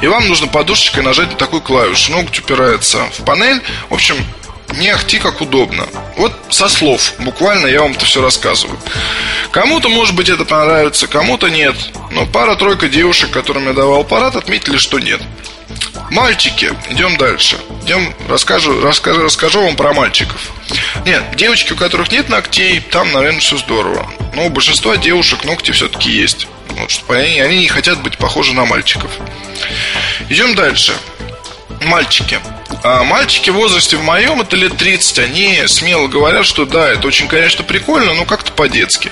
И 0.00 0.06
вам 0.06 0.28
нужно 0.28 0.46
подушечкой 0.46 1.02
нажать 1.02 1.30
на 1.30 1.36
такую 1.36 1.62
клавишу. 1.62 2.12
Ноготь 2.12 2.38
упирается 2.38 3.04
в 3.18 3.24
панель. 3.24 3.62
В 3.88 3.94
общем, 3.94 4.16
не 4.78 4.88
ахти 4.88 5.18
как 5.18 5.40
удобно. 5.40 5.86
Вот 6.16 6.32
со 6.50 6.68
слов, 6.68 7.14
буквально 7.18 7.66
я 7.66 7.82
вам 7.82 7.92
это 7.92 8.04
все 8.04 8.22
рассказываю. 8.22 8.78
Кому-то, 9.50 9.88
может 9.88 10.14
быть, 10.14 10.28
это 10.28 10.44
понравится, 10.44 11.06
кому-то 11.06 11.48
нет. 11.48 11.76
Но 12.10 12.26
пара-тройка 12.26 12.88
девушек, 12.88 13.30
которым 13.30 13.66
я 13.66 13.72
давал 13.72 14.00
аппарат, 14.00 14.36
отметили, 14.36 14.76
что 14.76 14.98
нет. 14.98 15.20
Мальчики, 16.10 16.70
идем 16.90 17.16
дальше. 17.16 17.58
Идем, 17.84 18.14
расскажу, 18.28 18.80
расскажу, 18.82 19.22
расскажу 19.22 19.62
вам 19.62 19.76
про 19.76 19.94
мальчиков. 19.94 20.52
Нет, 21.06 21.22
девочки, 21.36 21.72
у 21.72 21.76
которых 21.76 22.12
нет 22.12 22.28
ногтей, 22.28 22.80
там, 22.80 23.10
наверное, 23.12 23.40
все 23.40 23.56
здорово. 23.56 24.06
Но 24.34 24.46
у 24.46 24.50
большинства 24.50 24.96
девушек 24.96 25.44
ногти 25.44 25.70
все-таки 25.70 26.10
есть. 26.10 26.46
Вот, 26.68 26.90
они, 27.08 27.40
они 27.40 27.58
не 27.60 27.68
хотят 27.68 28.02
быть 28.02 28.18
похожи 28.18 28.52
на 28.54 28.64
мальчиков. 28.64 29.10
Идем 30.28 30.54
дальше. 30.54 30.94
Мальчики. 31.84 32.40
А 32.84 33.04
мальчики 33.04 33.50
в 33.50 33.54
возрасте 33.54 33.96
в 33.96 34.02
моем, 34.02 34.40
это 34.40 34.56
лет 34.56 34.76
30, 34.76 35.18
они 35.20 35.62
смело 35.66 36.08
говорят, 36.08 36.44
что 36.44 36.64
да, 36.64 36.90
это 36.90 37.06
очень, 37.06 37.28
конечно, 37.28 37.62
прикольно, 37.62 38.14
но 38.14 38.24
как-то 38.24 38.50
по-детски. 38.52 39.10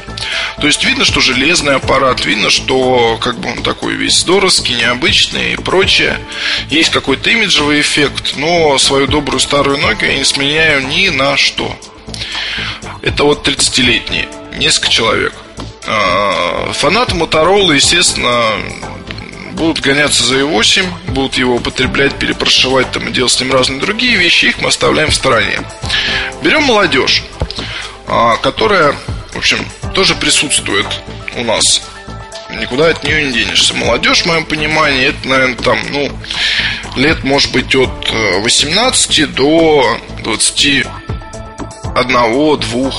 То 0.60 0.66
есть 0.66 0.84
видно, 0.84 1.04
что 1.04 1.20
железный 1.20 1.76
аппарат, 1.76 2.24
видно, 2.24 2.50
что 2.50 3.18
как 3.20 3.38
бы 3.38 3.50
он 3.50 3.62
такой 3.62 3.94
весь 3.94 4.18
здоровский, 4.18 4.74
необычный 4.74 5.52
и 5.52 5.56
прочее. 5.56 6.18
Есть 6.68 6.90
какой-то 6.90 7.30
имиджевый 7.30 7.80
эффект, 7.80 8.34
но 8.36 8.76
свою 8.78 9.06
добрую 9.06 9.40
старую 9.40 9.78
Nokia 9.78 10.08
я 10.08 10.18
не 10.18 10.24
сменяю 10.24 10.86
ни 10.88 11.08
на 11.08 11.36
что. 11.36 11.76
Это 13.02 13.24
вот 13.24 13.46
30-летние, 13.46 14.28
несколько 14.56 14.90
человек. 14.90 15.34
А, 15.86 16.72
фанаты 16.72 17.14
Motorola, 17.14 17.74
естественно, 17.74 18.42
будут 19.61 19.80
гоняться 19.80 20.24
за 20.24 20.36
E8, 20.36 20.86
будут 21.08 21.34
его 21.34 21.56
употреблять, 21.56 22.18
перепрошивать 22.18 22.90
там 22.92 23.06
и 23.08 23.12
делать 23.12 23.30
с 23.30 23.38
ним 23.40 23.52
разные 23.52 23.78
другие 23.78 24.16
вещи, 24.16 24.46
их 24.46 24.58
мы 24.62 24.68
оставляем 24.68 25.11
в 25.11 25.14
стороне. 25.14 25.61
Берем 26.42 26.62
молодежь, 26.62 27.22
а, 28.06 28.36
которая, 28.38 28.94
в 29.34 29.36
общем, 29.36 29.58
тоже 29.94 30.14
присутствует 30.14 30.86
у 31.36 31.44
нас. 31.44 31.82
Никуда 32.58 32.88
от 32.88 33.04
нее 33.04 33.24
не 33.24 33.32
денешься. 33.32 33.74
Молодежь, 33.74 34.22
в 34.22 34.26
моем 34.26 34.46
понимании, 34.46 35.08
это, 35.08 35.28
наверное, 35.28 35.56
там, 35.56 35.78
ну, 35.90 36.11
лет, 36.96 37.22
может 37.22 37.52
быть, 37.52 37.74
от 37.74 38.11
18 38.40 39.18
э, 39.18 39.26
до 39.26 40.00
21, 40.24 40.90
2, 41.94 42.92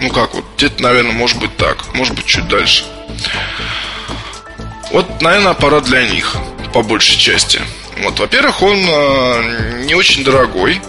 ну 0.00 0.08
как 0.10 0.34
вот, 0.34 0.44
где-то, 0.56 0.82
наверное, 0.82 1.12
может 1.12 1.38
быть 1.38 1.56
так, 1.56 1.94
может 1.94 2.16
быть, 2.16 2.26
чуть 2.26 2.48
дальше. 2.48 2.84
Вот, 4.90 5.20
наверное, 5.20 5.52
аппарат 5.52 5.84
для 5.84 6.02
них, 6.02 6.36
по 6.72 6.82
большей 6.82 7.16
части. 7.16 7.60
Вот, 8.02 8.18
во-первых, 8.18 8.62
он 8.62 8.78
э, 8.88 9.84
не 9.86 9.94
очень 9.94 10.24
дорогой. 10.24 10.80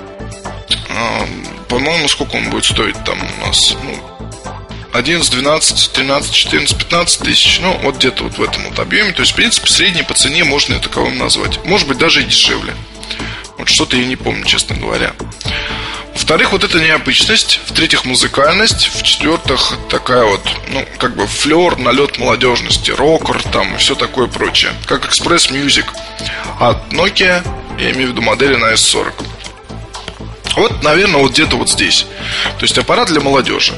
Э, 0.90 1.26
по-моему, 1.68 2.08
сколько 2.08 2.36
он 2.36 2.50
будет 2.50 2.66
стоить 2.66 3.02
там 3.04 3.20
у 3.22 3.46
нас? 3.46 3.76
Ну, 3.84 3.96
11, 4.94 5.32
12, 5.32 5.92
13, 5.94 6.34
14, 6.34 6.78
15 6.78 7.20
тысяч. 7.22 7.60
Ну, 7.62 7.78
вот 7.84 7.98
где-то 7.98 8.24
вот 8.24 8.38
в 8.38 8.44
этом 8.44 8.64
вот 8.64 8.80
объеме. 8.80 9.12
То 9.12 9.22
есть, 9.22 9.34
в 9.34 9.36
принципе, 9.36 9.70
средний 9.70 10.04
по 10.04 10.14
цене 10.14 10.44
можно 10.44 10.74
это 10.74 10.90
таковым 10.90 11.18
назвать. 11.18 11.64
Может 11.66 11.88
быть, 11.88 11.98
даже 11.98 12.22
и 12.22 12.26
дешевле. 12.26 12.76
Вот 13.58 13.70
что-то 13.70 13.96
я 13.98 14.06
не 14.06 14.16
помню, 14.16 14.44
честно 14.46 14.76
говоря. 14.76 15.14
В-вторых, 16.16 16.52
вот 16.52 16.64
эта 16.64 16.80
необычность. 16.80 17.62
В-третьих, 17.66 18.06
музыкальность. 18.06 18.92
В-четвертых, 18.94 19.74
такая 19.90 20.24
вот, 20.24 20.42
ну, 20.70 20.86
как 20.98 21.16
бы 21.16 21.26
флер, 21.26 21.78
налет 21.78 22.18
молодежности, 22.18 22.92
рокер 22.92 23.42
там 23.52 23.76
и 23.76 23.78
все 23.78 23.96
такое 23.96 24.28
прочее. 24.28 24.74
Как 24.86 25.06
Express 25.06 25.52
Music 25.52 25.86
от 26.60 26.92
Nokia, 26.92 27.44
я 27.80 27.92
имею 27.92 28.10
в 28.10 28.12
виду 28.12 28.22
модели 28.22 28.56
на 28.56 28.74
S40. 28.74 29.14
Вот, 30.56 30.84
наверное, 30.84 31.22
вот 31.22 31.32
где-то 31.32 31.56
вот 31.56 31.70
здесь. 31.70 32.06
То 32.60 32.64
есть 32.64 32.78
аппарат 32.78 33.08
для 33.08 33.22
молодежи. 33.22 33.74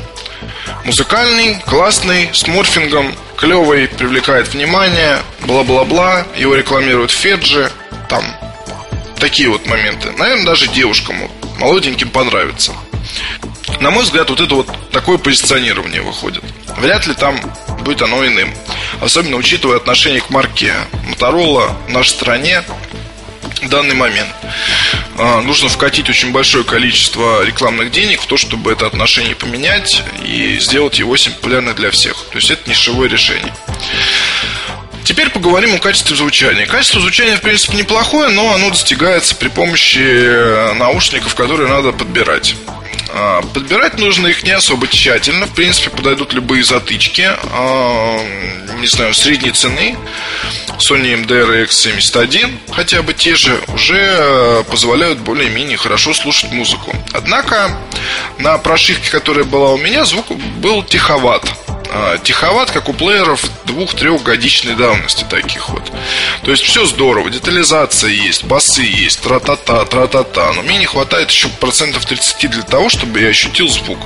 Музыкальный, 0.86 1.58
классный, 1.66 2.30
с 2.34 2.48
морфингом, 2.48 3.16
клевый, 3.38 3.88
привлекает 3.88 4.54
внимание, 4.54 5.20
бла-бла-бла. 5.42 6.26
Его 6.36 6.56
рекламируют 6.56 7.12
Феджи, 7.12 7.72
там 8.10 8.26
такие 9.20 9.50
вот 9.50 9.66
моменты. 9.68 10.12
Наверное, 10.12 10.46
даже 10.46 10.68
девушкам 10.68 11.30
молоденьким 11.64 12.10
понравится. 12.10 12.74
На 13.80 13.90
мой 13.90 14.04
взгляд, 14.04 14.30
вот 14.30 14.42
это 14.42 14.54
вот 14.54 14.70
такое 14.92 15.18
позиционирование 15.18 16.02
выходит. 16.02 16.44
Вряд 16.78 17.08
ли 17.08 17.14
там 17.14 17.40
будет 17.86 18.02
оно 18.02 18.26
иным. 18.26 18.54
Особенно 19.02 19.38
учитывая 19.38 19.78
отношение 19.78 20.20
к 20.20 20.30
марке 20.30 20.74
Motorola 21.08 21.74
в 21.88 21.90
нашей 21.90 22.10
стране 22.10 22.64
в 23.62 23.70
данный 23.70 23.96
момент. 23.96 24.30
А, 25.18 25.42
нужно 25.42 25.70
вкатить 25.70 26.10
очень 26.10 26.34
большое 26.34 26.66
количество 26.66 27.46
рекламных 27.46 27.92
денег 27.92 28.22
в 28.22 28.26
то, 28.26 28.36
чтобы 28.36 28.74
это 28.74 28.86
отношение 28.86 29.36
поменять 29.36 30.04
и 30.26 30.60
сделать 30.60 31.00
его 31.00 31.16
популярным 31.16 31.76
для 31.76 31.92
всех. 31.92 32.26
То 32.32 32.40
есть 32.40 32.52
это 32.52 32.70
нишевое 32.70 33.08
решение. 33.08 33.54
Теперь 35.04 35.30
поговорим 35.30 35.76
о 35.76 35.80
качестве 35.80 36.16
звучания. 36.16 36.66
Качество 36.66 37.02
звучания, 37.02 37.38
в 37.38 37.42
принципе, 37.42 37.78
неплохое, 37.78 38.30
но 38.30 38.54
оно 38.54 38.70
достигается 38.70 39.36
при 39.36 39.50
помощи 39.50 40.00
э, 40.00 40.74
наушников, 40.74 41.36
которые 41.36 41.70
надо 41.70 41.92
подбирать. 41.92 42.56
А, 43.16 43.42
подбирать 43.42 44.00
нужно 44.00 44.28
их 44.28 44.44
не 44.44 44.52
особо 44.52 44.88
тщательно. 44.88 45.46
В 45.46 45.54
принципе, 45.54 45.90
подойдут 45.90 46.34
любые 46.34 46.64
затычки. 46.64 47.28
А, 47.28 48.20
не 48.80 48.88
знаю, 48.88 49.14
средней 49.14 49.52
цены. 49.52 49.96
Sony 50.80 51.24
MDR 51.24 51.68
X71, 51.68 52.58
хотя 52.72 53.04
бы 53.04 53.14
те 53.14 53.36
же, 53.36 53.58
уже 53.74 54.00
э, 54.00 54.64
позволяют 54.70 55.20
более-менее 55.20 55.78
хорошо 55.78 56.14
слушать 56.14 56.52
музыку. 56.52 56.96
Однако 57.14 57.78
на 58.40 58.58
прошивке, 58.58 59.12
которая 59.12 59.44
была 59.44 59.72
у 59.72 59.78
меня, 59.78 60.04
звук 60.06 60.32
был 60.58 60.84
тиховат. 60.84 61.46
А, 61.96 62.18
тиховат, 62.18 62.72
как 62.72 62.90
у 62.90 62.94
плееров 62.94 63.46
двух-трехгодичной 63.66 64.74
давности 64.74 65.26
таких 65.30 65.70
вот. 65.70 65.92
То 66.42 66.50
есть 66.50 66.64
все 66.64 66.88
здорово, 66.88 67.30
детализация 67.30 68.10
есть, 68.10 68.46
басы 68.46 68.82
есть, 68.82 69.22
тра-та-та, 69.22 69.86
тра-та-та. 69.86 70.54
Но 70.54 70.64
мне 70.64 70.78
не 70.78 70.88
хватает 70.88 71.30
еще 71.30 71.50
процентов 71.50 72.08
30 72.08 72.50
для 72.50 72.64
того, 72.64 72.90
чтобы 72.90 73.20
я 73.20 73.28
ощутил 73.28 73.70
звук. 73.70 74.00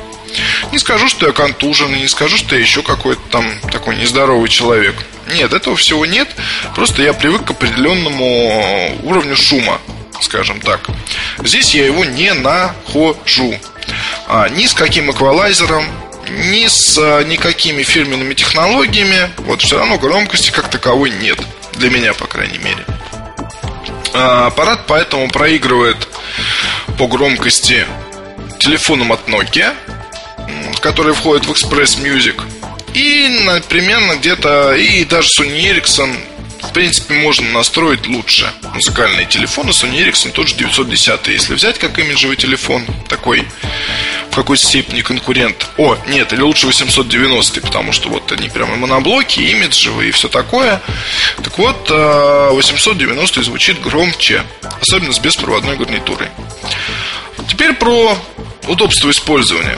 Не 0.74 0.80
скажу, 0.80 1.08
что 1.08 1.28
я 1.28 1.32
контуженный, 1.32 2.02
не 2.02 2.10
скажу, 2.10 2.36
что 2.36 2.56
я 2.56 2.62
еще 2.62 2.84
какой-то 2.84 3.22
там 3.32 3.46
такой 3.72 3.96
нездоровый 3.96 4.50
человек. 4.50 4.96
Нет, 5.34 5.54
этого 5.54 5.78
всего 5.78 6.06
нет. 6.06 6.28
Просто 6.76 7.02
я 7.04 7.14
привык 7.14 7.46
к 7.46 7.52
определенному 7.52 8.98
уровню 9.04 9.38
шума, 9.38 9.80
скажем 10.20 10.60
так. 10.60 10.82
Здесь 11.42 11.74
я 11.74 11.86
его 11.86 12.04
не 12.04 12.34
нахожу. 12.34 13.58
А, 14.28 14.50
ни 14.50 14.66
с 14.66 14.74
каким 14.74 15.10
эквалайзером, 15.10 15.86
ни 16.30 16.68
с 16.68 16.98
а, 16.98 17.24
никакими 17.24 17.84
фирменными 17.84 18.34
технологиями, 18.34 19.30
вот 19.38 19.62
все 19.62 19.78
равно 19.78 19.98
громкости 19.98 20.52
как 20.52 20.70
таковой 20.70 21.12
нет. 21.12 21.40
Для 21.74 21.90
меня, 21.90 22.14
по 22.14 22.26
крайней 22.26 22.58
мере. 22.58 22.86
А, 24.14 24.48
аппарат 24.48 24.86
поэтому 24.88 25.30
проигрывает 25.30 26.08
по 26.98 27.08
громкости 27.08 27.86
телефоном 28.60 29.12
от 29.12 29.28
Nokia, 29.28 29.76
который 30.80 31.14
входит 31.14 31.46
в 31.46 31.52
Express 31.52 32.02
Music. 32.02 32.42
И 32.94 33.30
примерно 33.70 34.16
где-то, 34.16 34.74
и 34.74 35.06
даже 35.06 35.28
Sony 35.28 35.72
Ericsson 35.72 36.16
в 36.68 36.74
принципе, 36.74 37.16
можно 37.16 37.50
настроить 37.52 38.08
лучше 38.08 38.52
музыкальные 38.74 39.26
телефоны. 39.26 39.70
Sony 39.70 40.06
Ericsson 40.06 40.32
тот 40.32 40.48
же 40.48 40.56
910. 40.56 41.28
Если 41.28 41.54
взять 41.54 41.80
как 41.80 41.98
имиджевый 41.98 42.36
телефон, 42.36 42.86
такой 43.08 43.48
в 44.32 44.36
какой-то 44.36 44.64
степени 44.64 45.02
конкурент. 45.02 45.68
О, 45.78 45.98
нет, 46.08 46.34
или 46.34 46.42
лучше 46.42 46.68
890, 46.68 47.62
потому 47.62 47.92
что 47.92 48.10
вот 48.10 48.32
они 48.32 48.50
прямо 48.50 48.76
моноблоки, 48.76 49.40
имиджевые 49.40 50.10
и 50.10 50.12
все 50.12 50.28
такое. 50.28 50.82
Так 51.44 51.58
вот, 51.58 51.90
890 51.90 53.40
э, 53.40 53.44
звучит 53.44 53.82
громче, 53.82 54.44
особенно 54.82 55.14
с 55.14 55.20
беспроводной 55.20 55.78
гарнитурой. 55.78 56.30
Теперь 57.50 57.74
про 57.74 58.18
удобство 58.68 59.10
использования. 59.10 59.78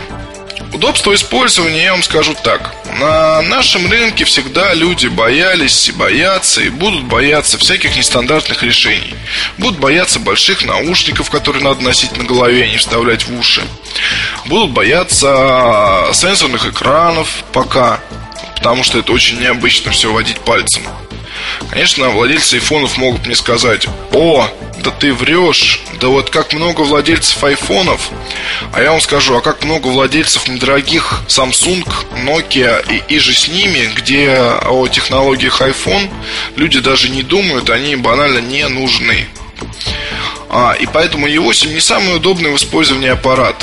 Удобство 0.74 1.14
использования, 1.16 1.84
я 1.84 1.92
вам 1.92 2.04
скажу 2.04 2.36
так. 2.44 2.76
На 3.00 3.42
нашем 3.42 3.90
рынке 3.90 4.24
всегда 4.26 4.74
люди 4.74 5.08
боялись 5.08 5.90
и 5.90 5.92
боятся, 5.92 6.62
и 6.62 6.70
будут 6.70 7.04
бояться 7.06 7.58
всяких 7.58 7.98
нестандартных 7.98 8.62
решений. 8.62 9.16
Будут 9.58 9.80
бояться 9.80 10.20
больших 10.20 10.64
наушников, 10.64 11.30
которые 11.30 11.64
надо 11.64 11.82
носить 11.82 12.16
на 12.18 12.24
голове, 12.24 12.64
а 12.64 12.68
не 12.68 12.78
вставлять 12.78 13.26
в 13.26 13.40
уши. 13.40 13.64
Будут 14.46 14.72
бояться 14.72 16.10
сенсорных 16.14 16.68
экранов 16.68 17.44
пока, 17.52 18.00
потому 18.56 18.84
что 18.84 19.00
это 19.00 19.12
очень 19.12 19.40
необычно 19.40 19.92
все 19.92 20.14
водить 20.14 20.40
пальцем. 20.40 20.84
Конечно, 21.70 22.10
владельцы 22.10 22.56
айфонов 22.56 22.98
могут 22.98 23.26
мне 23.26 23.36
сказать, 23.36 23.88
о, 24.12 24.48
да 24.84 24.92
ты 24.92 25.14
врешь, 25.14 25.82
да 26.00 26.08
вот 26.08 26.30
как 26.30 26.54
много 26.54 26.82
владельцев 26.82 27.44
айфонов, 27.44 28.10
а 28.74 28.82
я 28.82 28.92
вам 28.92 29.02
скажу, 29.02 29.36
а 29.36 29.42
как 29.42 29.64
много 29.64 29.88
владельцев 29.88 30.48
недорогих 30.48 31.22
Samsung, 31.28 31.88
Nokia 32.24 32.84
и, 32.90 33.16
и 33.16 33.20
же 33.20 33.34
с 33.34 33.48
ними, 33.48 33.92
где 33.96 34.32
о 34.66 34.88
технологиях 34.88 35.62
iPhone 35.62 36.10
люди 36.56 36.80
даже 36.80 37.10
не 37.10 37.24
думают, 37.24 37.70
они 37.70 37.96
банально 37.96 38.40
не 38.40 38.68
нужны. 38.68 39.28
А, 40.50 40.74
и 40.80 40.88
поэтому 40.88 41.28
E8 41.28 41.74
не 41.74 41.80
самый 41.80 42.16
удобный 42.16 42.52
в 42.52 42.56
использовании 42.56 43.10
аппарат. 43.10 43.56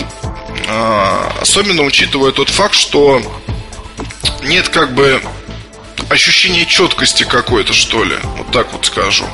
А, 0.68 1.32
особенно 1.40 1.82
учитывая 1.82 2.32
тот 2.32 2.48
факт, 2.48 2.74
что 2.74 3.20
нет 4.42 4.68
как 4.68 4.94
бы 4.94 5.20
ощущение 6.08 6.66
четкости 6.66 7.24
какой-то, 7.24 7.72
что 7.72 8.04
ли. 8.04 8.16
Вот 8.36 8.50
так 8.52 8.72
вот 8.72 8.86
скажу. 8.86 9.24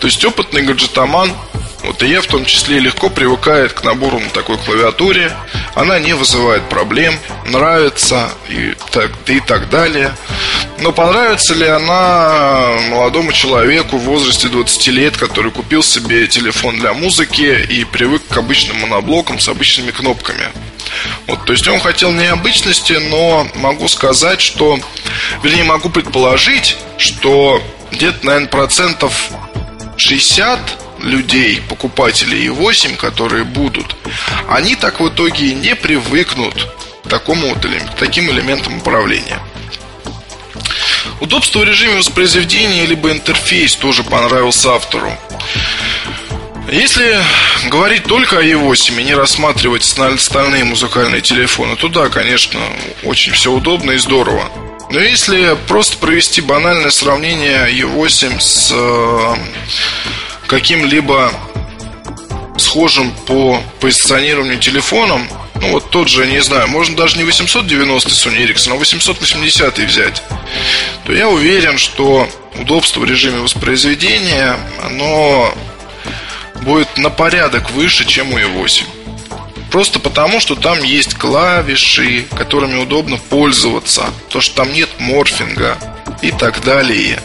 То 0.00 0.06
есть 0.06 0.24
опытный 0.24 0.62
гаджетоман, 0.62 1.32
вот 1.82 2.02
и 2.02 2.06
я 2.06 2.22
в 2.22 2.26
том 2.26 2.44
числе 2.44 2.78
легко 2.78 3.10
привыкает 3.10 3.72
к 3.72 3.82
набору 3.82 4.20
на 4.20 4.30
такой 4.30 4.56
клавиатуре. 4.58 5.32
Она 5.74 5.98
не 5.98 6.14
вызывает 6.14 6.68
проблем, 6.68 7.18
нравится 7.46 8.30
и 8.48 8.74
так, 8.92 9.10
и 9.26 9.40
так 9.40 9.68
далее. 9.68 10.14
Но 10.78 10.92
понравится 10.92 11.54
ли 11.54 11.66
она 11.66 12.76
молодому 12.88 13.32
человеку 13.32 13.98
в 13.98 14.04
возрасте 14.04 14.48
20 14.48 14.86
лет, 14.88 15.16
который 15.16 15.50
купил 15.50 15.82
себе 15.82 16.26
телефон 16.26 16.78
для 16.78 16.92
музыки 16.92 17.66
и 17.68 17.84
привык 17.84 18.22
к 18.28 18.36
обычным 18.36 18.80
моноблокам 18.80 19.38
с 19.38 19.48
обычными 19.48 19.90
кнопками? 19.90 20.48
Вот, 21.26 21.44
то 21.44 21.52
есть 21.52 21.66
он 21.68 21.80
хотел 21.80 22.12
необычности, 22.12 22.94
но 22.94 23.46
могу 23.54 23.88
сказать, 23.88 24.40
что, 24.40 24.78
вернее, 25.42 25.64
могу 25.64 25.88
предположить, 25.88 26.76
что 26.98 27.62
где-то, 27.90 28.24
наверное, 28.26 28.48
процентов 28.48 29.30
60 29.96 30.58
людей, 31.02 31.60
покупателей 31.68 32.48
i8, 32.48 32.96
которые 32.96 33.44
будут, 33.44 33.96
они 34.48 34.76
так 34.76 35.00
в 35.00 35.08
итоге 35.08 35.54
не 35.54 35.74
привыкнут 35.74 36.68
к 37.04 37.08
такому 37.08 37.48
вот, 37.48 37.66
таким 37.98 38.30
элементам 38.30 38.78
управления. 38.78 39.40
Удобство 41.20 41.60
в 41.60 41.64
режиме 41.64 41.96
воспроизведения 41.96 42.86
либо 42.86 43.10
интерфейс 43.10 43.76
тоже 43.76 44.02
понравился 44.02 44.74
автору. 44.74 45.12
Если 46.70 47.18
говорить 47.68 48.04
только 48.04 48.38
о 48.38 48.42
E8 48.42 49.00
и 49.00 49.04
не 49.04 49.14
рассматривать 49.14 49.82
остальные 49.82 50.64
музыкальные 50.64 51.20
телефоны, 51.20 51.76
то 51.76 51.88
да, 51.88 52.08
конечно, 52.08 52.60
очень 53.02 53.32
все 53.32 53.52
удобно 53.52 53.92
и 53.92 53.98
здорово. 53.98 54.48
Но 54.90 55.00
если 55.00 55.56
просто 55.68 55.96
провести 55.96 56.40
банальное 56.40 56.90
сравнение 56.90 57.70
E8 57.72 58.40
с 58.40 58.70
э, 58.72 59.34
каким-либо 60.52 61.32
схожим 62.58 63.10
по 63.26 63.62
позиционированию 63.80 64.58
телефоном, 64.58 65.26
ну 65.54 65.70
вот 65.70 65.88
тот 65.88 66.08
же, 66.08 66.26
не 66.26 66.42
знаю, 66.42 66.68
можно 66.68 66.94
даже 66.94 67.16
не 67.16 67.24
890 67.24 68.10
Sony 68.10 68.46
Ericsson, 68.46 68.72
а 68.72 68.74
880 68.74 69.78
взять, 69.78 70.22
то 71.06 71.12
я 71.14 71.30
уверен, 71.30 71.78
что 71.78 72.28
удобство 72.60 73.00
в 73.00 73.06
режиме 73.06 73.38
воспроизведения, 73.38 74.58
оно 74.84 75.54
будет 76.60 76.98
на 76.98 77.08
порядок 77.08 77.70
выше, 77.70 78.04
чем 78.04 78.34
у 78.34 78.38
i8. 78.38 78.84
Просто 79.70 80.00
потому, 80.00 80.38
что 80.38 80.54
там 80.54 80.82
есть 80.82 81.14
клавиши, 81.14 82.26
которыми 82.36 82.78
удобно 82.78 83.16
пользоваться, 83.16 84.10
то, 84.28 84.42
что 84.42 84.56
там 84.56 84.74
нет 84.74 84.90
морфинга 84.98 85.78
и 86.20 86.30
так 86.30 86.62
далее. 86.62 87.22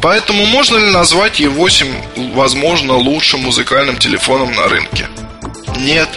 Поэтому 0.00 0.46
можно 0.46 0.78
ли 0.78 0.90
назвать 0.90 1.40
E8, 1.40 2.32
возможно, 2.34 2.94
лучшим 2.94 3.40
музыкальным 3.40 3.98
телефоном 3.98 4.52
на 4.54 4.68
рынке? 4.68 5.06
Нет. 5.76 6.08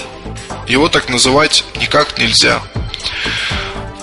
Его 0.68 0.88
так 0.88 1.10
называть 1.10 1.64
никак 1.80 2.18
нельзя. 2.18 2.62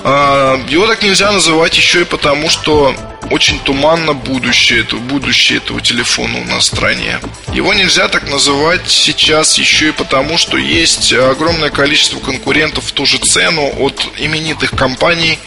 А, 0.04 0.60
его 0.68 0.86
так 0.86 1.02
нельзя 1.02 1.30
называть 1.32 1.76
еще 1.76 2.02
и 2.02 2.04
потому, 2.04 2.48
что 2.48 2.94
очень 3.30 3.58
туманно 3.60 4.14
будущее, 4.14 4.80
это, 4.80 4.96
будущее 4.96 5.58
этого 5.58 5.80
телефона 5.80 6.40
у 6.40 6.44
нас 6.44 6.64
в 6.64 6.66
стране. 6.66 7.20
Его 7.52 7.74
нельзя 7.74 8.08
так 8.08 8.28
называть 8.28 8.88
сейчас 8.88 9.58
еще 9.58 9.88
и 9.88 9.92
потому, 9.92 10.38
что 10.38 10.56
есть 10.56 11.12
огромное 11.12 11.70
количество 11.70 12.20
конкурентов 12.20 12.84
в 12.84 12.92
ту 12.92 13.06
же 13.06 13.18
цену 13.18 13.70
от 13.78 14.08
именитых 14.18 14.70
компаний, 14.70 15.38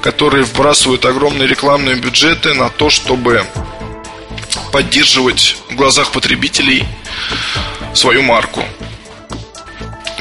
которые 0.00 0.44
вбрасывают 0.44 1.04
огромные 1.04 1.46
рекламные 1.46 1.96
бюджеты 1.96 2.54
на 2.54 2.70
то, 2.70 2.90
чтобы 2.90 3.44
поддерживать 4.72 5.56
в 5.70 5.74
глазах 5.74 6.12
потребителей 6.12 6.84
свою 7.94 8.22
марку. 8.22 8.62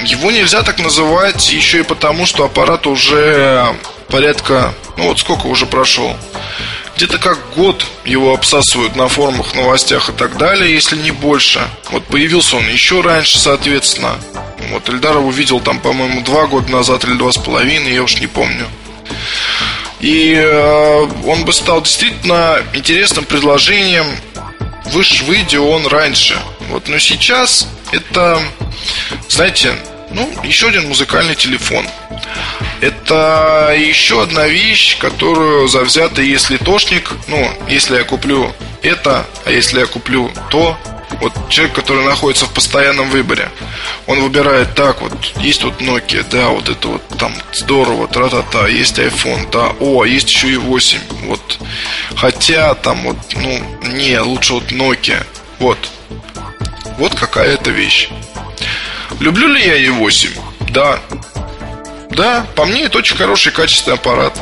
его 0.03 0.31
нельзя 0.31 0.63
так 0.63 0.79
называть 0.79 1.51
еще 1.51 1.79
и 1.79 1.83
потому, 1.83 2.25
что 2.25 2.45
аппарат 2.45 2.87
уже 2.87 3.75
порядка, 4.09 4.73
ну 4.97 5.05
вот 5.09 5.19
сколько 5.19 5.47
уже 5.47 5.65
прошел, 5.65 6.15
где-то 6.95 7.17
как 7.17 7.37
год 7.55 7.85
его 8.05 8.33
обсасывают 8.33 8.95
на 8.95 9.07
форумах, 9.07 9.53
новостях 9.55 10.09
и 10.09 10.13
так 10.13 10.37
далее, 10.37 10.73
если 10.73 10.95
не 10.95 11.11
больше. 11.11 11.61
Вот 11.91 12.05
появился 12.05 12.55
он 12.55 12.67
еще 12.67 13.01
раньше, 13.01 13.37
соответственно. 13.37 14.15
Вот 14.71 14.89
Эльдар 14.89 15.17
его 15.17 15.29
видел 15.29 15.59
там, 15.59 15.79
по-моему, 15.79 16.21
два 16.21 16.47
года 16.47 16.71
назад 16.71 17.03
или 17.03 17.13
два 17.15 17.31
с 17.31 17.37
половиной, 17.37 17.93
я 17.93 18.03
уж 18.03 18.19
не 18.19 18.27
помню. 18.27 18.67
И 19.99 20.33
э, 20.35 21.07
он 21.25 21.45
бы 21.45 21.53
стал 21.53 21.81
действительно 21.81 22.59
интересным 22.73 23.25
предложением. 23.25 24.05
Выш, 24.85 25.21
выйдя 25.23 25.61
он 25.61 25.87
раньше. 25.87 26.37
Вот, 26.69 26.87
но 26.87 26.99
сейчас 26.99 27.67
это, 27.91 28.39
знаете, 29.29 29.73
ну, 30.11 30.31
еще 30.43 30.67
один 30.67 30.87
музыкальный 30.87 31.35
телефон. 31.35 31.85
Это 32.81 33.73
еще 33.77 34.21
одна 34.21 34.47
вещь, 34.47 34.97
которую 34.97 35.67
завзятый, 35.67 36.27
если 36.27 36.57
тошник, 36.57 37.11
ну, 37.27 37.49
если 37.67 37.97
я 37.97 38.03
куплю 38.03 38.53
это, 38.83 39.25
а 39.45 39.51
если 39.51 39.79
я 39.79 39.85
куплю 39.85 40.31
то, 40.49 40.77
вот 41.21 41.33
человек, 41.49 41.75
который 41.75 42.03
находится 42.03 42.45
в 42.45 42.53
постоянном 42.53 43.09
выборе, 43.09 43.49
он 44.07 44.21
выбирает 44.21 44.75
так 44.75 45.01
вот, 45.01 45.13
есть 45.37 45.63
вот 45.63 45.81
Nokia, 45.81 46.25
да, 46.29 46.49
вот 46.49 46.69
это 46.69 46.87
вот 46.87 47.07
там 47.17 47.33
здорово, 47.53 48.07
тра-та-та, 48.07 48.67
есть 48.67 48.99
iPhone, 48.99 49.49
да, 49.51 49.73
о, 49.79 50.05
есть 50.05 50.29
еще 50.29 50.49
и 50.49 50.57
8, 50.57 50.99
вот. 51.23 51.59
Хотя 52.15 52.73
там 52.75 53.03
вот, 53.03 53.17
ну, 53.35 53.61
не, 53.93 54.19
лучше 54.19 54.53
вот 54.53 54.71
Nokia, 54.71 55.23
вот. 55.59 55.77
Вот 56.97 57.15
какая 57.15 57.53
это 57.53 57.71
вещь. 57.71 58.09
Люблю 59.19 59.47
ли 59.47 59.65
я 59.65 59.77
E8? 59.77 60.39
Да. 60.71 60.99
Да, 62.11 62.45
по 62.55 62.65
мне 62.65 62.83
это 62.83 62.99
очень 62.99 63.17
хороший 63.17 63.51
качественный 63.51 63.97
аппарат 63.97 64.39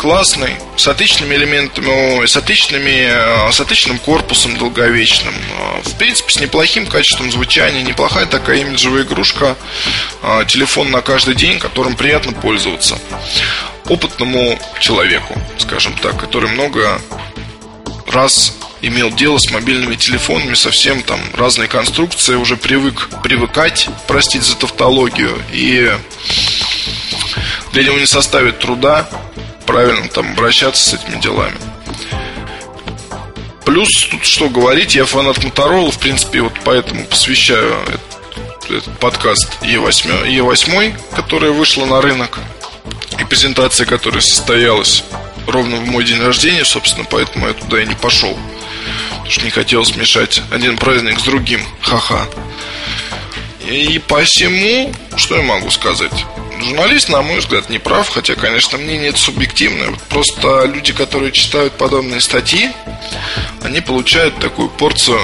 классный, 0.00 0.54
с 0.78 0.88
отличными 0.88 1.34
элементами, 1.34 2.24
с, 2.24 2.34
отличными, 2.34 3.48
э, 3.48 3.52
с 3.52 3.60
отличным 3.60 3.98
корпусом 3.98 4.56
долговечным. 4.56 5.34
Э, 5.34 5.82
в 5.82 5.94
принципе, 5.98 6.32
с 6.32 6.40
неплохим 6.40 6.86
качеством 6.86 7.30
звучания, 7.30 7.82
неплохая 7.82 8.24
такая 8.24 8.60
имиджевая 8.62 9.02
игрушка, 9.02 9.58
э, 10.22 10.44
телефон 10.48 10.90
на 10.90 11.02
каждый 11.02 11.34
день, 11.34 11.58
которым 11.58 11.96
приятно 11.96 12.32
пользоваться. 12.32 12.98
Опытному 13.90 14.58
человеку, 14.78 15.38
скажем 15.58 15.92
так, 16.00 16.18
который 16.18 16.48
много 16.48 16.98
раз 18.06 18.54
имел 18.80 19.10
дело 19.10 19.36
с 19.36 19.50
мобильными 19.50 19.96
телефонами, 19.96 20.54
совсем 20.54 21.02
там 21.02 21.20
разные 21.34 21.68
конструкции, 21.68 22.36
уже 22.36 22.56
привык 22.56 23.10
привыкать, 23.22 23.90
простить 24.06 24.44
за 24.44 24.56
тавтологию, 24.56 25.38
и 25.52 25.92
для 27.72 27.84
него 27.84 27.98
не 27.98 28.06
составит 28.06 28.60
труда 28.60 29.06
правильно 29.70 30.08
там 30.08 30.32
обращаться 30.32 30.82
с 30.82 30.94
этими 30.94 31.20
делами. 31.20 31.56
Плюс, 33.64 33.88
тут 34.10 34.24
что 34.24 34.48
говорить, 34.48 34.96
я 34.96 35.04
фанат 35.04 35.38
Motorola, 35.38 35.92
в 35.92 35.98
принципе, 35.98 36.40
вот 36.40 36.52
поэтому 36.64 37.04
посвящаю 37.04 37.76
этот, 37.86 38.70
этот 38.70 38.98
подкаст 38.98 39.48
E8, 39.62 40.26
E8, 40.26 41.00
которая 41.14 41.52
вышла 41.52 41.84
на 41.86 42.00
рынок, 42.00 42.40
и 43.16 43.24
презентация, 43.24 43.86
которая 43.86 44.22
состоялась 44.22 45.04
ровно 45.46 45.76
в 45.76 45.86
мой 45.86 46.04
день 46.04 46.20
рождения, 46.20 46.64
собственно, 46.64 47.06
поэтому 47.08 47.46
я 47.46 47.52
туда 47.52 47.80
и 47.80 47.86
не 47.86 47.94
пошел. 47.94 48.36
Потому 49.10 49.30
что 49.30 49.44
не 49.44 49.50
хотел 49.50 49.84
смешать 49.84 50.42
один 50.50 50.76
праздник 50.78 51.20
с 51.20 51.22
другим. 51.22 51.60
Ха-ха. 51.80 52.26
И 53.70 54.00
посему, 54.00 54.92
что 55.14 55.36
я 55.36 55.42
могу 55.42 55.70
сказать? 55.70 56.26
Журналист, 56.58 57.08
на 57.08 57.22
мой 57.22 57.38
взгляд, 57.38 57.70
не 57.70 57.78
прав, 57.78 58.08
хотя, 58.08 58.34
конечно, 58.34 58.78
мнение 58.78 59.10
это 59.10 59.18
субъективное. 59.18 59.92
Просто 60.08 60.64
люди, 60.64 60.92
которые 60.92 61.30
читают 61.30 61.74
подобные 61.74 62.20
статьи, 62.20 62.68
они 63.62 63.80
получают 63.80 64.36
такую 64.40 64.70
порцию 64.70 65.20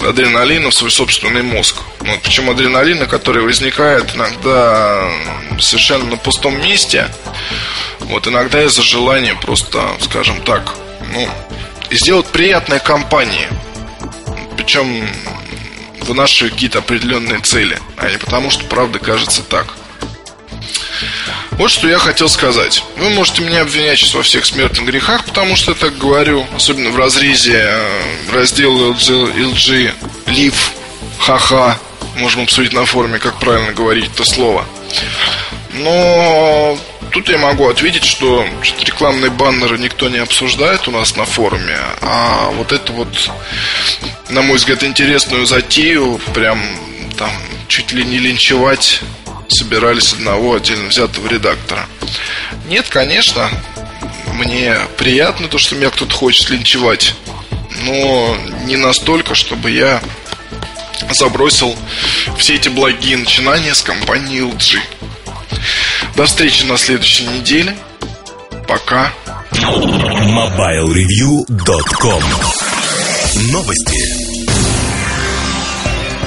адреналина 0.00 0.70
в 0.70 0.74
свой 0.74 0.90
собственный 0.90 1.42
мозг. 1.42 1.76
Вот, 2.00 2.22
причем 2.22 2.48
адреналина, 2.48 3.04
который 3.04 3.42
возникает 3.42 4.14
иногда 4.16 5.06
совершенно 5.60 6.06
на 6.06 6.16
пустом 6.16 6.58
месте. 6.62 7.06
Вот 8.00 8.26
иногда 8.26 8.64
из-за 8.64 8.82
желания 8.82 9.34
просто, 9.34 9.82
скажем 10.00 10.40
так, 10.40 10.74
ну, 11.12 11.28
сделать 11.90 12.26
приятное 12.28 12.78
компании. 12.78 13.46
Причем 14.56 15.06
вынашивая 16.04 16.50
какие-то 16.50 16.78
определенные 16.78 17.40
цели, 17.40 17.78
а 17.96 18.10
не 18.10 18.18
потому, 18.18 18.50
что 18.50 18.64
правда 18.64 18.98
кажется 18.98 19.42
так. 19.42 19.74
Вот 21.52 21.70
что 21.70 21.88
я 21.88 21.98
хотел 21.98 22.28
сказать. 22.28 22.82
Вы 22.96 23.10
можете 23.10 23.42
меня 23.42 23.62
обвинять 23.62 23.98
сейчас 23.98 24.14
во 24.14 24.22
всех 24.22 24.44
смертных 24.44 24.86
грехах, 24.86 25.24
потому 25.24 25.54
что 25.54 25.72
я 25.72 25.76
так 25.76 25.96
говорю, 25.98 26.46
особенно 26.56 26.90
в 26.90 26.96
разрезе 26.96 27.60
э, 27.62 28.02
раздела 28.32 28.92
LG, 28.92 29.36
LG 29.36 29.92
Live, 30.26 30.54
ха-ха. 31.18 31.78
Можем 32.16 32.42
обсудить 32.42 32.72
на 32.72 32.84
форуме, 32.84 33.18
как 33.18 33.38
правильно 33.38 33.72
говорить 33.72 34.10
это 34.12 34.24
слово. 34.24 34.64
Но 35.74 36.78
тут 37.10 37.28
я 37.28 37.38
могу 37.38 37.68
ответить, 37.68 38.04
что, 38.04 38.46
рекламные 38.80 39.30
баннеры 39.30 39.76
никто 39.78 40.08
не 40.08 40.18
обсуждает 40.18 40.86
у 40.86 40.92
нас 40.92 41.16
на 41.16 41.24
форуме, 41.24 41.76
а 42.00 42.50
вот 42.52 42.72
это 42.72 42.92
вот, 42.92 43.30
на 44.28 44.42
мой 44.42 44.56
взгляд, 44.56 44.84
интересную 44.84 45.46
затею, 45.46 46.20
прям 46.32 46.60
там 47.18 47.30
чуть 47.68 47.92
ли 47.92 48.04
не 48.04 48.18
линчевать 48.18 49.00
собирались 49.48 50.12
одного 50.12 50.54
отдельно 50.54 50.88
взятого 50.88 51.26
редактора. 51.28 51.86
Нет, 52.66 52.86
конечно, 52.88 53.50
мне 54.32 54.76
приятно 54.96 55.48
то, 55.48 55.58
что 55.58 55.74
меня 55.74 55.90
кто-то 55.90 56.14
хочет 56.14 56.50
линчевать, 56.50 57.14
но 57.82 58.36
не 58.64 58.76
настолько, 58.76 59.34
чтобы 59.34 59.70
я 59.70 60.00
забросил 61.10 61.76
все 62.38 62.54
эти 62.54 62.68
благие 62.68 63.16
начинания 63.16 63.74
с 63.74 63.82
компанией 63.82 64.40
LG. 64.40 64.78
До 66.16 66.26
встречи 66.26 66.64
на 66.64 66.76
следующей 66.76 67.26
неделе. 67.26 67.76
Пока. 68.66 69.12
MobileReview.com 69.52 72.22
Новости. 73.52 74.23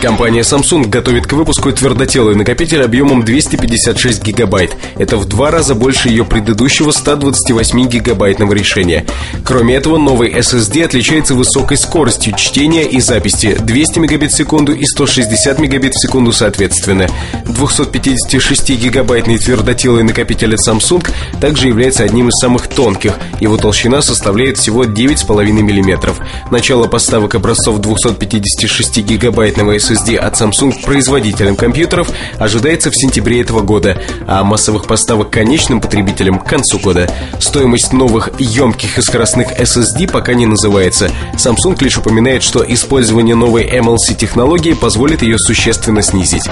Компания 0.02 0.42
Samsung 0.42 0.88
готовит 0.88 1.26
к 1.26 1.34
выпуску 1.34 1.72
твердотелый 1.72 2.36
накопитель 2.36 2.84
объемом 2.84 3.26
256 3.26 4.24
гигабайт. 4.24 4.78
Это 4.96 5.18
в 5.18 5.26
два 5.26 5.50
раза 5.50 5.74
больше 5.74 6.10
ее 6.10 6.24
предыдущего 6.24 6.92
128 6.92 7.88
гигабайтного 7.88 8.54
решения. 8.54 9.06
Кроме 9.44 9.76
этого, 9.76 9.98
новый 9.98 10.32
SSD 10.32 10.86
отличается 10.86 11.34
высокой 11.34 11.78
скоростью 11.78 12.36
чтения 12.38 12.84
и 12.84 13.00
записи 13.02 13.58
200 13.60 14.00
мегабит 14.00 14.32
в 14.32 14.38
секунду 14.38 14.74
и 14.74 14.86
160 14.86 15.60
мегабит 15.60 15.96
в 15.96 16.02
секунду 16.02 16.32
соответственно. 16.32 17.08
256 17.46 18.70
гигабайтный 18.80 19.40
твердотелый 19.40 20.04
накопитель 20.04 20.54
от 20.54 20.68
Samsung 20.68 21.08
также 21.42 21.68
является 21.68 22.04
одним 22.04 22.30
из 22.30 22.40
самых 22.40 22.68
тонких. 22.68 23.18
Его 23.40 23.58
толщина 23.58 24.02
составляет 24.04 24.58
всего 24.58 24.86
9,5 24.86 25.52
мм. 25.52 26.14
Начало 26.52 26.88
поставок 26.88 27.34
образцов 27.34 27.80
256 27.82 29.00
гигабайтного 29.00 29.76
SSD 29.76 29.87
SSD 29.88 30.18
от 30.18 30.34
Samsung 30.34 30.84
производителям 30.84 31.56
компьютеров 31.56 32.10
ожидается 32.40 32.92
в 32.92 32.96
сентябре 32.96 33.40
этого 33.40 33.62
года, 33.62 33.98
а 34.28 34.44
массовых 34.44 34.86
поставок 34.86 35.30
конечным 35.30 35.80
потребителям 35.80 36.40
к 36.40 36.46
концу 36.46 36.78
года. 36.80 37.10
Стоимость 37.40 37.94
новых 37.94 38.32
емких 38.38 38.98
и 38.98 39.02
скоростных 39.02 39.58
SSD 39.58 40.12
пока 40.12 40.34
не 40.34 40.46
называется. 40.46 41.10
Samsung 41.36 41.82
лишь 41.82 41.98
упоминает, 41.98 42.44
что 42.44 42.66
использование 42.68 43.36
новой 43.36 43.64
MLC 43.64 44.16
технологии 44.18 44.74
позволит 44.74 45.22
ее 45.22 45.40
существенно 45.40 46.02
снизить. 46.02 46.44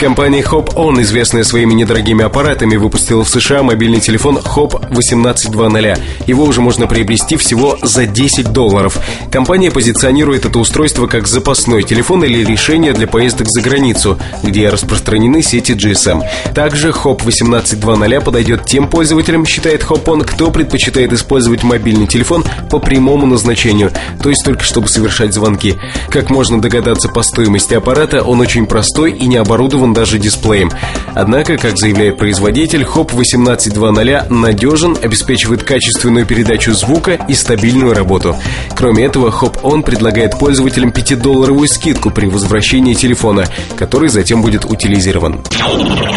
Компания 0.00 0.42
Hop 0.42 0.74
On, 0.74 1.00
известная 1.02 1.44
своими 1.44 1.74
недорогими 1.74 2.24
аппаратами, 2.24 2.74
выпустила 2.74 3.22
в 3.22 3.28
США 3.28 3.62
мобильный 3.62 4.00
телефон 4.00 4.38
Hop 4.38 4.74
1820. 4.74 6.26
Его 6.26 6.44
уже 6.44 6.60
можно 6.60 6.88
приобрести 6.88 7.36
всего 7.36 7.78
за 7.82 8.06
10 8.06 8.52
долларов. 8.52 8.98
Компания 9.30 9.70
позиционирует 9.70 10.44
это 10.44 10.58
устройство 10.58 11.06
как 11.06 11.28
запасной 11.28 11.84
телефон 11.84 12.24
или 12.24 12.44
решение 12.44 12.63
решение 12.64 12.94
для 12.94 13.06
поездок 13.06 13.46
за 13.50 13.60
границу, 13.60 14.18
где 14.42 14.70
распространены 14.70 15.42
сети 15.42 15.72
GSM. 15.72 16.22
Также 16.54 16.88
HOP 16.88 17.22
18.2.0 17.22 18.24
подойдет 18.24 18.64
тем 18.64 18.88
пользователям, 18.88 19.44
считает 19.44 19.82
HOPON, 19.82 20.24
кто 20.24 20.50
предпочитает 20.50 21.12
использовать 21.12 21.62
мобильный 21.62 22.06
телефон 22.06 22.42
по 22.70 22.78
прямому 22.78 23.26
назначению, 23.26 23.92
то 24.22 24.30
есть 24.30 24.42
только 24.46 24.64
чтобы 24.64 24.88
совершать 24.88 25.34
звонки. 25.34 25.74
Как 26.08 26.30
можно 26.30 26.58
догадаться 26.58 27.10
по 27.10 27.22
стоимости 27.22 27.74
аппарата, 27.74 28.22
он 28.22 28.40
очень 28.40 28.64
простой 28.64 29.12
и 29.12 29.26
не 29.26 29.36
оборудован 29.36 29.92
даже 29.92 30.18
дисплеем. 30.18 30.70
Однако, 31.14 31.58
как 31.58 31.76
заявляет 31.76 32.16
производитель, 32.16 32.82
HOP 32.82 33.10
18.2.0 33.10 34.32
надежен, 34.32 34.96
обеспечивает 35.02 35.64
качественную 35.64 36.24
передачу 36.24 36.72
звука 36.72 37.18
и 37.28 37.34
стабильную 37.34 37.92
работу. 37.92 38.34
Кроме 38.74 39.04
этого, 39.04 39.28
HOP 39.28 39.60
On 39.60 39.82
предлагает 39.82 40.38
пользователям 40.38 40.88
5-долларовую 40.88 41.68
скидку 41.68 42.10
при 42.10 42.24
возвращении 42.24 42.53
вращения 42.54 42.94
телефона, 42.94 43.46
который 43.76 44.08
затем 44.08 44.40
будет 44.40 44.64
утилизирован. 44.64 45.40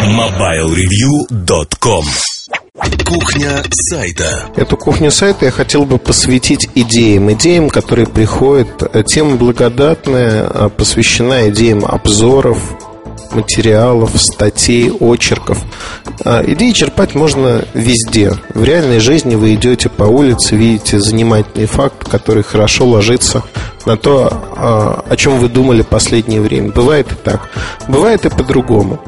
MobileReview.com 0.06 2.04
Кухня 3.04 3.64
сайта. 3.72 4.48
Эту 4.54 4.76
кухню 4.76 5.10
сайта 5.10 5.46
я 5.46 5.50
хотел 5.50 5.84
бы 5.84 5.98
посвятить 5.98 6.68
идеям. 6.76 7.32
Идеям, 7.32 7.70
которые 7.70 8.06
приходят. 8.06 8.68
Тема 9.08 9.34
благодатная 9.34 10.46
а, 10.46 10.68
посвящена 10.68 11.48
идеям 11.48 11.84
обзоров, 11.84 12.62
материалов, 13.32 14.12
статей, 14.14 14.92
очерков. 14.92 15.58
А, 16.24 16.44
идеи 16.46 16.70
черпать 16.70 17.16
можно 17.16 17.64
везде. 17.74 18.32
В 18.54 18.62
реальной 18.62 19.00
жизни 19.00 19.34
вы 19.34 19.54
идете 19.54 19.88
по 19.88 20.04
улице, 20.04 20.54
видите 20.54 21.00
занимательный 21.00 21.66
факт, 21.66 22.08
который 22.08 22.44
хорошо 22.44 22.86
ложится 22.86 23.42
на 23.88 23.96
то, 23.96 24.28
а, 24.30 25.04
о 25.08 25.16
чем 25.16 25.38
вы 25.38 25.48
думали 25.48 25.82
последнее 25.82 26.40
время. 26.40 26.70
Бывает 26.70 27.10
и 27.10 27.14
так. 27.16 27.50
Бывает 27.88 28.24
и 28.24 28.28
по-другому. 28.28 29.00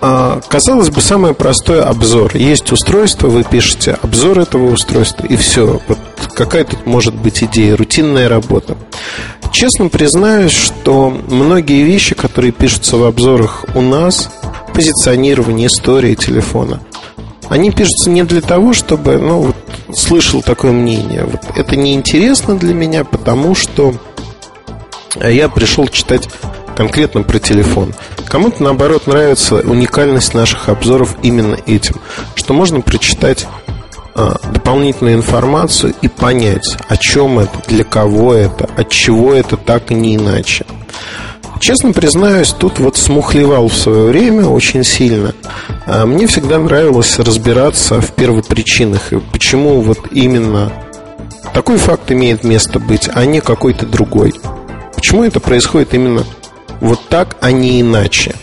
А, 0.00 0.40
казалось 0.48 0.88
бы, 0.88 1.00
самое 1.02 1.34
простое 1.34 1.82
обзор. 1.82 2.34
Есть 2.34 2.72
устройство, 2.72 3.28
вы 3.28 3.44
пишете 3.44 3.98
обзор 4.02 4.38
этого 4.40 4.72
устройства, 4.72 5.26
и 5.26 5.36
все. 5.36 5.80
Вот 5.86 5.98
какая 6.34 6.64
тут 6.64 6.86
может 6.86 7.14
быть 7.14 7.42
идея? 7.44 7.76
Рутинная 7.76 8.28
работа. 8.28 8.76
Честно 9.52 9.88
признаюсь, 9.88 10.52
что 10.52 11.10
многие 11.10 11.82
вещи, 11.82 12.14
которые 12.14 12.52
пишутся 12.52 12.96
в 12.96 13.04
обзорах 13.04 13.66
у 13.74 13.82
нас, 13.82 14.30
позиционирование, 14.72 15.66
истории 15.66 16.14
телефона, 16.14 16.80
они 17.50 17.70
пишутся 17.70 18.08
не 18.08 18.22
для 18.22 18.40
того, 18.40 18.72
чтобы, 18.72 19.18
ну, 19.18 19.40
вот, 19.40 19.56
слышал 19.94 20.42
такое 20.42 20.72
мнение. 20.72 21.24
Вот 21.24 21.42
это 21.56 21.76
неинтересно 21.76 22.56
для 22.56 22.74
меня, 22.74 23.04
потому 23.04 23.54
что 23.54 23.94
я 25.16 25.48
пришел 25.48 25.88
читать 25.88 26.28
конкретно 26.76 27.22
про 27.22 27.38
телефон. 27.38 27.94
Кому-то, 28.26 28.62
наоборот, 28.62 29.06
нравится 29.06 29.56
уникальность 29.56 30.34
наших 30.34 30.68
обзоров 30.68 31.16
именно 31.22 31.56
этим, 31.66 31.96
что 32.34 32.54
можно 32.54 32.80
прочитать 32.80 33.46
а, 34.14 34.36
дополнительную 34.52 35.16
информацию 35.16 35.94
и 36.00 36.08
понять, 36.08 36.76
о 36.88 36.96
чем 36.96 37.38
это, 37.38 37.52
для 37.68 37.84
кого 37.84 38.34
это, 38.34 38.68
от 38.76 38.88
чего 38.88 39.34
это 39.34 39.56
так 39.56 39.90
и 39.90 39.94
не 39.94 40.16
иначе. 40.16 40.64
Честно 41.60 41.92
признаюсь, 41.92 42.54
тут 42.58 42.78
вот 42.78 42.96
смухлевал 42.96 43.68
в 43.68 43.74
свое 43.74 44.04
время 44.06 44.46
очень 44.46 44.82
сильно. 44.82 45.34
А, 45.86 46.06
мне 46.06 46.26
всегда 46.26 46.58
нравилось 46.58 47.18
разбираться 47.18 48.00
в 48.00 48.12
первопричинах 48.12 49.12
и 49.12 49.20
почему 49.20 49.82
вот 49.82 49.98
именно 50.10 50.72
такой 51.52 51.76
факт 51.76 52.10
имеет 52.12 52.44
место 52.44 52.78
быть, 52.78 53.10
а 53.12 53.26
не 53.26 53.42
какой-то 53.42 53.84
другой. 53.84 54.32
Почему 54.94 55.22
это 55.22 55.38
происходит 55.38 55.92
именно 55.92 56.24
вот 56.80 57.00
так, 57.10 57.36
а 57.42 57.52
не 57.52 57.82
иначе? 57.82 58.34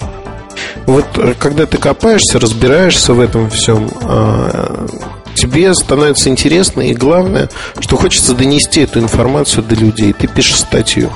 Вот 0.85 1.05
э, 1.17 1.33
когда 1.39 1.65
ты 1.65 1.79
копаешься, 1.79 2.39
разбираешься 2.39 3.13
в 3.13 3.19
этом 3.19 3.49
всем, 3.49 3.89
а, 4.03 4.85
тебе 5.33 5.73
становится 5.73 6.29
интересно, 6.29 6.81
и 6.81 6.93
главное, 6.93 7.49
что 7.79 7.97
хочется 7.97 8.35
донести 8.35 8.81
эту 8.81 8.99
информацию 8.99 9.63
до 9.63 9.73
людей. 9.73 10.13
Ты 10.13 10.27
пишешь 10.27 10.59
статью. 10.59 11.09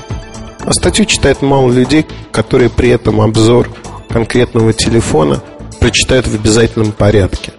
А 0.66 0.74
статью 0.74 1.06
читает 1.06 1.42
мало 1.42 1.72
людей, 1.72 2.06
которые 2.32 2.70
при 2.70 2.90
этом 2.90 3.22
обзор 3.22 3.70
конкретного 4.10 4.74
телефона 4.74 5.42
прочитают 5.80 6.28
в 6.28 6.36
обязательном 6.36 6.92
порядке. 6.92 7.54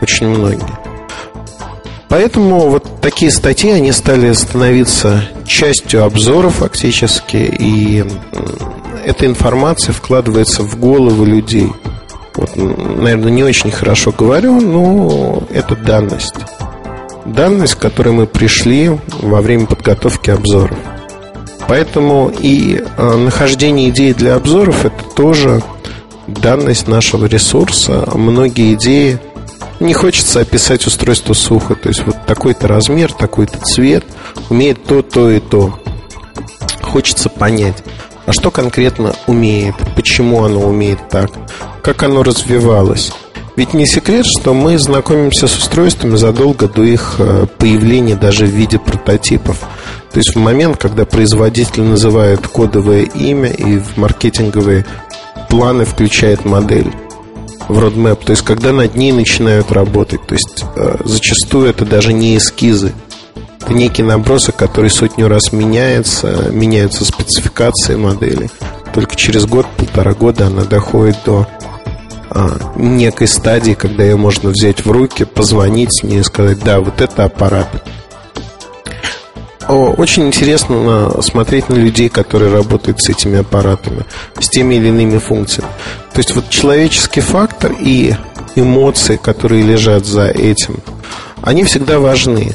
Очень 0.00 0.28
многие. 0.28 0.66
Поэтому 2.08 2.68
вот 2.68 3.00
такие 3.00 3.30
статьи, 3.30 3.70
они 3.70 3.92
стали 3.92 4.32
становиться 4.32 5.24
частью 5.46 6.04
обзора 6.04 6.50
фактически, 6.50 7.36
и 7.36 8.04
эта 9.04 9.26
информация 9.26 9.92
вкладывается 9.92 10.62
в 10.62 10.78
головы 10.78 11.26
людей– 11.26 11.72
вот, 12.36 12.54
наверное, 12.54 13.30
не 13.30 13.42
очень 13.42 13.70
хорошо 13.70 14.12
говорю, 14.12 14.60
но 14.60 15.42
это 15.50 15.74
данность. 15.74 16.34
Данность, 17.24 17.76
к 17.76 17.78
которой 17.78 18.12
мы 18.12 18.26
пришли 18.26 18.90
во 19.22 19.40
время 19.40 19.66
подготовки 19.66 20.30
обзоров. 20.30 20.76
Поэтому 21.68 22.30
и 22.30 22.80
э, 22.80 23.16
нахождение 23.16 23.90
идей 23.90 24.14
для 24.14 24.36
обзоров 24.36 24.84
это 24.84 25.04
тоже 25.16 25.62
данность 26.26 26.88
нашего 26.88 27.26
ресурса. 27.26 28.08
Многие 28.14 28.74
идеи 28.74 29.18
не 29.80 29.94
хочется 29.94 30.40
описать 30.40 30.86
устройство 30.86 31.34
сухо. 31.34 31.74
То 31.74 31.88
есть 31.88 32.04
вот 32.06 32.16
такой-то 32.26 32.68
размер, 32.68 33.12
такой-то 33.12 33.58
цвет, 33.58 34.04
умеет 34.48 34.84
то, 34.84 35.02
то 35.02 35.30
и 35.30 35.40
то. 35.40 35.78
Хочется 36.82 37.28
понять. 37.28 37.82
А 38.26 38.32
что 38.32 38.50
конкретно 38.50 39.14
умеет? 39.26 39.74
Почему 39.94 40.44
оно 40.44 40.60
умеет 40.60 41.08
так? 41.08 41.30
Как 41.82 42.02
оно 42.02 42.22
развивалось? 42.22 43.12
Ведь 43.56 43.72
не 43.72 43.86
секрет, 43.86 44.26
что 44.26 44.52
мы 44.52 44.78
знакомимся 44.78 45.46
с 45.46 45.56
устройствами 45.56 46.16
задолго 46.16 46.68
до 46.68 46.82
их 46.82 47.14
э, 47.18 47.46
появления 47.58 48.14
даже 48.14 48.44
в 48.44 48.50
виде 48.50 48.78
прототипов. 48.78 49.60
То 50.12 50.18
есть 50.18 50.34
в 50.34 50.38
момент, 50.38 50.78
когда 50.78 51.04
производитель 51.04 51.82
называет 51.82 52.46
кодовое 52.46 53.02
имя 53.02 53.50
и 53.50 53.78
в 53.78 53.96
маркетинговые 53.96 54.86
планы 55.48 55.84
включает 55.84 56.44
модель 56.44 56.90
в 57.68 57.78
roadmap, 57.78 58.24
то 58.24 58.30
есть 58.30 58.42
когда 58.42 58.72
над 58.72 58.94
ней 58.94 59.12
начинают 59.12 59.72
работать. 59.72 60.24
То 60.26 60.34
есть 60.34 60.64
э, 60.76 60.96
зачастую 61.04 61.68
это 61.68 61.84
даже 61.84 62.12
не 62.12 62.36
эскизы, 62.36 62.92
это 63.60 63.74
некий 63.74 64.04
набросок, 64.04 64.56
который 64.56 64.90
сотню 64.90 65.26
раз 65.28 65.52
меняется, 65.52 66.50
меняются 66.50 67.04
спецификации 67.04 67.96
модели. 67.96 68.48
Только 68.94 69.16
через 69.16 69.44
год-полтора 69.44 70.14
года 70.14 70.46
она 70.46 70.62
доходит 70.62 71.16
до 71.26 71.48
а, 72.30 72.56
некой 72.76 73.26
стадии, 73.26 73.72
когда 73.72 74.04
ее 74.04 74.16
можно 74.16 74.50
взять 74.50 74.84
в 74.84 74.90
руки, 74.90 75.24
позвонить 75.24 75.98
с 75.98 76.02
ней 76.04 76.20
и 76.20 76.22
сказать, 76.22 76.60
да, 76.60 76.80
вот 76.80 77.00
это 77.00 77.24
аппарат. 77.24 77.68
Очень 79.68 80.26
интересно 80.26 81.10
смотреть 81.22 81.68
на 81.68 81.74
людей, 81.74 82.08
которые 82.08 82.52
работают 82.52 83.00
с 83.00 83.08
этими 83.08 83.40
аппаратами, 83.40 84.04
с 84.38 84.48
теми 84.48 84.76
или 84.76 84.88
иными 84.88 85.18
функциями. 85.18 85.70
То 86.12 86.18
есть 86.18 86.34
вот 86.34 86.48
человеческий 86.50 87.20
фактор 87.20 87.72
и 87.78 88.14
эмоции, 88.54 89.16
которые 89.16 89.62
лежат 89.62 90.06
за 90.06 90.26
этим, 90.28 90.78
они 91.42 91.64
всегда 91.64 91.98
важны. 91.98 92.54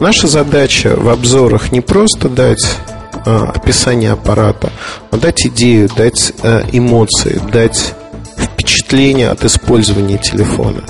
Наша 0.00 0.26
задача 0.26 0.96
в 0.96 1.08
обзорах 1.08 1.70
не 1.70 1.80
просто 1.80 2.28
дать 2.28 2.76
а, 3.24 3.52
описание 3.54 4.12
аппарата, 4.12 4.70
а 5.10 5.16
дать 5.16 5.46
идею, 5.46 5.88
дать 5.96 6.32
а, 6.42 6.64
эмоции, 6.72 7.40
дать 7.52 7.94
впечатление 8.36 9.30
от 9.30 9.44
использования 9.44 10.18
телефона. 10.18 10.82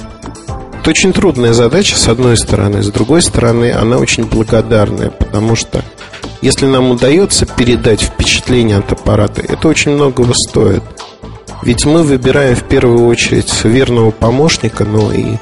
Это 0.83 0.91
очень 0.91 1.13
трудная 1.13 1.53
задача, 1.53 1.97
с 1.97 2.09
одной 2.09 2.37
стороны. 2.37 2.83
С 2.83 2.89
другой 2.89 3.23
стороны, 3.23 3.71
она 3.71 3.99
очень 3.99 4.25
благодарная, 4.25 5.11
потому 5.11 5.55
что 5.55 5.85
если 6.41 6.67
нам 6.67 6.91
удается 6.91 7.47
передать 7.47 8.03
впечатление 8.03 8.79
от 8.79 8.91
аппарата, 8.91 9.43
это 9.43 9.69
очень 9.69 9.93
многого 9.93 10.35
стоит. 10.35 10.83
Ведь 11.63 11.85
мы 11.87 12.03
выбираем 12.03 12.57
в 12.57 12.65
первую 12.65 13.07
очередь 13.07 13.63
верного 13.63 14.11
помощника, 14.11 14.85
но 14.85 15.13
и 15.13 15.37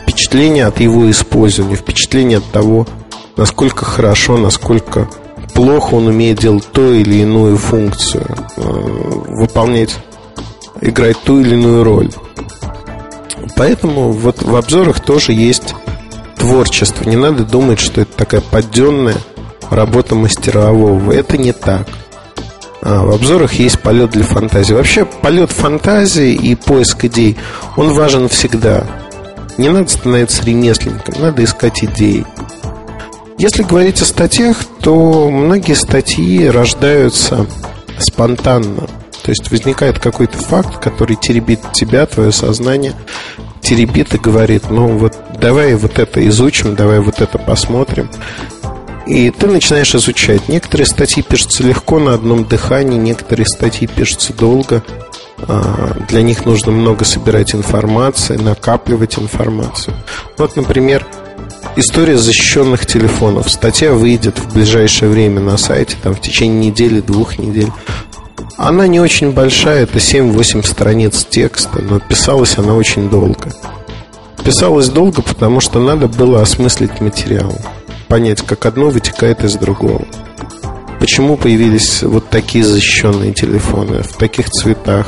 впечатление 0.00 0.64
от 0.64 0.80
его 0.80 1.10
использования, 1.10 1.76
впечатление 1.76 2.38
от 2.38 2.50
того, 2.50 2.86
насколько 3.36 3.84
хорошо, 3.84 4.38
насколько 4.38 5.10
плохо 5.52 5.96
он 5.96 6.06
умеет 6.06 6.38
делать 6.38 6.66
ту 6.72 6.94
или 6.94 7.16
иную 7.16 7.58
функцию, 7.58 8.24
э, 8.56 8.62
выполнять, 8.62 9.94
играть 10.80 11.20
ту 11.20 11.38
или 11.40 11.52
иную 11.52 11.84
роль. 11.84 12.08
Поэтому 13.56 14.12
вот 14.12 14.42
в 14.42 14.54
обзорах 14.54 15.00
тоже 15.00 15.32
есть 15.32 15.74
творчество. 16.36 17.08
Не 17.08 17.16
надо 17.16 17.44
думать, 17.44 17.80
что 17.80 18.02
это 18.02 18.12
такая 18.16 18.40
подденная 18.42 19.16
работа 19.70 20.14
мастерового. 20.14 21.10
Это 21.10 21.38
не 21.38 21.52
так. 21.52 21.88
А 22.82 23.04
в 23.04 23.10
обзорах 23.10 23.54
есть 23.54 23.80
полет 23.80 24.10
для 24.10 24.24
фантазии. 24.24 24.74
Вообще 24.74 25.04
полет 25.04 25.50
фантазии 25.50 26.32
и 26.32 26.54
поиск 26.54 27.04
идей, 27.06 27.36
он 27.76 27.92
важен 27.92 28.28
всегда. 28.28 28.84
Не 29.56 29.70
надо 29.70 29.88
становиться 29.88 30.44
ремесленником, 30.44 31.14
надо 31.18 31.42
искать 31.42 31.82
идеи. 31.82 32.26
Если 33.38 33.62
говорить 33.64 34.00
о 34.02 34.04
статьях, 34.04 34.58
то 34.82 35.30
многие 35.30 35.74
статьи 35.74 36.46
рождаются 36.46 37.46
спонтанно. 37.98 38.86
То 39.26 39.32
есть 39.32 39.50
возникает 39.50 39.98
какой-то 39.98 40.38
факт, 40.38 40.78
который 40.78 41.16
теребит 41.16 41.58
тебя, 41.72 42.06
твое 42.06 42.30
сознание, 42.30 42.94
теребит 43.60 44.14
и 44.14 44.18
говорит, 44.18 44.70
ну 44.70 44.96
вот 44.98 45.16
давай 45.40 45.74
вот 45.74 45.98
это 45.98 46.24
изучим, 46.28 46.76
давай 46.76 47.00
вот 47.00 47.20
это 47.20 47.36
посмотрим. 47.36 48.08
И 49.04 49.32
ты 49.32 49.48
начинаешь 49.48 49.96
изучать. 49.96 50.48
Некоторые 50.48 50.86
статьи 50.86 51.24
пишутся 51.24 51.64
легко 51.64 51.98
на 51.98 52.14
одном 52.14 52.44
дыхании, 52.44 52.96
некоторые 52.96 53.46
статьи 53.46 53.88
пишутся 53.88 54.32
долго. 54.32 54.84
А, 55.38 55.96
для 56.08 56.22
них 56.22 56.46
нужно 56.46 56.70
много 56.70 57.04
собирать 57.04 57.52
информации, 57.52 58.36
накапливать 58.36 59.18
информацию. 59.18 59.96
Вот, 60.38 60.54
например, 60.54 61.04
История 61.78 62.16
защищенных 62.16 62.86
телефонов. 62.86 63.50
Статья 63.50 63.92
выйдет 63.92 64.38
в 64.38 64.54
ближайшее 64.54 65.10
время 65.10 65.40
на 65.40 65.58
сайте, 65.58 65.94
там 66.02 66.14
в 66.14 66.20
течение 66.22 66.70
недели, 66.70 67.00
двух 67.02 67.38
недель. 67.38 67.70
Она 68.56 68.86
не 68.86 69.00
очень 69.00 69.32
большая, 69.32 69.84
это 69.84 69.98
7-8 69.98 70.66
страниц 70.66 71.26
текста, 71.28 71.80
но 71.80 72.00
писалась 72.00 72.56
она 72.58 72.74
очень 72.74 73.10
долго. 73.10 73.52
Писалась 74.44 74.88
долго, 74.88 75.22
потому 75.22 75.60
что 75.60 75.80
надо 75.80 76.08
было 76.08 76.40
осмыслить 76.40 77.00
материал, 77.00 77.52
понять, 78.08 78.42
как 78.42 78.64
одно 78.66 78.90
вытекает 78.90 79.44
из 79.44 79.54
другого. 79.56 80.06
Почему 80.98 81.36
появились 81.36 82.02
вот 82.02 82.28
такие 82.30 82.64
защищенные 82.64 83.32
телефоны 83.32 84.02
в 84.02 84.16
таких 84.16 84.50
цветах? 84.50 85.06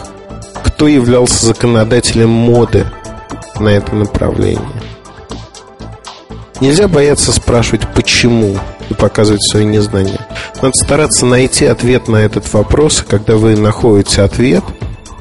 Кто 0.65 0.87
являлся 0.87 1.47
законодателем 1.47 2.29
моды 2.29 2.87
на 3.59 3.69
это 3.69 3.95
направление? 3.95 4.69
Нельзя 6.61 6.89
бояться 6.89 7.33
спрашивать 7.33 7.87
«почему?» 7.95 8.59
и 8.91 8.95
показывать 8.95 9.43
свое 9.43 9.65
незнание. 9.65 10.19
Надо 10.61 10.77
стараться 10.77 11.27
найти 11.27 11.67
ответ 11.67 12.09
на 12.09 12.17
этот 12.17 12.53
вопрос, 12.53 13.03
и 13.03 13.05
когда 13.05 13.37
вы 13.37 13.57
находите 13.57 14.23
ответ, 14.23 14.65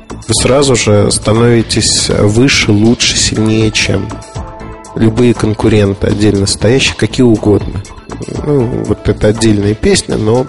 вы 0.10 0.34
сразу 0.34 0.76
же 0.76 1.12
становитесь 1.12 2.10
выше, 2.10 2.72
лучше, 2.72 3.18
сильнее, 3.18 3.72
чем 3.72 4.08
любые 4.96 5.34
конкуренты 5.34 6.08
отдельно 6.08 6.48
стоящие, 6.48 6.96
какие 6.96 7.26
угодно. 7.26 7.84
Ну, 8.46 8.84
вот 8.86 9.08
это 9.08 9.28
отдельная 9.28 9.76
песня, 9.76 10.18
но 10.18 10.48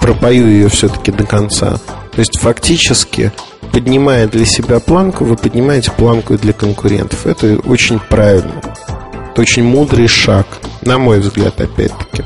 пропою 0.00 0.46
ее 0.48 0.68
все-таки 0.68 1.10
до 1.10 1.24
конца. 1.24 1.78
То 2.12 2.18
есть 2.18 2.38
фактически, 2.38 3.32
поднимая 3.72 4.28
для 4.28 4.44
себя 4.44 4.80
планку, 4.80 5.24
вы 5.24 5.36
поднимаете 5.36 5.90
планку 5.90 6.34
и 6.34 6.38
для 6.38 6.52
конкурентов. 6.52 7.26
Это 7.26 7.58
очень 7.66 7.98
правильно. 7.98 8.60
Очень 9.40 9.64
мудрый 9.64 10.06
шаг, 10.06 10.46
на 10.82 10.98
мой 10.98 11.20
взгляд, 11.20 11.58
опять-таки. 11.62 12.24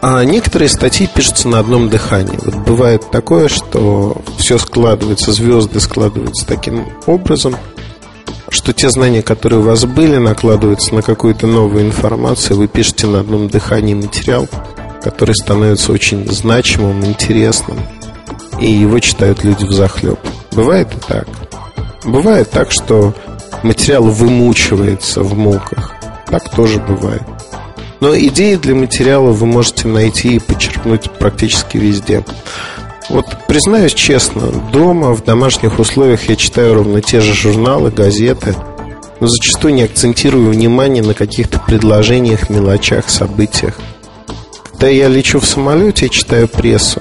А 0.00 0.24
некоторые 0.24 0.70
статьи 0.70 1.06
пишутся 1.06 1.46
на 1.46 1.58
одном 1.58 1.90
дыхании. 1.90 2.38
Вот 2.42 2.54
бывает 2.66 3.10
такое, 3.10 3.48
что 3.48 4.16
все 4.38 4.56
складывается, 4.56 5.30
звезды 5.32 5.78
складываются 5.80 6.46
таким 6.46 6.86
образом, 7.04 7.54
что 8.48 8.72
те 8.72 8.88
знания, 8.88 9.20
которые 9.20 9.60
у 9.60 9.64
вас 9.64 9.84
были, 9.84 10.16
накладываются 10.16 10.94
на 10.94 11.02
какую-то 11.02 11.46
новую 11.46 11.84
информацию, 11.84 12.56
вы 12.56 12.66
пишете 12.66 13.06
на 13.06 13.20
одном 13.20 13.48
дыхании 13.48 13.92
материал, 13.92 14.48
который 15.02 15.34
становится 15.34 15.92
очень 15.92 16.26
значимым, 16.32 17.04
интересным, 17.04 17.78
и 18.58 18.72
его 18.72 18.98
читают 19.00 19.44
люди 19.44 19.66
в 19.66 19.72
захлеб. 19.72 20.18
Бывает 20.52 20.88
и 20.94 21.12
так. 21.12 21.28
Бывает 22.04 22.50
так, 22.50 22.70
что 22.70 23.12
материал 23.64 24.04
вымучивается 24.04 25.22
в 25.22 25.36
муках. 25.36 25.92
Так 26.26 26.48
тоже 26.50 26.80
бывает. 26.80 27.22
Но 28.00 28.16
идеи 28.16 28.56
для 28.56 28.74
материала 28.74 29.30
вы 29.30 29.46
можете 29.46 29.88
найти 29.88 30.36
и 30.36 30.38
подчеркнуть 30.38 31.10
практически 31.10 31.78
везде. 31.78 32.24
Вот 33.08 33.26
признаюсь 33.46 33.94
честно, 33.94 34.42
дома, 34.72 35.14
в 35.14 35.24
домашних 35.24 35.78
условиях 35.78 36.28
я 36.28 36.36
читаю 36.36 36.74
ровно 36.74 37.00
те 37.00 37.20
же 37.20 37.34
журналы, 37.34 37.90
газеты, 37.90 38.54
но 39.20 39.26
зачастую 39.26 39.74
не 39.74 39.82
акцентирую 39.82 40.50
внимание 40.50 41.02
на 41.02 41.14
каких-то 41.14 41.58
предложениях, 41.60 42.50
мелочах, 42.50 43.08
событиях. 43.08 43.74
Когда 44.72 44.88
я 44.88 45.08
лечу 45.08 45.38
в 45.38 45.46
самолете 45.46 46.06
и 46.06 46.10
читаю 46.10 46.48
прессу, 46.48 47.00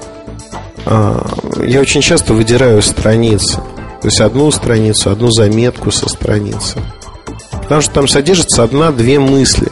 а, 0.85 1.25
я 1.65 1.81
очень 1.81 2.01
часто 2.01 2.33
выдираю 2.33 2.81
страницы. 2.81 3.61
То 4.03 4.07
есть 4.07 4.19
одну 4.19 4.51
страницу, 4.51 5.11
одну 5.11 5.31
заметку 5.31 5.89
со 5.89 6.09
страницы. 6.09 6.81
Потому 7.53 7.79
что 7.79 7.93
там 7.93 8.09
содержится 8.09 8.61
одна-две 8.61 9.17
мысли, 9.17 9.69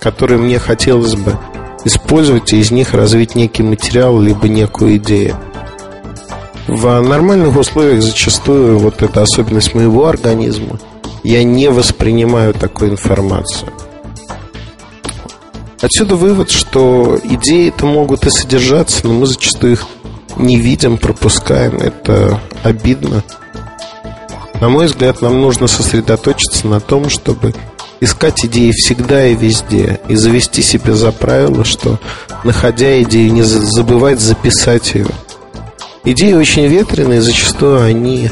которые 0.00 0.38
мне 0.38 0.58
хотелось 0.58 1.14
бы 1.14 1.38
использовать 1.86 2.52
и 2.52 2.58
из 2.58 2.70
них 2.70 2.92
развить 2.92 3.34
некий 3.36 3.62
материал, 3.62 4.20
либо 4.20 4.48
некую 4.48 4.98
идею. 4.98 5.34
В 6.68 7.00
нормальных 7.00 7.56
условиях 7.56 8.02
зачастую 8.02 8.78
вот 8.78 9.00
эта 9.00 9.22
особенность 9.22 9.74
моего 9.74 10.06
организма, 10.08 10.78
я 11.24 11.42
не 11.42 11.70
воспринимаю 11.70 12.52
такую 12.52 12.90
информацию. 12.90 13.72
Отсюда 15.80 16.16
вывод, 16.16 16.50
что 16.50 17.18
идеи-то 17.24 17.86
могут 17.86 18.26
и 18.26 18.30
содержаться, 18.30 19.06
но 19.06 19.14
мы 19.14 19.24
зачастую 19.24 19.72
их 19.72 19.86
не 20.36 20.58
видим, 20.58 20.98
пропускаем. 20.98 21.76
Это 21.78 22.38
обидно. 22.62 23.24
На 24.60 24.68
мой 24.68 24.86
взгляд, 24.86 25.22
нам 25.22 25.40
нужно 25.40 25.66
сосредоточиться 25.66 26.66
на 26.66 26.80
том, 26.80 27.08
чтобы 27.08 27.54
искать 28.00 28.44
идеи 28.44 28.72
всегда 28.72 29.26
и 29.26 29.34
везде 29.34 30.00
и 30.08 30.16
завести 30.16 30.62
себе 30.62 30.94
за 30.94 31.12
правило, 31.12 31.64
что, 31.64 31.98
находя 32.44 33.02
идею, 33.02 33.32
не 33.32 33.42
забывать 33.42 34.20
записать 34.20 34.94
ее. 34.94 35.06
Идеи 36.04 36.34
очень 36.34 36.66
ветреные, 36.66 37.22
зачастую 37.22 37.82
они 37.82 38.30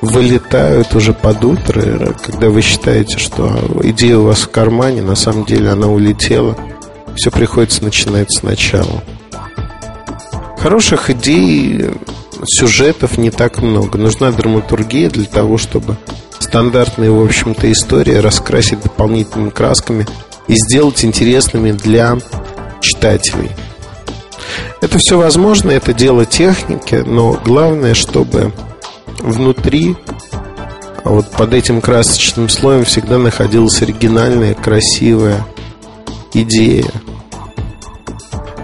вылетают 0.00 0.94
уже 0.96 1.12
под 1.12 1.44
утро, 1.44 2.14
когда 2.24 2.48
вы 2.48 2.60
считаете, 2.60 3.18
что 3.18 3.56
идея 3.84 4.18
у 4.18 4.24
вас 4.24 4.40
в 4.40 4.50
кармане, 4.50 5.02
на 5.02 5.14
самом 5.14 5.44
деле 5.44 5.70
она 5.70 5.86
улетела. 5.86 6.56
Все 7.14 7.30
приходится 7.30 7.84
начинать 7.84 8.32
сначала. 8.32 9.02
Хороших 10.58 11.10
идей 11.10 11.90
сюжетов 12.44 13.18
не 13.18 13.30
так 13.30 13.60
много. 13.62 13.98
Нужна 13.98 14.30
драматургия 14.32 15.10
для 15.10 15.26
того, 15.26 15.58
чтобы 15.58 15.96
стандартные, 16.38 17.10
в 17.10 17.22
общем-то, 17.24 17.70
истории 17.70 18.14
раскрасить 18.14 18.82
дополнительными 18.82 19.50
красками 19.50 20.06
и 20.48 20.54
сделать 20.54 21.04
интересными 21.04 21.72
для 21.72 22.18
читателей. 22.80 23.50
Это 24.80 24.98
все 24.98 25.16
возможно, 25.16 25.70
это 25.70 25.92
дело 25.92 26.26
техники, 26.26 26.96
но 27.06 27.40
главное, 27.44 27.94
чтобы 27.94 28.52
внутри, 29.20 29.96
вот 31.04 31.30
под 31.30 31.54
этим 31.54 31.80
красочным 31.80 32.48
слоем 32.48 32.84
всегда 32.84 33.18
находилась 33.18 33.80
оригинальная, 33.80 34.54
красивая 34.54 35.46
идея, 36.34 36.90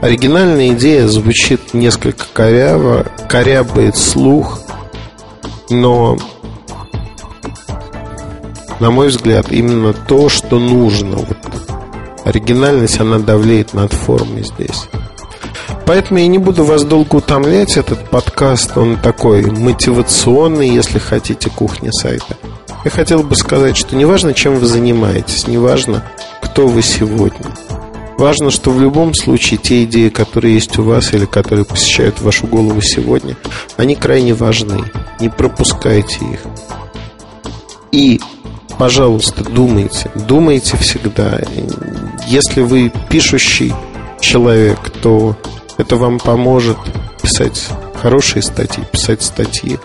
Оригинальная 0.00 0.74
идея 0.74 1.08
звучит 1.08 1.74
несколько 1.74 2.24
коряво, 2.32 3.04
корябает 3.28 3.96
слух, 3.96 4.60
но, 5.70 6.16
на 8.78 8.92
мой 8.92 9.08
взгляд, 9.08 9.50
именно 9.50 9.92
то, 9.92 10.28
что 10.28 10.60
нужно. 10.60 11.16
Вот 11.16 11.38
оригинальность, 12.24 13.00
она 13.00 13.18
давлеет 13.18 13.74
над 13.74 13.92
формой 13.92 14.44
здесь. 14.44 14.88
Поэтому 15.84 16.20
я 16.20 16.28
не 16.28 16.38
буду 16.38 16.64
вас 16.64 16.84
долго 16.84 17.16
утомлять. 17.16 17.76
Этот 17.76 18.08
подкаст, 18.08 18.76
он 18.76 18.98
такой 18.98 19.50
мотивационный, 19.50 20.68
если 20.68 21.00
хотите, 21.00 21.50
кухня 21.50 21.90
сайта. 21.90 22.36
Я 22.84 22.90
хотел 22.92 23.24
бы 23.24 23.34
сказать, 23.34 23.76
что 23.76 23.96
неважно, 23.96 24.32
чем 24.32 24.54
вы 24.54 24.66
занимаетесь, 24.66 25.48
неважно, 25.48 26.04
кто 26.40 26.68
вы 26.68 26.82
сегодня– 26.82 27.46
Важно, 28.18 28.50
что 28.50 28.72
в 28.72 28.80
любом 28.80 29.14
случае 29.14 29.58
те 29.58 29.84
идеи, 29.84 30.08
которые 30.08 30.54
есть 30.54 30.76
у 30.76 30.82
вас 30.82 31.14
или 31.14 31.24
которые 31.24 31.64
посещают 31.64 32.20
вашу 32.20 32.48
голову 32.48 32.82
сегодня, 32.82 33.36
они 33.76 33.94
крайне 33.94 34.34
важны. 34.34 34.90
Не 35.20 35.28
пропускайте 35.28 36.18
их. 36.24 36.40
И, 37.92 38.20
пожалуйста, 38.76 39.44
думайте. 39.44 40.10
Думайте 40.16 40.76
всегда. 40.78 41.40
Если 42.26 42.60
вы 42.60 42.92
пишущий 43.08 43.72
человек, 44.20 44.80
то 45.00 45.36
это 45.76 45.94
вам 45.94 46.18
поможет 46.18 46.76
писать 47.22 47.68
хорошие 48.02 48.42
статьи, 48.42 48.82
писать 48.90 49.22
статьи, 49.22 49.78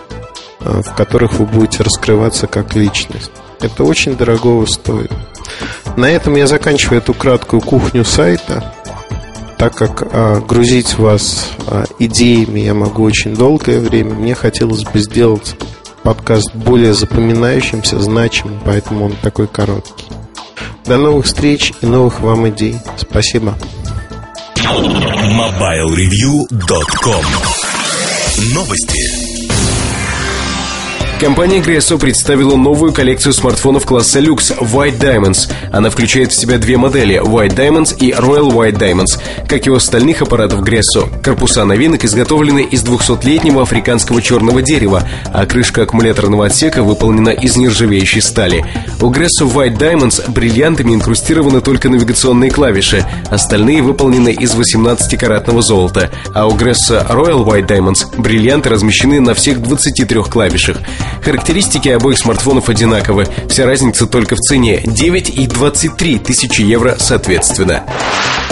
а, 0.58 0.82
в 0.82 0.92
которых 0.96 1.34
вы 1.34 1.46
будете 1.46 1.84
раскрываться 1.84 2.48
как 2.48 2.74
личность. 2.74 3.30
Это 3.60 3.84
очень 3.84 4.16
дорогого 4.16 4.66
стоит. 4.66 5.12
На 5.96 6.06
этом 6.06 6.34
я 6.34 6.46
заканчиваю 6.46 7.00
эту 7.00 7.14
краткую 7.14 7.62
кухню 7.62 8.04
сайта, 8.04 8.74
так 9.58 9.76
как 9.76 10.08
а, 10.12 10.40
грузить 10.40 10.98
вас 10.98 11.50
а, 11.66 11.84
идеями 11.98 12.60
я 12.60 12.74
могу 12.74 13.02
очень 13.04 13.34
долгое 13.34 13.80
время. 13.80 14.14
Мне 14.14 14.34
хотелось 14.34 14.82
бы 14.82 14.98
сделать 14.98 15.56
подкаст 16.02 16.54
более 16.54 16.92
запоминающимся, 16.94 18.00
значимым, 18.00 18.60
поэтому 18.64 19.04
он 19.06 19.12
такой 19.22 19.46
короткий. 19.46 20.04
До 20.84 20.98
новых 20.98 21.24
встреч 21.26 21.72
и 21.80 21.86
новых 21.86 22.20
вам 22.20 22.48
идей. 22.48 22.76
Спасибо. 22.96 23.54
MobileReview.com 24.56 27.24
Новости. 28.52 29.23
Компания 31.24 31.60
Gresso 31.60 31.98
представила 31.98 32.54
новую 32.54 32.92
коллекцию 32.92 33.32
смартфонов 33.32 33.86
класса 33.86 34.20
Lux 34.20 34.54
White 34.58 34.98
Diamonds. 34.98 35.50
Она 35.72 35.88
включает 35.88 36.32
в 36.32 36.34
себя 36.38 36.58
две 36.58 36.76
модели 36.76 37.18
White 37.18 37.56
Diamonds 37.56 37.96
и 37.98 38.10
Royal 38.10 38.50
White 38.50 38.76
Diamonds. 38.78 39.18
Как 39.48 39.66
и 39.66 39.70
у 39.70 39.76
остальных 39.76 40.20
аппаратов 40.20 40.60
Gresso, 40.60 41.08
корпуса 41.22 41.64
новинок 41.64 42.04
изготовлены 42.04 42.64
из 42.64 42.84
200-летнего 42.84 43.62
африканского 43.62 44.20
черного 44.20 44.60
дерева, 44.60 45.08
а 45.32 45.46
крышка 45.46 45.84
аккумуляторного 45.84 46.44
отсека 46.44 46.82
выполнена 46.82 47.30
из 47.30 47.56
нержавеющей 47.56 48.20
стали. 48.20 48.62
У 49.00 49.10
Gresso 49.10 49.50
White 49.50 49.78
Diamonds 49.78 50.30
бриллиантами 50.30 50.92
инкрустированы 50.92 51.62
только 51.62 51.88
навигационные 51.88 52.50
клавиши, 52.50 53.02
остальные 53.30 53.80
выполнены 53.80 54.28
из 54.28 54.54
18-каратного 54.54 55.62
золота, 55.62 56.10
а 56.34 56.46
у 56.46 56.50
Gresso 56.50 57.02
Royal 57.08 57.46
White 57.46 57.66
Diamonds 57.66 58.20
бриллианты 58.20 58.68
размещены 58.68 59.20
на 59.20 59.32
всех 59.32 59.62
23 59.62 60.22
клавишах. 60.24 60.76
Характеристики 61.22 61.88
обоих 61.88 62.18
смартфонов 62.18 62.68
одинаковы, 62.68 63.26
вся 63.48 63.66
разница 63.66 64.06
только 64.06 64.36
в 64.36 64.40
цене 64.40 64.82
9 64.84 65.30
и 65.30 65.46
23 65.46 66.18
тысячи 66.18 66.62
евро 66.62 66.96
соответственно. 66.98 67.84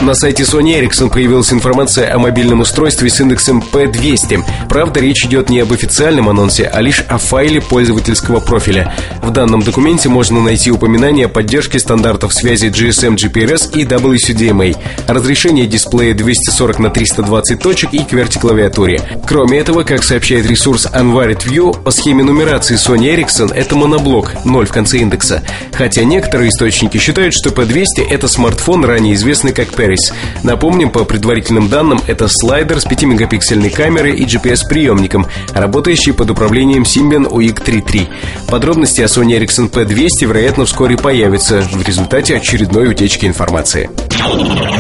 На 0.03 0.15
сайте 0.15 0.43
Sony 0.43 0.81
Ericsson 0.81 1.11
появилась 1.11 1.53
информация 1.53 2.13
о 2.13 2.19
мобильном 2.19 2.59
устройстве 2.59 3.09
с 3.09 3.21
индексом 3.21 3.63
P200. 3.73 4.43
Правда, 4.69 4.99
речь 4.99 5.25
идет 5.25 5.49
не 5.49 5.61
об 5.61 5.73
официальном 5.73 6.29
анонсе, 6.29 6.65
а 6.65 6.81
лишь 6.81 7.05
о 7.09 7.19
файле 7.19 7.61
пользовательского 7.61 8.41
профиля. 8.41 8.93
В 9.23 9.31
данном 9.31 9.63
документе 9.63 10.09
можно 10.09 10.41
найти 10.41 10.73
упоминание 10.73 11.27
о 11.27 11.29
поддержке 11.29 11.79
стандартов 11.79 12.35
связи 12.35 12.67
GSM 12.67 13.15
GPRS 13.15 13.79
и 13.79 13.85
WCDMA, 13.85 14.77
разрешение 15.07 15.69
дисплея 15.69 16.15
240 16.15 16.81
на 16.81 16.91
320 16.91 17.61
точек 17.61 17.95
и 17.95 17.99
QWERTY-клавиатуре. 17.99 19.21
Кроме 19.29 19.59
этого, 19.59 19.85
как 19.85 20.03
сообщает 20.03 20.47
ресурс 20.47 20.87
Unwired 20.87 21.47
View, 21.47 21.81
по 21.81 21.93
схеме 21.93 22.25
нумерации 22.25 22.75
Sony 22.75 23.15
Ericsson 23.15 23.55
это 23.55 23.77
моноблок, 23.77 24.35
0 24.45 24.67
в 24.67 24.73
конце 24.73 24.99
индекса. 24.99 25.45
Хотя 25.73 26.03
некоторые 26.03 26.49
источники 26.49 26.99
считают, 26.99 27.35
что 27.35 27.51
P200 27.51 28.09
это 28.11 28.27
смартфон, 28.27 28.85
ранее 28.85 29.15
известный 29.15 29.53
как 29.53 29.69
Paris. 29.93 30.13
Напомним, 30.43 30.91
по 30.91 31.05
предварительным 31.05 31.69
данным, 31.69 32.01
это 32.07 32.27
слайдер 32.29 32.81
с 32.81 32.87
5-мегапиксельной 32.87 33.71
камерой 33.71 34.17
и 34.17 34.25
GPS-приемником, 34.25 35.27
работающий 35.55 36.13
под 36.13 36.31
управлением 36.31 36.83
Symbian 36.83 37.29
UIC33. 37.29 38.09
Подробности 38.49 39.03
о 39.03 39.07
Sony 39.07 39.39
Ericsson 39.39 39.71
P200, 39.71 40.27
вероятно, 40.27 40.65
вскоре 40.65 40.97
появятся 40.97 41.63
в 41.63 41.87
результате 41.87 42.35
очередной 42.37 42.89
утечки 42.89 43.27
информации. 43.27 43.91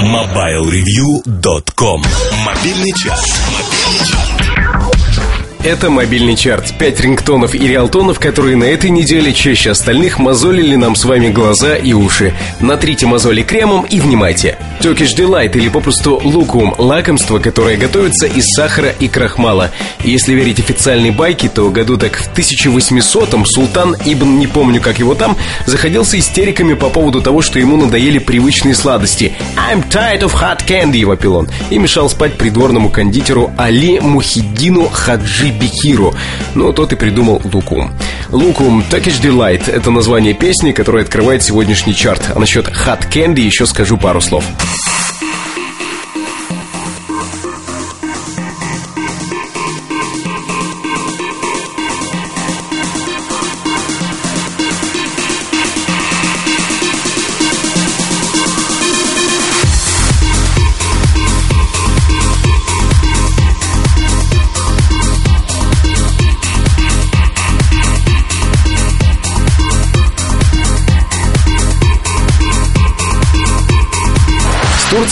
MobileReview.com 0.02 2.02
Мобильный 2.44 2.92
час. 2.92 3.40
Мобильный 3.52 4.06
час. 4.06 4.18
Это 5.64 5.90
мобильный 5.90 6.34
чарт. 6.34 6.76
Пять 6.76 6.98
рингтонов 6.98 7.54
и 7.54 7.68
реалтонов, 7.68 8.18
которые 8.18 8.56
на 8.56 8.64
этой 8.64 8.90
неделе 8.90 9.32
чаще 9.32 9.70
остальных 9.70 10.18
мозолили 10.18 10.74
нам 10.74 10.96
с 10.96 11.04
вами 11.04 11.28
глаза 11.28 11.76
и 11.76 11.92
уши. 11.92 12.34
Натрите 12.58 13.06
мозоли 13.06 13.44
кремом 13.44 13.82
и 13.82 14.00
внимайте. 14.00 14.58
Turkish 14.80 15.16
Delight 15.16 15.56
или 15.56 15.68
попросту 15.68 16.20
лукум– 16.24 16.74
лакомство, 16.78 17.38
которое 17.38 17.76
готовится 17.76 18.26
из 18.26 18.46
сахара 18.46 18.88
и 18.88 19.06
крахмала. 19.06 19.70
Если 20.02 20.34
верить 20.34 20.58
официальной 20.58 21.12
байке, 21.12 21.48
то 21.48 21.70
году 21.70 21.96
так 21.96 22.16
в 22.16 22.36
1800-м 22.36 23.46
султан 23.46 23.94
Ибн, 24.04 24.40
не 24.40 24.48
помню 24.48 24.80
как 24.80 24.98
его 24.98 25.14
там, 25.14 25.36
заходился 25.66 26.18
истериками 26.18 26.74
по 26.74 26.88
поводу 26.88 27.22
того, 27.22 27.40
что 27.40 27.60
ему 27.60 27.76
надоели 27.76 28.18
привычные 28.18 28.74
сладости. 28.74 29.32
«I'm 29.70 29.88
tired 29.88 30.22
of 30.22 30.32
hot 30.32 30.66
candy»,– 30.66 31.04
вопил 31.06 31.36
он, 31.36 31.48
и 31.70 31.78
мешал 31.78 32.10
спать 32.10 32.34
придворному 32.34 32.90
кондитеру 32.90 33.52
Али 33.56 34.00
Мухиддину 34.00 34.88
Хаджи 34.88 35.51
Бихиру, 35.58 36.14
но 36.54 36.72
тот 36.72 36.92
и 36.92 36.96
придумал 36.96 37.40
Лукум. 37.44 37.92
Лукум 38.30 38.84
Turkish 38.90 39.20
Delight– 39.22 39.70
это 39.72 39.90
название 39.90 40.34
песни, 40.34 40.72
которая 40.72 41.04
открывает 41.04 41.42
сегодняшний 41.42 41.94
чарт. 41.94 42.32
А 42.34 42.38
насчет 42.38 42.68
Hot 42.68 43.08
Candy 43.10 43.40
еще 43.40 43.66
скажу 43.66 43.96
пару 43.96 44.20
слов. 44.20 44.44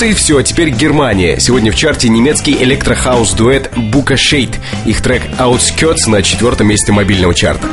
Турции 0.01 0.15
все, 0.15 0.41
теперь 0.41 0.71
Германия. 0.71 1.39
Сегодня 1.39 1.71
в 1.71 1.77
чарте 1.77 2.09
немецкий 2.09 2.55
электрохаус-дуэт 2.55 3.71
Бука 3.77 4.17
Шейд. 4.17 4.59
Их 4.87 5.03
трек 5.03 5.21
Outskirts 5.39 6.09
на 6.09 6.23
четвертом 6.23 6.69
месте 6.69 6.91
мобильного 6.91 7.35
чарта. 7.35 7.69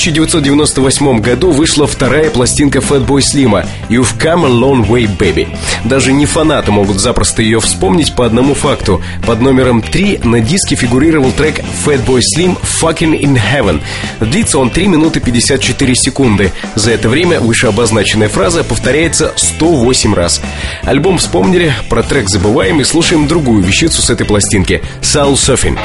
1998 0.00 1.20
году 1.20 1.50
вышла 1.50 1.86
вторая 1.86 2.30
пластинка 2.30 2.78
Fatboy 2.78 3.20
Slim 3.20 3.66
«You've 3.90 4.16
Come 4.18 4.46
a 4.46 4.48
Long 4.48 4.88
Way, 4.88 5.06
Baby». 5.18 5.54
Даже 5.84 6.12
не 6.12 6.24
фанаты 6.24 6.72
могут 6.72 6.98
запросто 6.98 7.42
ее 7.42 7.60
вспомнить 7.60 8.14
по 8.14 8.24
одному 8.24 8.54
факту. 8.54 9.02
Под 9.26 9.42
номером 9.42 9.82
3 9.82 10.20
на 10.24 10.40
диске 10.40 10.74
фигурировал 10.74 11.32
трек 11.32 11.60
Fatboy 11.84 12.20
Slim 12.34 12.56
«Fucking 12.80 13.20
in 13.20 13.38
Heaven». 13.38 13.82
Длится 14.20 14.58
он 14.58 14.70
3 14.70 14.86
минуты 14.86 15.20
54 15.20 15.94
секунды. 15.94 16.50
За 16.76 16.92
это 16.92 17.10
время 17.10 17.38
вышеобозначенная 17.38 18.30
фраза 18.30 18.64
повторяется 18.64 19.34
108 19.36 20.14
раз. 20.14 20.40
Альбом 20.82 21.18
вспомнили, 21.18 21.74
про 21.90 22.02
трек 22.02 22.30
забываем 22.30 22.80
и 22.80 22.84
слушаем 22.84 23.28
другую 23.28 23.62
вещицу 23.62 24.00
с 24.00 24.08
этой 24.08 24.24
пластинки– 24.24 24.80
«Soul 25.02 25.34
Surfing». 25.34 25.78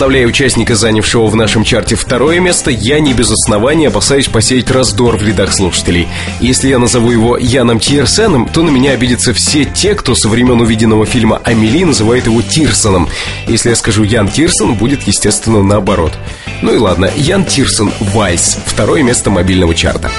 Представляя 0.00 0.26
участника, 0.26 0.76
занявшего 0.76 1.26
в 1.26 1.36
нашем 1.36 1.62
чарте 1.62 1.94
второе 1.94 2.40
место, 2.40 2.70
я 2.70 3.00
не 3.00 3.12
без 3.12 3.30
основания 3.30 3.88
опасаюсь 3.88 4.28
посеять 4.28 4.70
раздор 4.70 5.18
в 5.18 5.22
рядах 5.22 5.52
слушателей. 5.52 6.08
Если 6.40 6.68
я 6.68 6.78
назову 6.78 7.10
его 7.10 7.36
Яном 7.36 7.78
Тирсеном, 7.78 8.48
то 8.48 8.62
на 8.62 8.70
меня 8.70 8.92
обидятся 8.92 9.34
все 9.34 9.66
те, 9.66 9.94
кто 9.94 10.14
со 10.14 10.30
времен 10.30 10.58
увиденного 10.58 11.04
фильма 11.04 11.42
«Амели» 11.44 11.84
называет 11.84 12.24
его 12.24 12.40
Тирсоном. 12.40 13.10
Если 13.46 13.68
я 13.68 13.76
скажу 13.76 14.02
Ян 14.02 14.28
Тирсон, 14.28 14.72
будет, 14.72 15.02
естественно, 15.02 15.62
наоборот. 15.62 16.14
Ну 16.62 16.72
и 16.72 16.78
ладно, 16.78 17.10
Ян 17.14 17.44
Тирсон 17.44 17.92
«Вальс»— 18.00 18.56
второе 18.64 19.02
место 19.02 19.28
мобильного 19.28 19.74
чарта. 19.74 20.10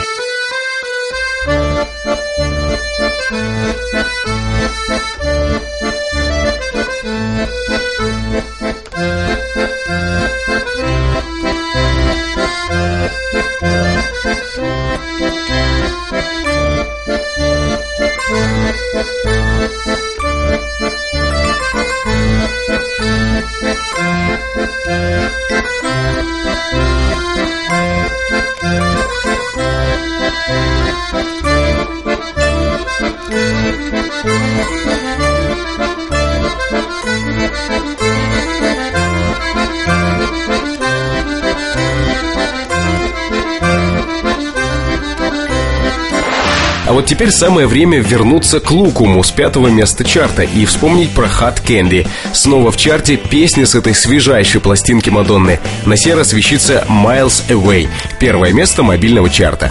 Теперь 47.11 47.31
самое 47.31 47.67
время 47.67 47.99
вернуться 47.99 48.61
к 48.61 48.71
Лукуму 48.71 49.21
с 49.21 49.31
пятого 49.31 49.67
места 49.67 50.05
чарта 50.05 50.43
и 50.43 50.63
вспомнить 50.63 51.09
про 51.09 51.25
Hot 51.25 51.61
Candy. 51.61 52.07
Снова 52.31 52.71
в 52.71 52.77
чарте 52.77 53.17
песня 53.17 53.65
с 53.65 53.75
этой 53.75 53.93
свежайшей 53.93 54.61
пластинки 54.61 55.09
Мадонны. 55.09 55.59
На 55.85 55.97
сей 55.97 56.13
раз 56.13 56.31
вещится 56.31 56.85
Miles 56.87 57.45
Away. 57.49 57.89
Первое 58.17 58.53
место 58.53 58.81
мобильного 58.83 59.29
чарта. 59.29 59.69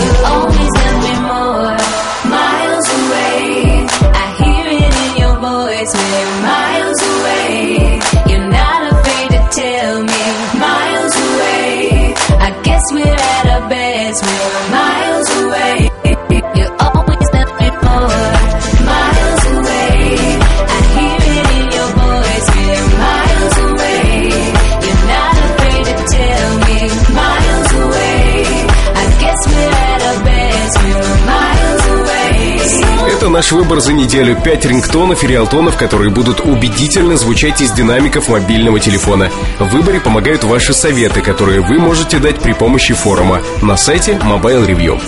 we're 0.51 0.70
наш 33.41 33.53
выбор 33.53 33.81
за 33.81 33.95
неделю. 33.95 34.37
Пять 34.45 34.67
рингтонов 34.67 35.25
и 35.25 35.27
реалтонов, 35.27 35.79
которые 35.79 36.11
будут 36.11 36.41
убедительно 36.41 37.17
звучать 37.17 37.62
из 37.62 37.73
динамиков 37.73 38.29
мобильного 38.29 38.79
телефона. 38.79 39.31
В 39.59 39.65
выборе 39.71 39.99
помогают 39.99 40.45
ваши 40.45 40.75
советы, 40.75 41.23
которые 41.23 41.62
вы 41.62 41.79
можете 41.79 42.19
дать 42.19 42.39
при 42.41 42.53
помощи 42.53 42.93
форума 42.93 43.41
на 43.62 43.79
сайте 43.79 44.21
Mobile 44.23 44.67
Review. 44.67 45.01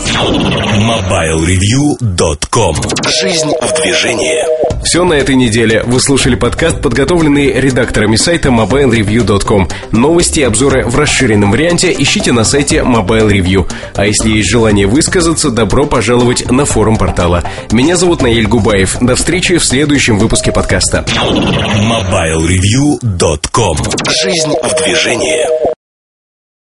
MobileReview.com 0.79 2.77
Жизнь 3.21 3.53
в 3.61 3.75
движении. 3.83 4.72
Все 4.85 5.05
на 5.05 5.15
этой 5.15 5.37
неделе. 5.37 5.83
Вы 5.85 6.01
слушали 6.01 6.35
подкаст, 6.35 6.81
подготовленный 6.81 7.53
редакторами 7.53 8.17
сайта 8.17 8.49
mobilereview.com. 8.49 9.69
Новости 9.93 10.41
и 10.41 10.43
обзоры 10.43 10.85
в 10.85 10.99
расширенном 10.99 11.53
варианте 11.53 11.95
ищите 11.97 12.33
на 12.33 12.43
сайте 12.45 12.79
Mobile 12.79 13.31
Review. 13.31 13.71
А 13.95 14.07
если 14.07 14.31
есть 14.31 14.51
желание 14.51 14.87
высказаться, 14.87 15.51
добро 15.51 15.85
пожаловать 15.87 16.51
на 16.51 16.65
форум 16.65 16.97
портала. 16.97 17.45
Меня 17.71 17.97
зовут 17.97 18.23
Наиль 18.23 18.49
Губаев. 18.49 18.97
До 19.01 19.15
встречи 19.17 19.59
в 19.59 19.65
следующем 19.65 20.19
выпуске 20.19 20.53
подкаста. 20.53 21.05
MobileReview.com 21.07 23.77
Жизнь 24.23 24.55
в 24.63 24.85
движении. 24.85 25.72